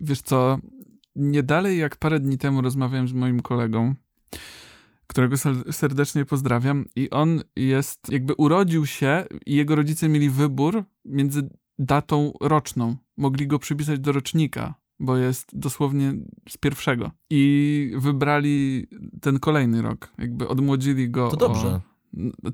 Wiesz 0.00 0.22
co, 0.22 0.58
nie 1.16 1.42
dalej 1.42 1.78
jak 1.78 1.96
parę 1.96 2.20
dni 2.20 2.38
temu 2.38 2.62
rozmawiałem 2.62 3.08
z 3.08 3.12
moim 3.12 3.40
kolegą, 3.40 3.94
którego 5.06 5.36
ser- 5.36 5.72
serdecznie 5.72 6.24
pozdrawiam 6.24 6.84
i 6.96 7.10
on 7.10 7.42
jest, 7.56 8.00
jakby 8.08 8.34
urodził 8.34 8.86
się 8.86 9.24
i 9.46 9.54
jego 9.54 9.76
rodzice 9.76 10.08
mieli 10.08 10.30
wybór 10.30 10.84
między 11.04 11.48
datą 11.78 12.32
roczną. 12.40 12.96
Mogli 13.16 13.46
go 13.46 13.58
przypisać 13.58 14.00
do 14.00 14.12
rocznika, 14.12 14.74
bo 15.00 15.16
jest 15.16 15.58
dosłownie 15.58 16.14
z 16.48 16.56
pierwszego. 16.56 17.10
I 17.30 17.92
wybrali 17.96 18.86
ten 19.20 19.38
kolejny 19.38 19.82
rok, 19.82 20.12
jakby 20.18 20.48
odmłodzili 20.48 21.10
go 21.10 21.28
To 21.28 21.36
dobrze. 21.36 21.68
O... 21.68 21.97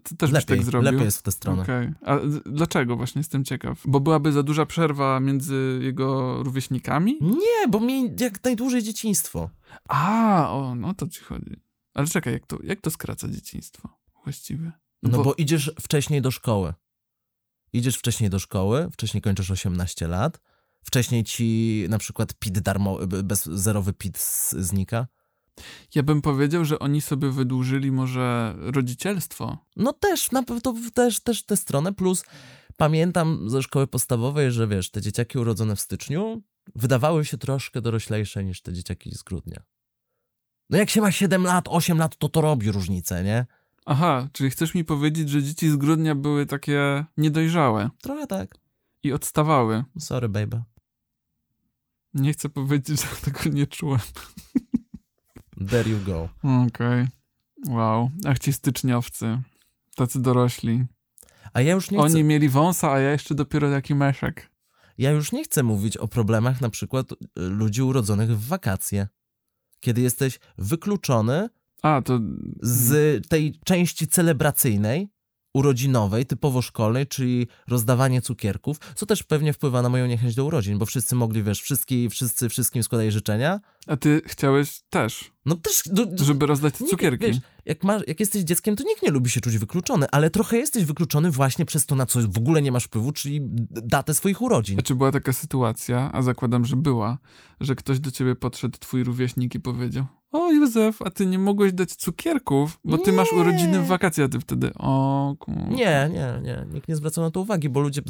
Ty 0.03 0.17
też 0.17 0.31
byś 0.31 0.40
Lepiej, 0.40 0.57
tak 0.57 0.67
zrobił? 0.67 0.90
lepiej 0.90 1.05
jest 1.05 1.19
w 1.19 1.23
tę 1.23 1.33
stronę. 1.33 1.62
Okej. 1.62 1.93
A 2.03 2.19
dlaczego 2.47 2.97
właśnie 2.97 3.21
jestem 3.21 3.45
ciekaw? 3.45 3.83
Bo 3.87 4.01
byłaby 4.01 4.33
za 4.33 4.43
duża 4.43 4.67
przerwa 4.67 5.21
między 5.21 5.79
jego 5.83 6.43
rówieśnikami? 6.43 7.19
Nie, 7.21 7.69
bo 7.69 7.81
mi 7.81 8.11
jak 8.21 8.45
najdłużej 8.45 8.83
dzieciństwo. 8.83 9.51
A, 9.88 10.49
o, 10.51 10.75
no 10.75 10.95
to 10.95 11.09
ci 11.09 11.21
chodzi. 11.21 11.57
Ale 11.95 12.07
czekaj, 12.07 12.33
jak 12.33 12.47
to, 12.47 12.59
jak 12.62 12.81
to 12.81 12.90
skraca 12.90 13.29
dzieciństwo 13.29 13.88
właściwie? 14.25 14.73
No 15.03 15.23
bo... 15.23 15.35
idziesz 15.35 15.73
wcześniej 15.81 16.23
do 16.23 16.31
szkoły. 16.31 16.75
Idziesz 17.73 17.97
wcześniej 17.97 18.31
do 18.31 18.38
szkoły, 18.38 18.88
wcześniej 18.93 19.23
kończysz 19.23 19.51
18 19.51 20.09
lat, 20.09 20.40
wcześniej 20.85 21.25
ci 21.25 21.87
na 21.88 21.99
przykład 21.99 22.35
PIT 22.35 22.59
darmo, 22.59 22.99
bez 23.07 23.45
zerowy 23.45 23.93
PIT 23.93 24.19
znika. 24.59 25.07
Ja 25.95 26.03
bym 26.03 26.23
powiedział, 26.23 26.64
że 26.64 26.79
oni 26.79 27.01
sobie 27.01 27.31
wydłużyli 27.31 27.93
może 27.93 28.55
rodzicielstwo. 28.59 29.59
No 29.77 29.93
też, 29.93 30.31
na 30.31 30.43
pewno 30.43 30.75
też, 30.95 31.21
też 31.21 31.43
tę 31.43 31.57
stronę, 31.57 31.93
plus 31.93 32.25
pamiętam 32.77 33.51
ze 33.51 33.62
szkoły 33.62 33.87
podstawowej, 33.87 34.53
że 34.53 34.69
wiesz, 34.69 34.90
te 34.90 35.01
dzieciaki 35.01 35.38
urodzone 35.38 35.77
w 35.77 35.81
styczniu 35.81 36.43
wydawały 36.75 37.25
się 37.25 37.38
troszkę 37.38 37.81
doroślejsze 37.81 38.45
niż 38.45 38.62
te 38.62 38.73
dzieciaki 38.73 39.14
z 39.14 39.23
grudnia. 39.23 39.62
No 40.71 40.79
jak 40.79 40.90
się 40.90 41.01
ma 41.01 41.12
7 41.12 41.45
lat, 41.45 41.64
8 41.69 41.99
lat, 41.99 42.17
to 42.17 42.29
to 42.29 42.40
robi 42.40 42.73
różnicę, 42.73 43.25
nie? 43.25 43.47
Aha, 43.87 44.29
czyli 44.33 44.51
chcesz 44.51 44.75
mi 44.75 44.85
powiedzieć, 44.85 45.29
że 45.29 45.43
dzieci 45.43 45.71
z 45.71 45.77
grudnia 45.77 46.14
były 46.14 46.47
takie 46.47 47.05
niedojrzałe 47.17 47.90
Trochę 48.03 48.27
tak. 48.27 48.55
i 49.03 49.12
odstawały. 49.12 49.85
Sorry, 49.99 50.29
baby. 50.29 50.62
Nie 52.14 52.33
chcę 52.33 52.49
powiedzieć, 52.49 53.01
że 53.03 53.33
tego 53.33 53.51
nie 53.51 53.67
czułem. 53.67 54.01
There 55.71 55.90
you 55.90 55.99
go. 56.07 56.29
Okej. 56.67 57.07
Wow. 57.69 58.11
Ach 58.27 58.38
ci 58.38 58.53
styczniowcy. 58.53 59.38
Tacy 59.97 60.23
dorośli. 60.23 60.85
A 61.53 61.61
ja 61.61 61.75
już 61.75 61.90
nie 61.90 61.99
Oni 61.99 62.11
chcę, 62.14 62.25
mieli 62.25 62.49
wąsa, 62.49 62.93
a 62.93 62.99
ja 62.99 63.11
jeszcze 63.11 63.35
dopiero 63.35 63.71
taki 63.71 63.95
meszek. 63.95 64.51
ja 64.99 65.11
już 65.11 65.33
nie 65.33 65.45
chcę 65.45 65.62
mówić 65.62 65.97
o 65.97 66.09
problemach 66.09 66.61
na 66.61 66.71
przykład 66.71 67.12
y, 67.12 67.17
ludzi 67.37 67.83
urodzonych 67.83 68.31
w 68.38 68.47
wakacje. 68.49 69.09
Kiedy 69.81 70.00
jesteś 70.00 70.38
wykluczony 70.59 71.48
A, 71.83 72.02
to... 72.05 72.21
z 72.63 73.27
tej 73.29 73.61
części 73.65 74.07
celebracyjnej, 74.07 75.09
urodzinowej, 75.55 76.27
typowo 76.27 76.63
szkolnej, 76.63 77.07
czyli 77.07 77.46
rozdawanie 77.69 78.23
cukierków, 78.23 78.77
co 78.94 79.07
też 79.07 79.23
pewnie 79.23 79.52
wpływa 79.52 79.83
na 79.83 79.88
moją 79.88 80.07
niechęć 80.07 80.35
do 80.35 80.44
urodzin, 80.44 80.79
bo 80.79 80.87
wszyscy 80.87 81.15
mogli, 81.15 81.42
wiesz, 81.42 81.63
wszyscy, 81.63 82.09
wszyscy 82.11 82.48
wszystkim 82.48 82.83
składali 82.83 83.11
życzenia, 83.11 83.61
A 83.87 83.97
ty 83.97 84.23
chciałeś 84.27 84.81
też, 84.91 85.33
No 85.47 85.55
też... 85.55 85.83
Do, 85.87 86.07
do, 86.07 86.25
żeby 86.25 86.47
rozdać 86.47 86.75
te 86.75 86.85
nie, 86.85 86.91
cukierki. 86.91 87.27
Wiesz, 87.27 87.37
jak, 87.65 87.85
masz, 87.85 88.03
jak 88.07 88.21
jesteś 88.21 88.43
dzieckiem, 88.43 88.77
to 88.77 88.85
nikt 88.85 89.03
nie 89.03 89.11
lubi 89.11 89.31
się 89.31 89.41
czuć 89.41 89.59
wykluczony, 89.59 90.07
ale 90.13 90.31
trochę 90.31 90.57
jesteś 90.57 90.85
wykluczony 90.85 91.31
właśnie 91.31 91.65
przez 91.65 91.87
to, 91.87 91.95
na 91.95 92.07
co 92.07 92.21
w 92.29 92.39
ogóle 92.39 92.63
nie 92.63 92.73
masz 92.73 92.85
wpływu, 92.85 93.13
czyli 93.13 93.41
datę 93.71 94.15
swoich 94.15 94.43
urodzin. 94.43 94.79
A 94.79 94.83
czy 94.83 94.95
była 94.95 95.13
taka 95.13 95.33
sytuacja, 95.33 96.11
a 96.13 96.23
zakładam, 96.23 96.65
że 96.65 96.77
była, 96.77 97.19
że 97.61 97.75
ktoś 97.75 98.01
do 98.01 98.11
ciebie 98.11 98.35
podszedł, 98.35 98.79
twój 98.79 99.05
rówieśnik 99.05 99.55
i 99.55 99.61
powiedział 99.61 100.05
o 100.33 100.53
Józef, 100.53 101.03
a 101.03 101.11
ty 101.11 101.27
nie 101.27 101.39
mogłeś 101.39 101.73
dać 101.73 101.95
cukierków, 101.95 102.79
bo 102.85 102.99
ty 102.99 103.13
masz 103.13 103.33
Nie. 103.33 103.39
urodziny 103.39 103.81
w 103.81 103.87
wakacje, 103.87 104.25
a 104.25 104.29
ty 104.29 104.41
wtedy 104.41 104.71
o. 104.79 105.37
Nie, 105.71 106.11
nie, 106.13 106.41
nie. 106.43 106.67
Nikt 106.73 106.89
nie 106.89 106.97
zwraca 106.97 107.21
na 107.21 107.31
to 107.31 107.41
uwagi, 107.41 107.69
bo 107.69 107.81
ludzie 107.81 108.03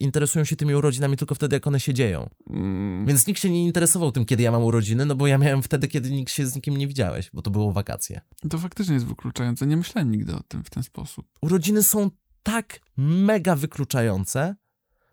interesują 0.00 0.44
się 0.44 0.56
tymi 0.56 0.74
urodzinami 0.74 1.16
tylko 1.16 1.34
wtedy, 1.34 1.56
jak 1.56 1.66
one 1.66 1.80
się 1.80 1.94
dzieją. 1.94 2.28
Mm, 2.50 3.06
Więc 3.06 3.26
nikt 3.26 3.40
się 3.40 3.50
nie 3.50 3.66
interesował 3.66 4.12
tym, 4.12 4.24
kiedy 4.24 4.42
ja 4.42 4.50
mam 4.52 4.62
urodziny, 4.64 4.99
no 5.04 5.14
bo 5.14 5.26
ja 5.26 5.38
miałem 5.38 5.62
wtedy, 5.62 5.88
kiedy 5.88 6.10
nikt 6.10 6.32
się 6.32 6.46
z 6.46 6.54
nikim 6.54 6.76
nie 6.76 6.88
widziałeś, 6.88 7.30
bo 7.32 7.42
to 7.42 7.50
było 7.50 7.72
wakacje. 7.72 8.20
To 8.50 8.58
faktycznie 8.58 8.94
jest 8.94 9.06
wykluczające. 9.06 9.66
Nie 9.66 9.76
myślałem 9.76 10.10
nigdy 10.10 10.34
o 10.34 10.42
tym 10.42 10.64
w 10.64 10.70
ten 10.70 10.82
sposób. 10.82 11.26
Urodziny 11.42 11.82
są 11.82 12.10
tak 12.42 12.80
mega 12.96 13.56
wykluczające, 13.56 14.54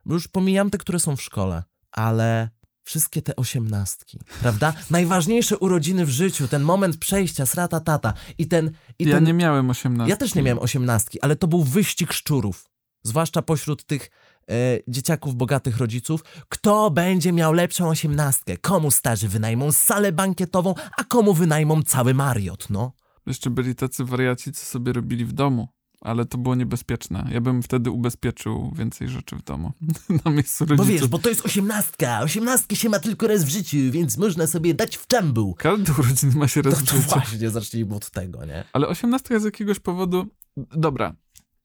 bo 0.06 0.14
już 0.14 0.28
pomijam 0.28 0.70
te, 0.70 0.78
które 0.78 1.00
są 1.00 1.16
w 1.16 1.22
szkole, 1.22 1.64
ale 1.92 2.50
wszystkie 2.84 3.22
te 3.22 3.36
osiemnastki, 3.36 4.20
prawda? 4.42 4.74
Najważniejsze 4.90 5.58
urodziny 5.58 6.06
w 6.06 6.10
życiu, 6.10 6.48
ten 6.48 6.64
moment 6.64 6.98
przejścia, 6.98 7.46
srata 7.46 7.80
tata 7.80 8.14
i 8.38 8.48
ten... 8.48 8.72
I 9.00 9.06
ja 9.06 9.16
ten... 9.16 9.24
nie 9.24 9.34
miałem 9.34 9.70
18. 9.70 10.10
Ja 10.10 10.18
też 10.18 10.36
nie 10.36 10.44
miałem 10.44 10.60
osiemnastki, 10.60 11.22
ale 11.22 11.36
to 11.36 11.48
był 11.48 11.64
wyścig 11.64 12.14
szczurów. 12.14 12.70
Zwłaszcza 13.04 13.42
pośród 13.42 13.86
tych 13.86 14.10
e, 14.50 14.54
dzieciaków 14.88 15.36
bogatych 15.36 15.78
rodziców. 15.78 16.24
Kto 16.50 16.92
będzie 16.92 17.32
miał 17.34 17.54
lepszą 17.54 17.90
osiemnastkę? 17.90 18.58
Komu 18.58 18.92
starzy 18.92 19.28
wynajmą 19.28 19.72
salę 19.72 20.12
bankietową, 20.12 20.74
a 20.98 21.04
komu 21.04 21.34
wynajmą 21.34 21.84
cały 21.84 22.14
Mariot, 22.14 22.70
no? 22.70 22.92
Jeszcze 23.26 23.50
byli 23.50 23.76
tacy 23.76 24.06
wariaci, 24.06 24.52
co 24.52 24.66
sobie 24.66 24.94
robili 24.94 25.26
w 25.26 25.34
domu. 25.34 25.68
Ale 26.02 26.26
to 26.26 26.38
było 26.38 26.56
niebezpieczne. 26.56 27.30
Ja 27.32 27.42
bym 27.42 27.64
wtedy 27.64 27.92
ubezpieczył 27.92 28.72
więcej 28.76 29.10
rzeczy 29.10 29.36
w 29.36 29.44
domu. 29.44 29.72
Na 30.26 30.32
miejscu 30.32 30.66
Bo 30.66 30.70
rodziców. 30.76 30.90
wiesz, 30.92 31.08
bo 31.08 31.20
to 31.20 31.30
jest 31.30 31.46
osiemnastka. 31.46 32.20
Osiemnastkę 32.22 32.76
się 32.76 32.90
ma 32.90 33.00
tylko 33.00 33.28
raz 33.28 33.44
w 33.44 33.48
życiu, 33.50 33.78
więc 33.92 34.18
można 34.18 34.48
sobie 34.48 34.74
dać 34.74 34.98
w 34.98 35.08
czambuł. 35.08 35.56
Każdy 35.56 35.92
urodziny 36.00 36.36
ma 36.36 36.48
się 36.48 36.62
To, 36.64 36.70
raz 36.70 36.80
w 36.80 36.86
to 36.90 36.96
życiu. 36.96 37.10
właśnie, 37.10 37.50
zacznijmy 37.50 37.96
od 37.96 38.10
tego, 38.12 38.46
nie? 38.46 38.64
Ale 38.74 38.88
osiemnastka 38.88 39.40
z 39.40 39.44
jakiegoś 39.44 39.80
powodu... 39.80 40.28
Dobra, 40.58 41.16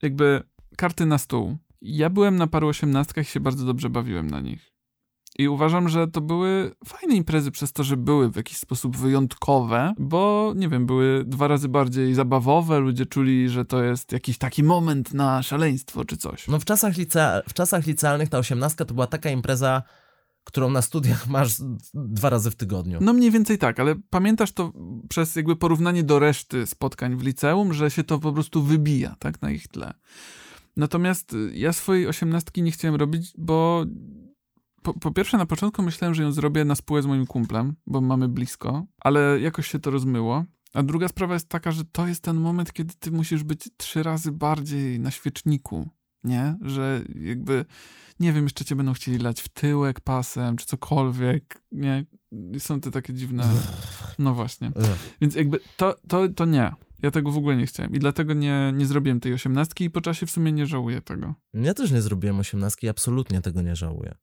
jakby 0.03 0.43
karty 0.77 1.07
na 1.07 1.19
stół. 1.19 1.57
Ja 1.83 2.11
byłem 2.11 2.37
na 2.37 2.47
paru 2.47 2.69
osiemnastkach 2.69 3.27
i 3.29 3.31
się 3.31 3.41
bardzo 3.41 3.67
dobrze 3.67 3.91
bawiłem 3.91 4.27
na 4.27 4.41
nich. 4.41 4.73
I 5.39 5.49
uważam, 5.49 5.89
że 5.89 6.09
to 6.09 6.21
były 6.21 6.75
fajne 6.85 7.15
imprezy 7.15 7.51
przez 7.51 7.73
to, 7.73 7.85
że 7.85 7.97
były 7.97 8.31
w 8.31 8.37
jakiś 8.37 8.57
sposób 8.57 8.97
wyjątkowe, 8.97 9.95
bo 9.99 10.53
nie 10.57 10.69
wiem, 10.69 10.87
były 10.87 11.25
dwa 11.25 11.49
razy 11.49 11.69
bardziej 11.69 12.15
zabawowe, 12.15 12.81
ludzie 12.81 13.07
czuli, 13.07 13.49
że 13.49 13.65
to 13.65 13.85
jest 13.85 14.13
jakiś 14.13 14.39
taki 14.39 14.63
moment 14.63 15.15
na 15.15 15.43
szaleństwo 15.43 16.05
czy 16.05 16.17
coś. 16.17 16.49
No 16.49 16.61
w 16.61 16.65
czasach, 16.65 16.97
licea, 16.97 17.43
w 17.49 17.55
czasach 17.55 17.87
licealnych 17.87 18.29
ta 18.29 18.39
osiemnastka 18.39 18.85
to 18.85 18.95
była 18.95 19.07
taka 19.07 19.31
impreza, 19.31 19.83
którą 20.45 20.71
na 20.71 20.83
studiach 20.83 21.29
masz 21.29 21.57
dwa 21.95 22.31
razy 22.31 22.51
w 22.51 22.57
tygodniu. 22.57 22.99
No 23.01 23.13
mniej 23.13 23.31
więcej 23.31 23.59
tak, 23.59 23.81
ale 23.81 23.95
pamiętasz 24.11 24.53
to 24.53 24.73
przez 25.09 25.37
jakby 25.37 25.57
porównanie 25.57 26.03
do 26.03 26.19
reszty 26.19 26.67
spotkań 26.67 27.17
w 27.17 27.23
liceum, 27.23 27.75
że 27.75 27.91
się 27.91 28.05
to 28.05 28.19
po 28.19 28.33
prostu 28.33 28.63
wybija, 28.63 29.17
tak, 29.19 29.43
na 29.43 29.51
ich 29.51 29.69
tle. 29.69 29.95
Natomiast 30.77 31.35
y, 31.35 31.53
ja 31.55 31.73
swojej 31.73 32.07
osiemnastki 32.07 32.63
nie 32.63 32.71
chciałem 32.71 32.95
robić, 32.95 33.33
bo 33.39 33.85
po, 34.83 34.95
po 34.95 35.11
pierwsze 35.11 35.39
na 35.39 35.47
początku 35.47 35.83
myślałem, 35.83 36.15
że 36.15 36.23
ją 36.23 36.33
zrobię 36.33 36.65
na 36.65 36.75
spółę 36.75 37.03
z 37.03 37.07
moim 37.07 37.27
kumplem, 37.27 37.75
bo 37.87 38.01
mamy 38.01 38.29
blisko, 38.29 38.87
ale 39.01 39.41
jakoś 39.41 39.67
się 39.67 39.79
to 39.79 39.91
rozmyło. 39.91 40.45
A 40.75 40.83
druga 40.83 41.09
sprawa 41.09 41.35
jest 41.35 41.49
taka, 41.49 41.73
że 41.73 41.85
to 41.85 42.07
jest 42.07 42.23
ten 42.23 42.37
moment, 42.37 42.73
kiedy 42.73 42.95
ty 42.99 43.11
musisz 43.11 43.43
być 43.45 43.71
trzy 43.77 44.03
razy 44.03 44.33
bardziej 44.33 45.01
na 45.01 45.11
świeczniku, 45.11 45.89
nie? 46.25 46.57
Że 46.61 47.03
jakby, 47.15 47.65
nie 48.21 48.33
wiem, 48.33 48.45
jeszcze 48.45 48.65
cię 48.65 48.77
będą 48.77 48.93
chcieli 48.93 49.19
lać 49.19 49.41
w 49.41 49.49
tyłek 49.49 50.01
pasem, 50.01 50.57
czy 50.57 50.67
cokolwiek, 50.67 51.63
nie? 51.73 52.07
Są 52.59 52.81
te 52.81 52.91
takie 52.91 53.15
dziwne... 53.15 53.45
No 54.19 54.35
właśnie. 54.35 54.73
Więc 55.21 55.35
jakby 55.35 55.61
to, 55.77 55.97
to, 56.09 56.29
to 56.29 56.45
nie. 56.45 56.73
Ja 57.03 57.11
tego 57.11 57.31
w 57.33 57.37
ogóle 57.37 57.57
nie 57.57 57.67
chciałem. 57.67 57.93
I 57.95 57.99
dlatego 57.99 58.33
nie, 58.35 58.73
nie 58.77 58.87
zrobiłem 58.87 59.21
tej 59.21 59.35
osiemnastki 59.35 59.85
i 59.85 59.91
po 59.91 60.01
czasie 60.01 60.27
w 60.27 60.31
sumie 60.31 60.53
nie 60.53 60.67
żałuję 60.67 61.01
tego. 61.01 61.35
Ja 61.55 61.75
też 61.75 61.91
nie 61.91 62.03
zrobiłem 62.03 62.41
osiemnastki 62.41 62.87
i 62.87 62.91
absolutnie 62.91 63.41
tego 63.41 63.63
nie 63.63 63.77
żałuję. 63.77 64.15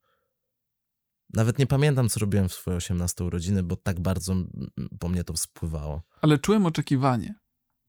Nawet 1.34 1.60
nie 1.60 1.68
pamiętam, 1.68 2.10
co 2.10 2.20
robiłem 2.20 2.50
w 2.50 2.54
swoje 2.54 2.78
18 2.78 3.24
urodziny, 3.24 3.64
bo 3.64 3.76
tak 3.76 4.00
bardzo 4.00 4.36
po 5.00 5.10
mnie 5.10 5.24
to 5.24 5.38
spływało. 5.38 6.02
Ale 6.22 6.38
czułem 6.38 6.66
oczekiwanie. 6.66 7.36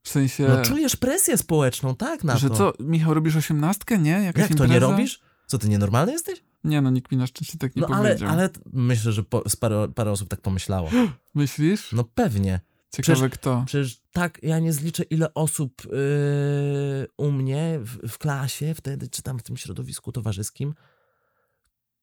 W 0.02 0.08
sensie, 0.08 0.48
No 0.48 0.62
czujesz 0.62 0.96
presję 0.96 1.36
społeczną, 1.36 1.96
tak, 1.96 2.24
na 2.24 2.36
że 2.38 2.48
to. 2.50 2.54
co, 2.56 2.72
Michał, 2.80 3.14
robisz 3.14 3.36
osiemnastkę, 3.36 3.98
nie? 3.98 4.10
Jakaś 4.10 4.40
Jak 4.40 4.48
to 4.48 4.54
impreza? 4.54 4.74
nie 4.74 4.80
robisz? 4.80 5.20
Co, 5.46 5.58
ty 5.58 5.68
nienormalny 5.68 6.12
jesteś? 6.12 6.44
Nie, 6.64 6.80
no 6.80 6.90
nikt 6.90 7.12
mi 7.12 7.18
na 7.18 7.26
szczęście 7.26 7.58
tak 7.58 7.76
nie 7.76 7.82
No 7.82 7.88
ale, 7.88 8.08
powiedział. 8.08 8.28
ale 8.30 8.50
myślę, 8.72 9.12
że 9.12 9.22
po, 9.22 9.42
parę, 9.60 9.88
parę 9.94 10.10
osób 10.10 10.28
tak 10.28 10.40
pomyślało. 10.40 10.90
Myślisz? 11.34 11.92
No 11.92 12.04
pewnie. 12.04 12.60
Ciekawe 12.92 13.16
przecież- 13.18 13.38
kto. 13.38 13.62
Przecież 13.66 14.00
tak, 14.12 14.38
ja 14.42 14.58
nie 14.58 14.72
zliczę, 14.72 15.02
ile 15.02 15.34
osób 15.34 15.82
yy, 15.84 17.06
u 17.16 17.30
mnie 17.32 17.78
w, 17.82 18.08
w 18.08 18.18
klasie 18.18 18.74
wtedy, 18.74 19.08
czy 19.08 19.22
tam 19.22 19.38
w 19.38 19.42
tym 19.42 19.56
środowisku 19.56 20.12
towarzyskim, 20.12 20.74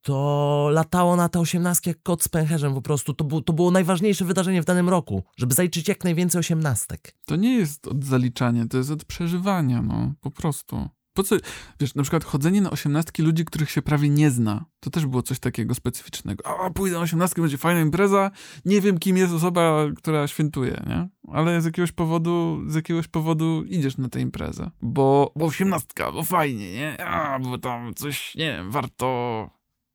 to 0.02 0.70
latało 0.72 1.16
na 1.16 1.30
te 1.30 1.40
osiemnastki 1.40 1.90
jak 1.90 2.04
kot 2.04 2.24
z 2.24 2.28
pęcherzem 2.28 2.74
po 2.74 2.82
prostu. 2.82 3.14
To, 3.14 3.24
był, 3.24 3.42
to 3.42 3.54
było 3.54 3.72
najważniejsze 3.72 4.26
wydarzenie 4.26 4.62
w 4.62 4.66
danym 4.66 4.90
roku, 4.90 5.24
żeby 5.38 5.54
zaliczyć 5.54 5.88
jak 5.88 6.04
najwięcej 6.04 6.40
osiemnastek. 6.40 7.16
To 7.26 7.36
nie 7.36 7.58
jest 7.58 7.88
od 7.88 8.04
zaliczania, 8.06 8.68
to 8.68 8.78
jest 8.78 8.92
od 8.92 9.06
przeżywania, 9.06 9.82
no. 9.82 10.14
Po 10.22 10.32
prostu. 10.32 10.90
Po 11.18 11.24
co, 11.24 11.36
wiesz, 11.80 11.96
na 11.96 12.04
przykład 12.04 12.24
chodzenie 12.24 12.62
na 12.62 12.70
osiemnastki 12.70 13.22
ludzi, 13.24 13.46
których 13.46 13.72
się 13.72 13.82
prawie 13.82 14.10
nie 14.10 14.32
zna, 14.32 14.66
to 14.80 14.90
też 14.90 15.06
było 15.06 15.22
coś 15.22 15.40
takiego 15.40 15.76
specyficznego. 15.76 16.48
A, 16.48 16.70
pójdę 16.70 16.96
na 16.96 17.02
osiemnastkę, 17.02 17.42
będzie 17.42 17.58
fajna 17.58 17.82
impreza, 17.82 18.32
nie 18.66 18.82
wiem, 18.82 19.00
kim 19.00 19.18
jest 19.18 19.34
osoba, 19.34 19.86
która 19.96 20.28
świętuje, 20.28 20.84
nie? 20.88 21.10
Ale 21.34 21.62
z 21.62 21.66
jakiegoś 21.66 21.92
powodu, 21.92 22.62
z 22.68 22.76
jakiegoś 22.76 23.08
powodu 23.08 23.64
idziesz 23.64 23.98
na 23.98 24.10
tę 24.10 24.22
imprezę. 24.22 24.72
Bo, 24.82 25.34
bo 25.36 25.46
osiemnastka, 25.46 26.12
bo 26.12 26.24
fajnie, 26.24 26.74
nie? 26.74 27.06
A, 27.06 27.40
bo 27.40 27.58
tam 27.58 27.94
coś, 27.94 28.36
nie 28.36 28.52
wiem, 28.52 28.72
warto 28.72 29.50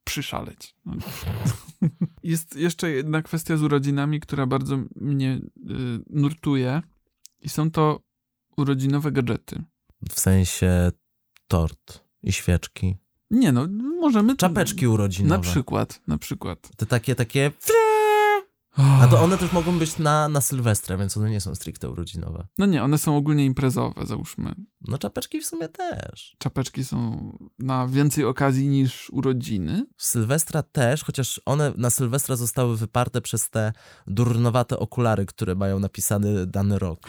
przyszaleć. 0.05 0.75
No. 0.85 0.95
Jest 2.23 2.57
jeszcze 2.57 2.91
jedna 2.91 3.23
kwestia 3.23 3.57
z 3.57 3.63
urodzinami, 3.63 4.21
która 4.21 4.47
bardzo 4.47 4.79
mnie 4.97 5.33
y, 5.33 5.41
nurtuje 6.11 6.83
i 7.41 7.49
są 7.49 7.71
to 7.71 8.01
urodzinowe 8.57 9.13
gadżety. 9.13 9.65
W 10.11 10.21
sensie 10.21 10.93
tort 11.53 12.05
i 12.23 12.33
świeczki. 12.33 12.97
Nie 13.31 13.53
no, 13.53 13.67
możemy... 14.01 14.37
Czapeczki 14.37 14.87
urodzinowe. 14.87 15.37
Na 15.37 15.43
przykład, 15.43 16.01
na 16.07 16.19
przykład. 16.19 16.71
Te 16.77 16.87
takie, 16.87 17.15
takie... 17.15 17.51
A 18.77 19.07
to 19.07 19.21
one 19.21 19.39
też 19.39 19.53
mogą 19.53 19.79
być 19.79 19.99
na, 19.99 20.29
na 20.29 20.41
Sylwestra, 20.41 20.97
więc 20.97 21.17
one 21.17 21.31
nie 21.31 21.41
są 21.41 21.55
stricte 21.55 21.91
urodzinowe. 21.91 22.47
No 22.59 22.67
nie, 22.67 22.83
one 22.83 22.99
są 22.99 23.17
ogólnie 23.17 23.45
imprezowe, 23.45 24.07
załóżmy. 24.07 24.55
No 24.89 24.99
czapeczki 24.99 25.41
w 25.41 25.47
sumie 25.47 25.69
też. 25.69 26.37
Czapeczki 26.39 26.85
są 26.85 27.33
na 27.59 27.87
więcej 27.87 28.25
okazji 28.25 28.69
niż 28.69 29.11
urodziny. 29.11 29.87
Sylwestra 29.97 30.63
też, 30.63 31.05
chociaż 31.05 31.41
one 31.45 31.73
na 31.77 31.91
Sylwestra 31.91 32.37
zostały 32.37 32.77
wyparte 32.77 33.21
przez 33.21 33.51
te 33.51 33.73
durnowate 34.07 34.79
okulary, 34.79 35.27
które 35.27 35.55
mają 35.55 35.79
napisany 35.79 36.47
dany 36.47 36.79
rok. 36.79 37.01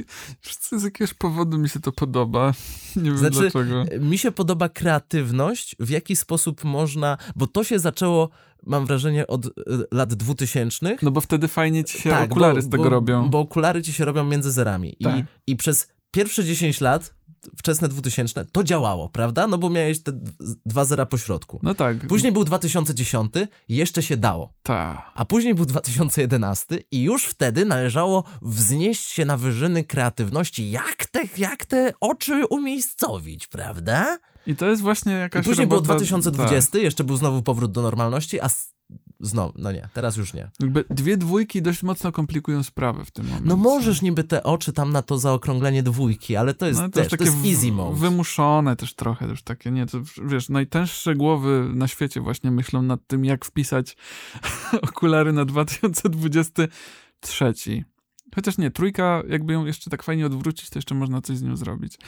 Co, 0.60 0.78
Z 0.78 0.82
jakiegoś 0.82 1.14
powodu 1.14 1.58
mi 1.58 1.68
się 1.68 1.80
to 1.80 1.92
podoba. 1.92 2.52
Nie 2.96 3.02
wiem 3.02 3.18
Znaczy, 3.18 3.40
dlaczego. 3.40 3.84
Mi 4.00 4.18
się 4.18 4.32
podoba 4.32 4.68
kreatywność, 4.68 5.76
w 5.80 5.90
jaki 5.90 6.16
sposób 6.16 6.64
można, 6.64 7.18
bo 7.36 7.46
to 7.46 7.64
się 7.64 7.78
zaczęło, 7.78 8.30
mam 8.66 8.86
wrażenie, 8.86 9.26
od 9.26 9.46
y, 9.46 9.50
lat 9.92 10.14
dwutysięcznych. 10.14 11.02
No 11.02 11.10
bo 11.10 11.20
wtedy 11.20 11.48
fajnie 11.48 11.84
ci 11.84 11.98
się 11.98 12.10
Tak, 12.10 12.30
okulary 12.30 12.54
bo, 12.54 12.62
z 12.62 12.68
tego 12.70 12.84
bo, 12.84 12.90
robią. 12.90 13.28
Bo 13.30 13.40
okulary 13.40 13.82
ci 13.82 13.92
się 13.92 14.04
robią 14.04 14.24
między 14.24 14.50
zerami. 14.50 14.96
I, 15.00 15.04
Tak. 15.04 15.24
I 15.46 15.56
przez 15.56 15.88
pierwsze 16.10 16.44
10 16.44 16.80
lat, 16.80 17.14
wczesne 17.56 17.88
2000, 17.88 18.44
to 18.44 18.64
działało, 18.64 19.08
prawda? 19.08 19.46
No 19.46 19.58
bo 19.58 19.70
miałeś 19.70 20.02
te 20.02 20.12
dwa 20.66 20.84
zera 20.84 21.06
po 21.06 21.18
środku. 21.18 21.60
No 21.62 21.74
tak. 21.74 22.06
Później 22.06 22.32
był 22.32 22.44
2010 22.44 23.32
i 23.68 23.76
jeszcze 23.76 24.02
się 24.02 24.16
dało. 24.16 24.52
Ta. 24.62 25.10
A 25.14 25.24
później 25.24 25.54
był 25.54 25.66
2011 25.66 26.78
i 26.90 27.02
już 27.02 27.24
wtedy 27.24 27.64
należało 27.64 28.24
wznieść 28.42 29.10
się 29.10 29.24
na 29.24 29.36
wyżyny 29.36 29.84
kreatywności, 29.84 30.70
jak 30.70 31.06
te, 31.06 31.20
jak 31.38 31.66
te 31.66 31.92
oczy 32.00 32.46
umiejscowić, 32.46 33.46
prawda? 33.46 34.18
I 34.46 34.56
to 34.56 34.66
jest 34.66 34.82
właśnie 34.82 35.12
I 35.12 35.16
jakaś 35.16 35.44
później 35.44 35.66
było 35.66 35.80
robota... 35.80 35.94
2020, 35.94 36.78
jeszcze 36.78 37.04
był 37.04 37.16
znowu 37.16 37.42
powrót 37.42 37.72
do 37.72 37.82
normalności, 37.82 38.40
a 38.40 38.48
znowu, 39.20 39.52
no 39.58 39.72
nie, 39.72 39.88
teraz 39.94 40.16
już 40.16 40.34
nie. 40.34 40.50
Jakby 40.60 40.84
dwie 40.90 41.16
dwójki 41.16 41.62
dość 41.62 41.82
mocno 41.82 42.12
komplikują 42.12 42.62
sprawę 42.62 43.04
w 43.04 43.10
tym 43.10 43.26
momencie. 43.26 43.48
No 43.48 43.56
możesz 43.56 44.02
niby 44.02 44.24
te 44.24 44.42
oczy 44.42 44.72
tam 44.72 44.92
na 44.92 45.02
to 45.02 45.18
zaokrąglenie 45.18 45.82
dwójki, 45.82 46.36
ale 46.36 46.54
to 46.54 46.66
jest, 46.66 46.80
No, 46.80 46.88
też, 46.88 47.08
to 47.08 47.24
jest 47.24 47.36
easy 47.46 47.72
mode. 47.72 47.98
Wymuszone 47.98 48.76
też 48.76 48.94
trochę, 48.94 49.26
już 49.26 49.42
takie, 49.42 49.70
nie, 49.70 49.86
to 49.86 49.98
wiesz, 50.24 50.48
najtęższe 50.48 51.14
głowy 51.14 51.70
na 51.74 51.88
świecie 51.88 52.20
właśnie 52.20 52.50
myślą 52.50 52.82
nad 52.82 53.06
tym, 53.06 53.24
jak 53.24 53.44
wpisać 53.44 53.96
okulary 54.88 55.32
na 55.32 55.44
2023. 55.44 57.84
Chociaż 58.34 58.58
nie, 58.58 58.70
trójka, 58.70 59.22
jakby 59.28 59.52
ją 59.52 59.64
jeszcze 59.64 59.90
tak 59.90 60.02
fajnie 60.02 60.26
odwrócić, 60.26 60.70
to 60.70 60.78
jeszcze 60.78 60.94
można 60.94 61.20
coś 61.20 61.36
z 61.36 61.42
nią 61.42 61.56
zrobić. 61.56 61.98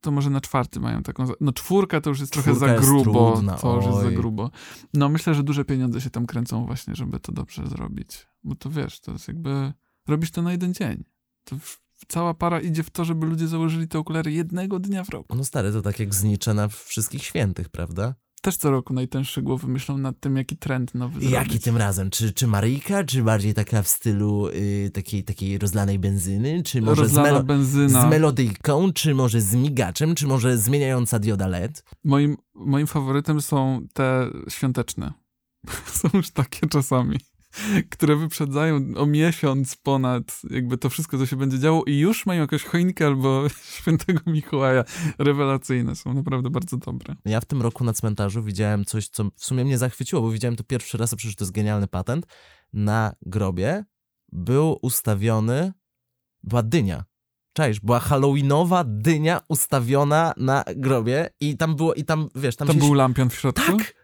To 0.00 0.10
może 0.10 0.30
na 0.30 0.40
czwarty 0.40 0.80
mają 0.80 1.02
taką. 1.02 1.26
za- 1.26 1.34
No 1.40 1.52
czwórka 1.52 2.00
to 2.00 2.10
już 2.10 2.20
jest 2.20 2.32
trochę 2.32 2.50
Czwórka 2.50 2.66
za 2.66 2.72
jest 2.72 2.84
grubo. 2.88 3.32
trudna, 3.32 3.54
to 3.56 3.76
już 3.76 3.84
jest 3.84 3.98
za 3.98 4.06
oj. 4.06 4.14
grubo. 4.14 4.50
No 4.94 5.08
myślę, 5.08 5.34
że 5.34 5.42
duże 5.42 5.64
pieniądze 5.64 6.00
się 6.00 6.10
tam 6.10 6.26
kręcą 6.26 6.66
właśnie, 6.66 6.94
żeby 6.94 7.20
to 7.20 7.32
dobrze 7.32 7.66
zrobić. 7.66 8.26
Bo 8.44 8.54
to 8.54 8.70
wiesz, 8.70 9.00
to 9.00 9.12
jest 9.12 9.28
jakby. 9.28 9.72
Robisz 10.08 10.30
to 10.30 10.42
na 10.42 10.52
jeden 10.52 10.74
dzień. 10.74 11.04
To 11.44 11.56
cała 12.08 12.34
para 12.34 12.60
idzie 12.60 12.82
w 12.82 12.90
to, 12.90 13.04
żeby 13.04 13.26
ludzie 13.26 13.48
założyli 13.48 13.88
te 13.88 13.98
okulary 13.98 14.32
jednego 14.32 14.78
dnia 14.78 15.04
w 15.04 15.08
roku. 15.08 15.36
No 15.36 15.44
stary, 15.44 15.72
to 15.72 15.82
tak 15.82 16.00
jak 16.00 16.14
znicze 16.14 16.54
na 16.54 16.68
wszystkich 16.68 17.22
świętych, 17.24 17.68
prawda? 17.68 18.14
Też 18.40 18.56
co 18.56 18.70
roku 18.70 18.94
najtęższe 18.94 19.42
głowy 19.42 19.68
myślą 19.68 19.98
nad 19.98 20.20
tym, 20.20 20.36
jaki 20.36 20.56
trend 20.56 20.94
nowy 20.94 21.20
I 21.20 21.30
Jaki 21.30 21.44
zrobić. 21.48 21.64
tym 21.64 21.76
razem? 21.76 22.10
Czy, 22.10 22.32
czy 22.32 22.46
Maryjka, 22.46 23.04
czy 23.04 23.22
bardziej 23.22 23.54
taka 23.54 23.82
w 23.82 23.88
stylu 23.88 24.48
y, 24.48 24.90
takiej, 24.94 25.24
takiej 25.24 25.58
rozlanej 25.58 25.98
benzyny, 25.98 26.62
czy 26.62 26.82
może 26.82 27.08
z, 27.08 27.12
melo- 27.14 27.44
benzyna. 27.44 28.02
z 28.02 28.10
melodyjką, 28.10 28.92
czy 28.92 29.14
może 29.14 29.40
z 29.40 29.54
migaczem, 29.54 30.14
czy 30.14 30.26
może 30.26 30.58
zmieniająca 30.58 31.18
dioda 31.18 31.46
LED? 31.46 31.84
Moim, 32.04 32.36
moim 32.54 32.86
faworytem 32.86 33.40
są 33.40 33.86
te 33.92 34.26
świąteczne. 34.48 35.12
są 36.00 36.08
już 36.14 36.30
takie 36.30 36.66
czasami, 36.68 37.18
które 37.90 38.16
wyprzedzają 38.16 38.80
o 38.96 39.06
miesiąc 39.06 39.76
ponad 39.76 40.40
jakby 40.50 40.78
to 40.78 40.90
wszystko, 40.90 41.18
co 41.18 41.26
się 41.26 41.36
będzie 41.36 41.58
działo 41.58 41.84
i 41.84 41.98
już 41.98 42.26
mają 42.26 42.40
jakąś 42.40 42.64
choinkę 42.64 43.06
albo 43.06 43.48
świętego 43.76 44.20
Mikołaja. 44.26 44.84
Rewelacyjne 45.18 45.96
są, 45.96 46.14
naprawdę 46.14 46.50
bardzo 46.50 46.76
dobre. 46.76 47.14
Ja 47.24 47.40
w 47.40 47.44
tym 47.44 47.62
roku 47.62 47.84
na 47.84 47.92
cmentarzu 47.92 48.42
widziałem 48.42 48.84
coś, 48.84 49.08
co 49.08 49.24
w 49.36 49.44
sumie 49.44 49.64
mnie 49.64 49.78
zachwyciło, 49.78 50.22
bo 50.22 50.30
widziałem 50.30 50.56
to 50.56 50.64
pierwszy 50.64 50.98
raz, 50.98 51.12
a 51.12 51.16
przecież 51.16 51.36
to 51.36 51.44
jest 51.44 51.52
genialny 51.52 51.86
patent. 51.86 52.26
Na 52.72 53.12
grobie 53.22 53.84
był 54.32 54.78
ustawiony, 54.82 55.72
była 56.42 56.62
dynia. 56.62 57.04
Czaisz, 57.52 57.80
była 57.80 58.00
halloweenowa 58.00 58.84
dynia 58.86 59.40
ustawiona 59.48 60.34
na 60.36 60.64
grobie 60.76 61.30
i 61.40 61.56
tam 61.56 61.76
było, 61.76 61.94
i 61.94 62.04
tam, 62.04 62.28
wiesz, 62.34 62.56
tam, 62.56 62.68
Tam 62.68 62.76
się... 62.76 62.82
był 62.82 62.94
lampion 62.94 63.30
w 63.30 63.34
środku? 63.34 63.76
Tak! 63.76 63.99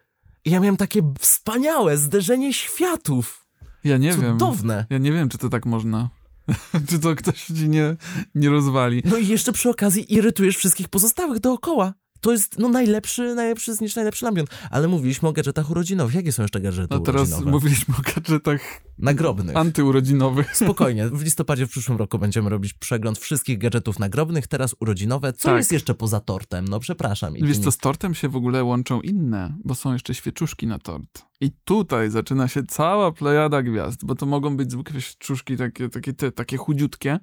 I 0.47 0.51
ja 0.51 0.61
miałem 0.61 0.77
takie 0.77 1.03
wspaniałe 1.19 1.97
zderzenie 1.97 2.53
światów. 2.53 3.47
Ja 3.85 3.97
nie 3.97 4.13
wiem. 4.13 4.39
Cudowne. 4.39 4.87
Ja 4.91 4.99
nie 4.99 5.13
wiem, 5.13 5.29
czy 5.29 5.39
to 5.39 5.49
tak 5.49 5.67
można. 5.67 6.11
czy 6.89 6.99
to 6.99 7.15
ktoś 7.15 7.45
ci 7.45 7.69
nie, 7.69 7.97
nie 8.35 8.51
rozwali. 8.51 9.03
No 9.05 9.17
i 9.17 9.27
jeszcze 9.27 9.53
przy 9.53 9.71
okazji 9.71 10.15
irytujesz 10.15 10.57
wszystkich 10.57 10.89
pozostałych 10.89 11.41
dookoła. 11.41 11.95
To 12.21 12.33
jest 12.33 12.59
no 12.59 12.69
najlepszy, 12.69 13.35
najlepszy 13.35 13.73
niż 13.81 13.97
najlepszy 13.97 14.25
lampion. 14.25 14.47
Ale 14.71 14.89
mówiliśmy 14.89 15.29
o 15.29 15.33
gadżetach 15.33 15.71
urodzinowych. 15.71 16.15
Jakie 16.15 16.33
są 16.33 16.43
jeszcze 16.43 16.61
gadżety 16.61 16.89
No 16.95 17.01
teraz 17.01 17.21
urodzinowe? 17.23 17.51
mówiliśmy 17.51 17.95
o 17.99 18.03
gadżetach 18.15 18.61
Nagrobnych. 18.99 19.57
antyurodzinowych. 19.57 20.57
Spokojnie, 20.65 21.09
w 21.09 21.23
listopadzie 21.23 21.67
w 21.67 21.71
przyszłym 21.71 21.99
roku 21.99 22.19
będziemy 22.19 22.51
robić 22.51 22.73
przegląd 22.75 23.19
wszystkich 23.19 23.59
gadżetów 23.59 23.99
nagrobnych, 23.99 24.47
teraz 24.47 24.75
urodzinowe. 24.81 25.33
Co 25.33 25.49
Tak. 25.49 25.57
jest 25.57 25.73
jeszcze 25.73 25.95
poza 25.95 26.21
tortem? 26.21 26.69
No 26.69 26.81
przepraszam. 26.81 27.35
Wiesz 27.35 27.43
tymi- 27.43 27.65
co, 27.65 27.71
z 27.73 27.79
tortem 27.79 28.15
się 28.15 28.29
w 28.29 28.37
ogóle 28.37 28.65
łączą 28.65 29.01
inne, 29.01 29.55
bo 29.65 29.75
są 29.75 29.93
jeszcze 29.93 30.15
świeczuszki 30.15 30.67
na 30.67 30.79
tort. 30.79 31.27
I 31.41 31.51
tutaj 31.65 32.11
zaczyna 32.11 32.49
się 32.49 32.63
cała 32.65 33.13
plejada 33.13 33.63
gwiazd, 33.63 34.05
bo 34.05 34.15
to 34.15 34.27
mogą 34.27 34.57
być 34.57 34.73
zwykłe 34.73 35.01
świeczuszki 35.01 35.57
takie, 35.57 35.89
takie, 35.89 36.13
te, 36.13 36.33
takie 36.33 36.57
chudziutkie, 36.57 37.19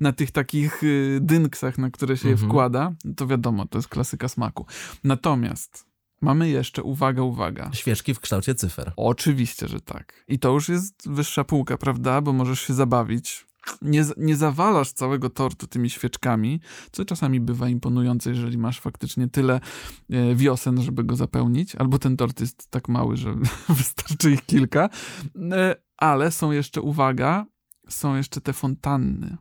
na 0.00 0.12
tych 0.12 0.30
takich 0.30 0.82
y, 0.82 1.18
dynksach, 1.22 1.78
na 1.78 1.90
które 1.90 2.16
się 2.16 2.28
je 2.28 2.32
Mhm. 2.32 2.50
wkłada. 2.50 2.92
To 3.16 3.26
wiadomo, 3.26 3.66
to 3.66 3.78
jest 3.78 3.88
klasyka 3.88 4.28
smaku. 4.28 4.66
Natomiast 5.04 5.86
mamy 6.20 6.48
jeszcze, 6.48 6.82
uwaga, 6.82 7.22
uwaga, 7.22 7.70
Świeczki 7.74 8.14
w 8.14 8.20
kształcie 8.20 8.54
cyfer. 8.54 8.92
Oczywiście, 8.96 9.68
że 9.68 9.80
tak. 9.80 10.24
I 10.28 10.38
to 10.38 10.52
już 10.52 10.68
jest 10.68 11.08
wyższa 11.10 11.44
półka, 11.44 11.76
prawda? 11.76 12.20
Bo 12.20 12.32
możesz 12.32 12.60
się 12.60 12.74
zabawić. 12.74 13.47
Nie, 13.82 14.04
nie 14.16 14.36
zawalasz 14.36 14.92
całego 14.92 15.30
tortu 15.30 15.66
tymi 15.66 15.90
świeczkami, 15.90 16.60
co 16.92 17.04
czasami 17.04 17.40
bywa 17.40 17.68
imponujące, 17.68 18.30
jeżeli 18.30 18.58
masz 18.58 18.80
faktycznie 18.80 19.28
tyle 19.28 19.60
e, 20.10 20.34
wiosen, 20.34 20.82
żeby 20.82 21.04
go 21.04 21.16
zapełnić, 21.16 21.74
albo 21.74 21.98
ten 21.98 22.16
tort 22.16 22.40
jest 22.40 22.70
tak 22.70 22.88
mały, 22.88 23.16
że 23.16 23.34
wystarczy 23.68 24.30
ich 24.30 24.46
kilka. 24.46 24.88
E, 25.52 25.76
ale 25.96 26.30
są 26.30 26.50
jeszcze, 26.50 26.80
uwaga, 26.80 27.46
są 27.88 28.16
jeszcze 28.16 28.40
te 28.40 28.52
fontanny. 28.52 29.36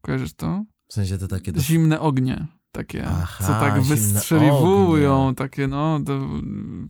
Kojarzysz 0.00 0.34
to? 0.34 0.64
W 0.88 0.92
sensie 0.92 1.18
to 1.18 1.28
takie... 1.28 1.52
Do... 1.52 1.60
Zimne 1.60 2.00
ognie. 2.00 2.46
Takie, 2.72 3.06
Aha, 3.06 3.44
co 3.46 3.52
tak 3.52 3.82
wystrzeliwują, 3.82 5.34
takie 5.34 5.68
no, 5.68 6.00
to, 6.06 6.20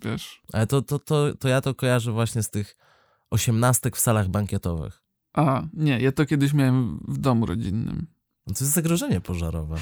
wiesz... 0.05 0.43
Ale 0.53 0.67
to, 0.67 0.83
to, 0.83 0.99
to, 0.99 1.35
to 1.37 1.49
ja 1.49 1.61
to 1.61 1.75
kojarzę 1.75 2.13
właśnie 2.13 2.43
z 2.43 2.51
tych 2.51 2.77
osiemnastek 3.31 3.97
w 3.97 4.01
salach 4.01 4.29
bankietowych. 4.29 5.03
A, 5.33 5.63
nie, 5.73 6.01
ja 6.01 6.13
to 6.13 6.27
kiedyś 6.27 6.53
miałem 6.53 7.01
w 7.09 7.19
domu 7.19 7.47
rodzinnym. 7.47 8.07
No 8.47 8.55
to 8.55 8.65
jest 8.65 8.75
zagrożenie 8.75 9.21
pożarowe. 9.21 9.77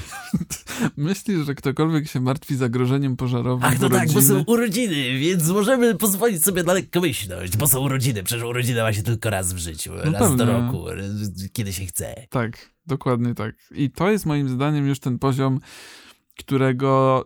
Myślisz, 0.97 1.45
że 1.45 1.55
ktokolwiek 1.55 2.07
się 2.07 2.19
martwi 2.19 2.55
zagrożeniem 2.55 3.17
pożarowym 3.17 3.65
Ach, 3.65 3.79
no 3.79 3.89
tak, 3.89 4.11
bo 4.11 4.21
są 4.21 4.43
urodziny, 4.43 5.19
więc 5.19 5.49
możemy 5.49 5.95
pozwolić 5.95 6.43
sobie 6.43 6.63
na 6.63 6.73
lekkomyślność, 6.73 7.57
bo 7.57 7.67
są 7.67 7.79
urodziny, 7.79 8.23
przecież 8.23 8.43
urodziny 8.43 8.81
ma 8.81 8.93
się 8.93 9.03
tylko 9.03 9.29
raz 9.29 9.53
w 9.53 9.57
życiu, 9.57 9.91
raz 9.95 10.13
do 10.13 10.19
pewnie. 10.19 10.45
roku, 10.45 10.85
kiedy 11.53 11.73
się 11.73 11.85
chce. 11.85 12.15
Tak, 12.29 12.71
dokładnie 12.85 13.35
tak. 13.35 13.55
I 13.71 13.91
to 13.91 14.11
jest 14.11 14.25
moim 14.25 14.49
zdaniem 14.49 14.87
już 14.87 14.99
ten 14.99 15.19
poziom, 15.19 15.59
którego... 16.39 17.25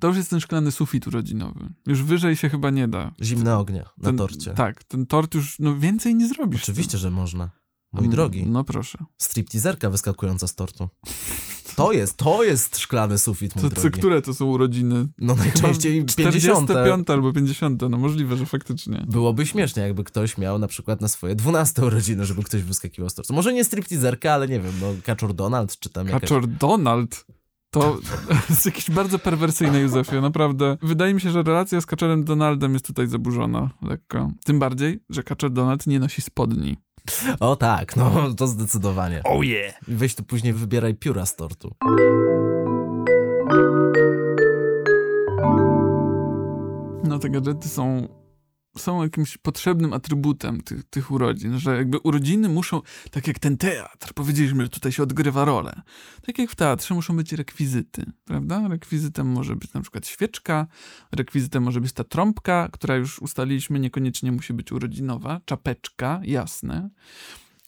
To 0.00 0.08
już 0.08 0.16
jest 0.16 0.30
ten 0.30 0.40
szklany 0.40 0.72
sufit 0.72 1.06
urodzinowy. 1.06 1.68
Już 1.86 2.02
wyżej 2.02 2.36
się 2.36 2.48
chyba 2.48 2.70
nie 2.70 2.88
da. 2.88 3.12
Zimne 3.22 3.58
ognie 3.58 3.84
na 3.98 4.04
Ten- 4.04 4.16
torcie. 4.16 4.50
Tak, 4.50 4.84
ten 4.84 5.06
tort 5.06 5.34
już, 5.34 5.58
no 5.58 5.76
więcej 5.78 6.14
nie 6.14 6.28
zrobisz. 6.28 6.62
Oczywiście, 6.62 6.98
że 6.98 7.10
można. 7.10 7.50
Mój 7.92 8.00
Mm, 8.04 8.10
drogi. 8.10 8.46
No 8.46 8.64
proszę. 8.64 8.98
Stripteaserka 9.18 9.90
wyskakująca 9.90 10.46
z 10.46 10.54
tortu. 10.54 10.88
To 11.76 11.92
jest, 11.92 12.16
to 12.16 12.44
jest 12.44 12.78
szklany 12.78 13.18
sufit, 13.18 13.56
mój 13.56 13.62
To, 13.62 13.76
co, 13.76 13.80
drogi. 13.80 13.98
które 13.98 14.22
to 14.22 14.34
są 14.34 14.46
urodziny? 14.46 15.08
No 15.18 15.34
najczęściej 15.34 16.04
50. 16.16 16.70
45 16.70 17.10
albo 17.10 17.32
50, 17.32 17.82
no 17.90 17.98
możliwe, 17.98 18.36
że 18.36 18.46
faktycznie. 18.46 19.04
Byłoby 19.08 19.46
śmiesznie, 19.46 19.82
jakby 19.82 20.04
ktoś 20.04 20.38
miał 20.38 20.58
na 20.58 20.66
przykład 20.68 21.00
na 21.00 21.08
swoje 21.08 21.34
12 21.34 21.84
urodziny, 21.86 22.26
żeby 22.26 22.42
ktoś 22.42 22.62
wyskakiwał 22.62 23.10
z 23.10 23.14
tortu. 23.14 23.34
Może 23.34 23.52
nie 23.52 23.64
stripteaserka, 23.64 24.32
ale 24.32 24.48
nie 24.48 24.60
wiem, 24.60 24.72
no 24.80 24.86
Kaczor 25.04 25.34
Donald, 25.34 25.78
czy 25.78 25.90
tam 25.90 26.06
jakaś... 26.06 26.20
Kaczor 26.20 26.46
Donald. 26.48 27.26
To 27.70 27.98
jest 28.50 28.66
jakieś 28.66 28.90
bardzo 28.90 29.18
perwersyjne, 29.18 29.80
Józefie, 29.80 30.20
naprawdę. 30.20 30.76
Wydaje 30.82 31.14
mi 31.14 31.20
się, 31.20 31.30
że 31.30 31.42
relacja 31.42 31.80
z 31.80 31.86
Kaczorem 31.86 32.24
Donaldem 32.24 32.72
jest 32.72 32.86
tutaj 32.86 33.06
zaburzona 33.06 33.70
lekko. 33.82 34.30
Tym 34.44 34.58
bardziej, 34.58 35.00
że 35.10 35.22
Kaczor 35.22 35.50
Donald 35.50 35.86
nie 35.86 36.00
nosi 36.00 36.22
spodni. 36.22 36.76
O 37.40 37.56
tak, 37.56 37.96
no 37.96 38.34
to 38.36 38.46
zdecydowanie. 38.46 39.22
Oh 39.24 39.44
yeah! 39.44 39.74
Weź 39.88 40.14
tu 40.14 40.24
później 40.24 40.52
wybieraj 40.52 40.94
pióra 40.94 41.26
z 41.26 41.36
tortu. 41.36 41.74
No 47.04 47.18
te 47.18 47.30
gadżety 47.30 47.68
są, 47.68 48.08
są 48.78 49.02
jakimś 49.02 49.36
potrzebnym 49.38 49.92
atrybutem 49.92 50.60
tych, 50.60 50.84
tych 50.84 51.10
urodzin, 51.10 51.58
że 51.58 51.76
jakby 51.76 51.98
urodziny 51.98 52.48
muszą, 52.48 52.82
tak 53.10 53.26
jak 53.26 53.38
ten 53.38 53.56
teatr, 53.56 54.14
powiedzieliśmy, 54.14 54.62
że 54.62 54.68
tutaj 54.68 54.92
się 54.92 55.02
odgrywa 55.02 55.44
rolę. 55.44 55.82
Tak 56.26 56.38
jak 56.38 56.50
w 56.50 56.54
teatrze 56.56 56.94
muszą 56.94 57.16
być 57.16 57.32
rekwizyty, 57.32 58.12
prawda? 58.24 58.68
Rekwizytem 58.68 59.26
może 59.26 59.56
być 59.56 59.72
na 59.72 59.80
przykład 59.80 60.06
świeczka, 60.06 60.66
rekwizytem 61.12 61.62
może 61.62 61.80
być 61.80 61.92
ta 61.92 62.04
trąbka, 62.04 62.68
która 62.72 62.96
już 62.96 63.18
ustaliliśmy 63.18 63.80
niekoniecznie 63.80 64.32
musi 64.32 64.52
być 64.52 64.72
urodzinowa, 64.72 65.40
czapeczka, 65.44 66.20
jasne, 66.24 66.90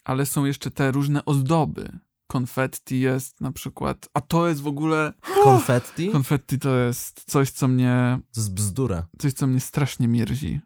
ale 0.04 0.26
są 0.26 0.44
jeszcze 0.44 0.70
te 0.70 0.90
różne 0.92 1.24
ozdoby. 1.24 1.98
Konfetti 2.26 3.00
jest 3.00 3.40
na 3.40 3.52
przykład, 3.52 4.08
a 4.14 4.20
to 4.20 4.48
jest 4.48 4.60
w 4.60 4.66
ogóle, 4.66 5.12
Konfetti? 5.44 6.10
konfetti 6.10 6.58
to 6.58 6.76
jest 6.76 7.24
coś, 7.26 7.50
co 7.50 7.68
mnie 7.68 8.18
To 8.34 8.40
jest 8.40 8.54
bzdura. 8.54 9.06
coś, 9.18 9.32
co 9.32 9.46
mnie 9.46 9.60
strasznie 9.60 10.08
mierzi. 10.08 10.60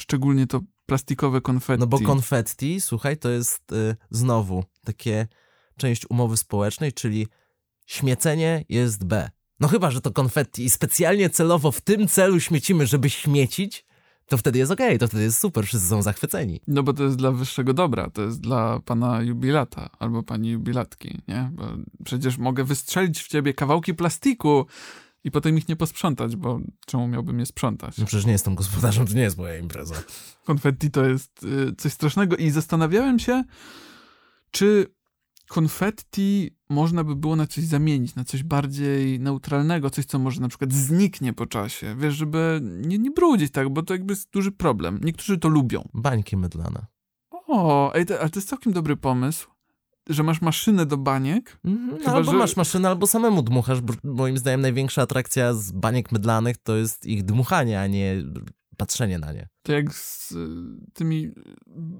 Szczególnie 0.00 0.46
to 0.46 0.60
plastikowe 0.86 1.40
konfetti. 1.40 1.80
No 1.80 1.86
bo 1.86 2.00
konfetti, 2.00 2.80
słuchaj, 2.80 3.16
to 3.16 3.30
jest 3.30 3.72
y, 3.72 3.96
znowu 4.10 4.64
takie 4.84 5.28
część 5.76 6.10
umowy 6.10 6.36
społecznej, 6.36 6.92
czyli 6.92 7.26
śmiecenie 7.86 8.64
jest 8.68 9.04
B. 9.04 9.30
No 9.60 9.68
chyba, 9.68 9.90
że 9.90 10.00
to 10.00 10.10
konfetti 10.10 10.64
i 10.64 10.70
specjalnie 10.70 11.30
celowo 11.30 11.72
w 11.72 11.80
tym 11.80 12.08
celu 12.08 12.40
śmiecimy, 12.40 12.86
żeby 12.86 13.10
śmiecić, 13.10 13.86
to 14.26 14.38
wtedy 14.38 14.58
jest 14.58 14.72
okej, 14.72 14.98
to 14.98 15.08
wtedy 15.08 15.22
jest 15.22 15.38
super, 15.38 15.66
wszyscy 15.66 15.88
są 15.88 16.02
zachwyceni. 16.02 16.60
No 16.66 16.82
bo 16.82 16.92
to 16.92 17.04
jest 17.04 17.16
dla 17.16 17.30
wyższego 17.30 17.74
dobra, 17.74 18.10
to 18.10 18.22
jest 18.22 18.40
dla 18.40 18.80
pana 18.84 19.22
jubilata 19.22 19.90
albo 19.98 20.22
pani 20.22 20.50
jubilatki, 20.50 21.18
nie? 21.28 21.50
Bo 21.52 21.64
przecież 22.04 22.38
mogę 22.38 22.64
wystrzelić 22.64 23.22
w 23.22 23.28
ciebie 23.28 23.54
kawałki 23.54 23.94
plastiku, 23.94 24.66
I 25.24 25.30
potem 25.30 25.58
ich 25.58 25.68
nie 25.68 25.76
posprzątać, 25.76 26.36
bo 26.36 26.60
czemu 26.86 27.08
miałbym 27.08 27.38
je 27.38 27.46
sprzątać? 27.46 27.98
No 27.98 28.06
przecież 28.06 28.26
nie 28.26 28.32
jestem 28.32 28.54
gospodarzem, 28.54 29.06
to 29.06 29.14
nie 29.14 29.22
jest 29.22 29.38
moja 29.38 29.58
impreza. 29.58 29.94
Konfetti 30.44 30.90
to 30.90 31.04
jest 31.04 31.42
y, 31.42 31.74
coś 31.76 31.92
strasznego 31.92 32.36
i 32.36 32.50
zastanawiałem 32.50 33.18
się, 33.18 33.44
czy 34.50 34.86
konfetti 35.48 36.56
można 36.68 37.04
by 37.04 37.16
było 37.16 37.36
na 37.36 37.46
coś 37.46 37.64
zamienić, 37.64 38.14
na 38.14 38.24
coś 38.24 38.42
bardziej 38.42 39.20
neutralnego, 39.20 39.90
coś, 39.90 40.04
co 40.04 40.18
może 40.18 40.40
na 40.40 40.48
przykład 40.48 40.72
zniknie 40.72 41.32
po 41.32 41.46
czasie. 41.46 41.96
Wiesz, 41.98 42.14
żeby 42.14 42.60
nie, 42.62 42.98
nie 42.98 43.10
brudzić 43.10 43.52
tak, 43.52 43.68
bo 43.68 43.82
to 43.82 43.94
jakby 43.94 44.12
jest 44.12 44.30
duży 44.30 44.52
problem. 44.52 45.00
Niektórzy 45.02 45.38
to 45.38 45.48
lubią. 45.48 45.88
Bańki 45.94 46.36
mydlane. 46.36 46.86
O, 47.30 47.94
ej, 47.94 48.06
to, 48.06 48.20
ale 48.20 48.30
to 48.30 48.38
jest 48.38 48.48
całkiem 48.48 48.72
dobry 48.72 48.96
pomysł, 48.96 49.48
że 50.10 50.22
masz 50.22 50.40
maszynę 50.40 50.86
do 50.86 50.96
baniek. 50.96 51.58
Mhm, 51.64 51.98
Chyba, 51.98 52.12
albo 52.12 52.30
że- 52.32 52.38
masz 52.38 52.56
maszynę, 52.56 52.88
albo 52.88 53.06
samemu 53.06 53.42
dmuchasz, 53.42 53.80
bo 53.80 53.94
moim 54.04 54.38
zdaniem 54.38 54.60
największa 54.60 55.02
atrakcja 55.02 55.54
z 55.54 55.72
baniek 55.72 56.12
mydlanych 56.12 56.56
to 56.56 56.76
jest 56.76 57.06
ich 57.06 57.24
dmuchanie, 57.24 57.80
a 57.80 57.86
nie 57.86 58.22
patrzenie 58.76 59.18
na 59.18 59.32
nie. 59.32 59.48
To 59.62 59.72
jak 59.72 59.94
z 59.94 60.32
y, 60.32 60.46
tymi 60.94 61.30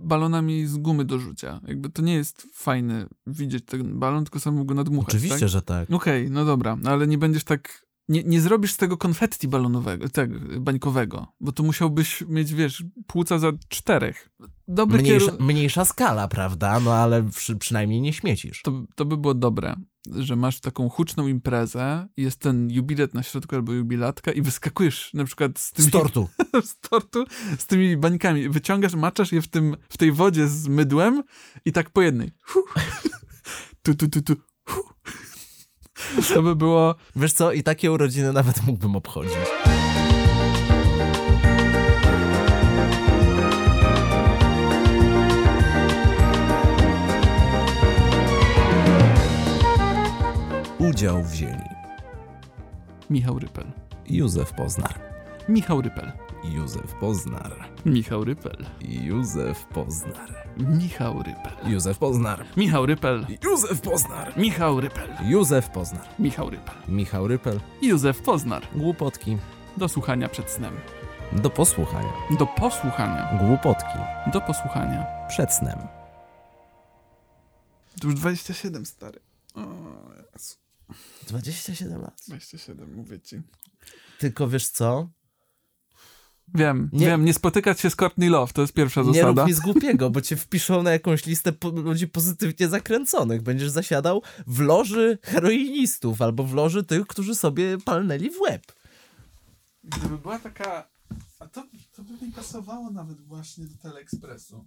balonami 0.04 0.66
z 0.66 0.76
gumy 0.76 1.04
do 1.04 1.18
rzucia. 1.18 1.60
Jakby 1.68 1.90
to 1.90 2.02
nie 2.02 2.14
jest 2.14 2.46
fajne 2.54 3.06
widzieć 3.26 3.64
ten 3.64 3.98
balon, 3.98 4.24
tylko 4.24 4.40
samemu 4.40 4.64
go 4.64 4.74
nadmuchać, 4.74 5.08
Oczywiście, 5.14 5.38
tak? 5.40 5.48
że 5.48 5.62
tak. 5.62 5.90
Okej, 5.90 6.30
no 6.30 6.44
dobra, 6.44 6.76
no 6.82 6.90
ale 6.90 7.06
nie 7.06 7.18
będziesz 7.18 7.44
tak. 7.44 7.89
Nie, 8.10 8.24
nie 8.24 8.40
zrobisz 8.40 8.72
z 8.72 8.76
tego 8.76 8.96
konfetti 8.96 9.48
balonowego, 9.48 10.08
tego, 10.08 10.60
bańkowego, 10.60 11.26
bo 11.40 11.52
tu 11.52 11.64
musiałbyś 11.64 12.24
mieć, 12.28 12.54
wiesz, 12.54 12.84
płuca 13.06 13.38
za 13.38 13.52
czterech. 13.68 14.30
Dobry 14.68 15.02
Mniejsza, 15.02 15.30
kieru... 15.30 15.44
mniejsza 15.44 15.84
skala, 15.84 16.28
prawda? 16.28 16.80
No 16.80 16.94
ale 16.94 17.22
przy, 17.22 17.56
przynajmniej 17.56 18.00
nie 18.00 18.12
śmiecisz. 18.12 18.62
to, 18.62 18.82
to 18.94 19.04
by 19.04 19.16
było 19.16 19.34
dobre, 19.34 19.76
że 20.18 20.36
masz 20.36 20.60
taką 20.60 20.88
huczną 20.88 21.26
imprezę, 21.26 22.08
jest 22.16 22.40
ten 22.40 22.70
jubilet 22.70 23.14
na 23.14 23.22
środku 23.22 23.54
albo 23.56 23.72
jubilatka 23.72 24.32
i 24.32 24.42
wyskakujesz 24.42 25.14
na 25.14 25.24
przykład 25.24 25.58
z 25.58 25.72
tymi, 25.72 25.88
Z 25.88 25.92
tortu. 25.92 26.28
z 26.64 26.80
tortu 26.80 27.24
z 27.58 27.66
tymi 27.66 27.96
bańkami. 27.96 28.48
Wyciągasz, 28.48 28.94
maczasz 28.94 29.32
je 29.32 29.42
w, 29.42 29.48
tym, 29.48 29.76
w 29.88 29.96
tej 29.96 30.12
wodzie 30.12 30.48
z 30.48 30.68
mydłem 30.68 31.22
i 31.64 31.72
tak 31.72 31.90
po 31.90 32.02
jednej. 32.02 32.30
Tu, 33.82 33.94
tu, 33.94 34.08
tu, 34.08 34.22
tu. 34.22 34.36
To 36.34 36.42
by 36.42 36.56
było 36.56 36.94
Wiesz 37.16 37.32
co, 37.32 37.52
i 37.52 37.62
takie 37.62 37.92
urodziny 37.92 38.32
nawet 38.32 38.66
mógłbym 38.66 38.96
obchodzić. 38.96 39.38
Udział 50.78 51.22
wzięli 51.22 51.70
Michał 53.10 53.38
Rypel. 53.38 53.66
Józef 54.06 54.52
Poznar, 54.52 54.94
Michał 55.48 55.80
Rypel. 55.80 56.12
Józef 56.44 56.94
Poznar, 56.94 57.68
Michał 57.86 58.24
Rypel. 58.24 58.66
Józef 58.80 59.64
Poznar, 59.66 60.46
Michał 60.56 61.22
Rypel. 61.22 61.70
Józef 61.72 61.98
Poznar, 61.98 62.44
Michał 62.56 62.86
Rypel. 62.86 63.26
Józef 63.42 63.80
Poznar, 63.80 64.38
Michał 64.38 64.80
Rypel. 64.80 65.16
Józef 65.24 65.70
Poznar, 65.70 66.08
Michał 66.18 66.50
Rypel. 66.50 66.74
Michał 66.88 67.28
Rypel, 67.28 67.60
Józef 67.82 68.22
Poznar. 68.22 68.62
Głupotki, 68.74 69.38
Do 69.76 69.88
słuchania 69.88 70.28
przed 70.28 70.50
snem. 70.50 70.74
do 71.32 71.50
posłuchania, 71.50 72.12
Do 72.38 72.46
posłuchania. 72.46 73.38
Głupotki, 73.38 73.98
Do 74.32 74.40
posłuchania. 74.40 75.06
przed 75.28 75.52
snem. 75.54 75.78
To 78.00 78.06
już 78.08 78.14
27, 78.16 78.86
stary. 78.86 79.20
O, 79.54 79.60
Jezu. 80.34 80.54
27 81.28 82.02
lat. 82.02 82.20
27, 82.28 82.94
mówię 82.94 83.20
ci. 83.20 83.42
Tylko 84.18 84.48
wiesz 84.48 84.68
co? 84.68 85.08
Wiem, 86.54 86.90
Nie- 86.92 87.06
wiem, 87.06 87.24
nie 87.24 87.34
spotykać 87.34 87.80
się 87.80 87.90
z 87.90 87.96
Courtney 87.96 88.28
Love, 88.28 88.52
to 88.52 88.60
jest 88.60 88.72
pierwsza 88.72 89.00
Nie 89.02 89.06
zasada. 89.06 89.42
rób 89.42 89.48
nic 89.50 89.60
głupiego, 89.60 90.10
bo 90.10 90.20
cię 90.20 90.36
wpiszą 90.36 90.82
na 90.82 90.90
jakąś 90.90 91.26
listę 91.26 91.52
po 91.52 91.68
ludzi 91.68 92.08
pozytywnie 92.08 92.68
zakręconych. 92.68 93.42
Będziesz 93.42 93.70
zasiadał 93.70 94.22
w 94.46 94.60
loży 94.60 95.18
heroinistów 95.22 96.22
albo 96.22 96.44
w 96.44 96.54
loży 96.54 96.84
tych, 96.84 97.06
którzy 97.06 97.34
sobie 97.34 97.78
palnęli 97.78 98.30
w 98.30 98.40
łeb. 98.40 98.72
Gdyby 99.84 100.18
była 100.18 100.38
taka... 100.38 100.88
A 101.40 101.46
to, 101.48 101.64
to 101.92 102.02
by 102.02 102.26
mi 102.26 102.32
pasowało 102.32 102.90
nawet 102.90 103.20
właśnie 103.20 103.64
do 103.64 103.74
Teleekspresu. 103.82 104.66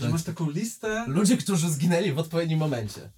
Że 0.00 0.08
masz 0.10 0.22
taką 0.22 0.50
listę 0.50 1.04
Ludzie, 1.08 1.36
którzy 1.36 1.70
zginęli 1.70 2.12
w 2.12 2.18
odpowiednim 2.18 2.58
momencie. 2.58 3.10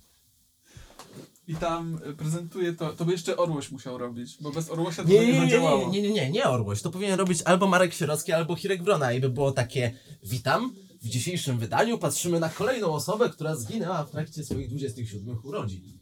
I 1.48 1.54
tam 1.54 1.98
y, 2.10 2.14
prezentuje 2.14 2.72
to... 2.72 2.92
To 2.92 3.04
by 3.04 3.12
jeszcze 3.12 3.36
Orłoś 3.36 3.70
musiał 3.70 3.98
robić, 3.98 4.36
bo 4.40 4.50
bez 4.50 4.70
Orłosia 4.70 5.02
to 5.02 5.08
Nie, 5.08 5.18
by 5.18 5.26
nie, 5.26 5.32
nie 5.32 5.38
nie, 5.38 5.44
nie, 5.44 5.50
zadziałało. 5.50 5.90
nie, 5.90 6.02
nie, 6.02 6.10
nie, 6.10 6.30
nie 6.30 6.44
Orłoś. 6.44 6.82
To 6.82 6.90
powinien 6.90 7.18
robić 7.18 7.42
albo 7.42 7.66
Marek 7.66 7.94
Sierocki, 7.94 8.32
albo 8.32 8.56
Hirek 8.56 8.82
Wrona 8.82 9.12
i 9.12 9.20
by 9.20 9.28
było 9.30 9.52
takie 9.52 9.92
Witam, 10.22 10.74
w 11.02 11.08
dzisiejszym 11.08 11.58
wydaniu 11.58 11.98
patrzymy 11.98 12.40
na 12.40 12.48
kolejną 12.48 12.92
osobę, 12.92 13.30
która 13.30 13.56
zginęła 13.56 14.04
w 14.04 14.10
trakcie 14.10 14.44
swoich 14.44 14.68
27 14.68 15.38
urodzin. 15.44 15.95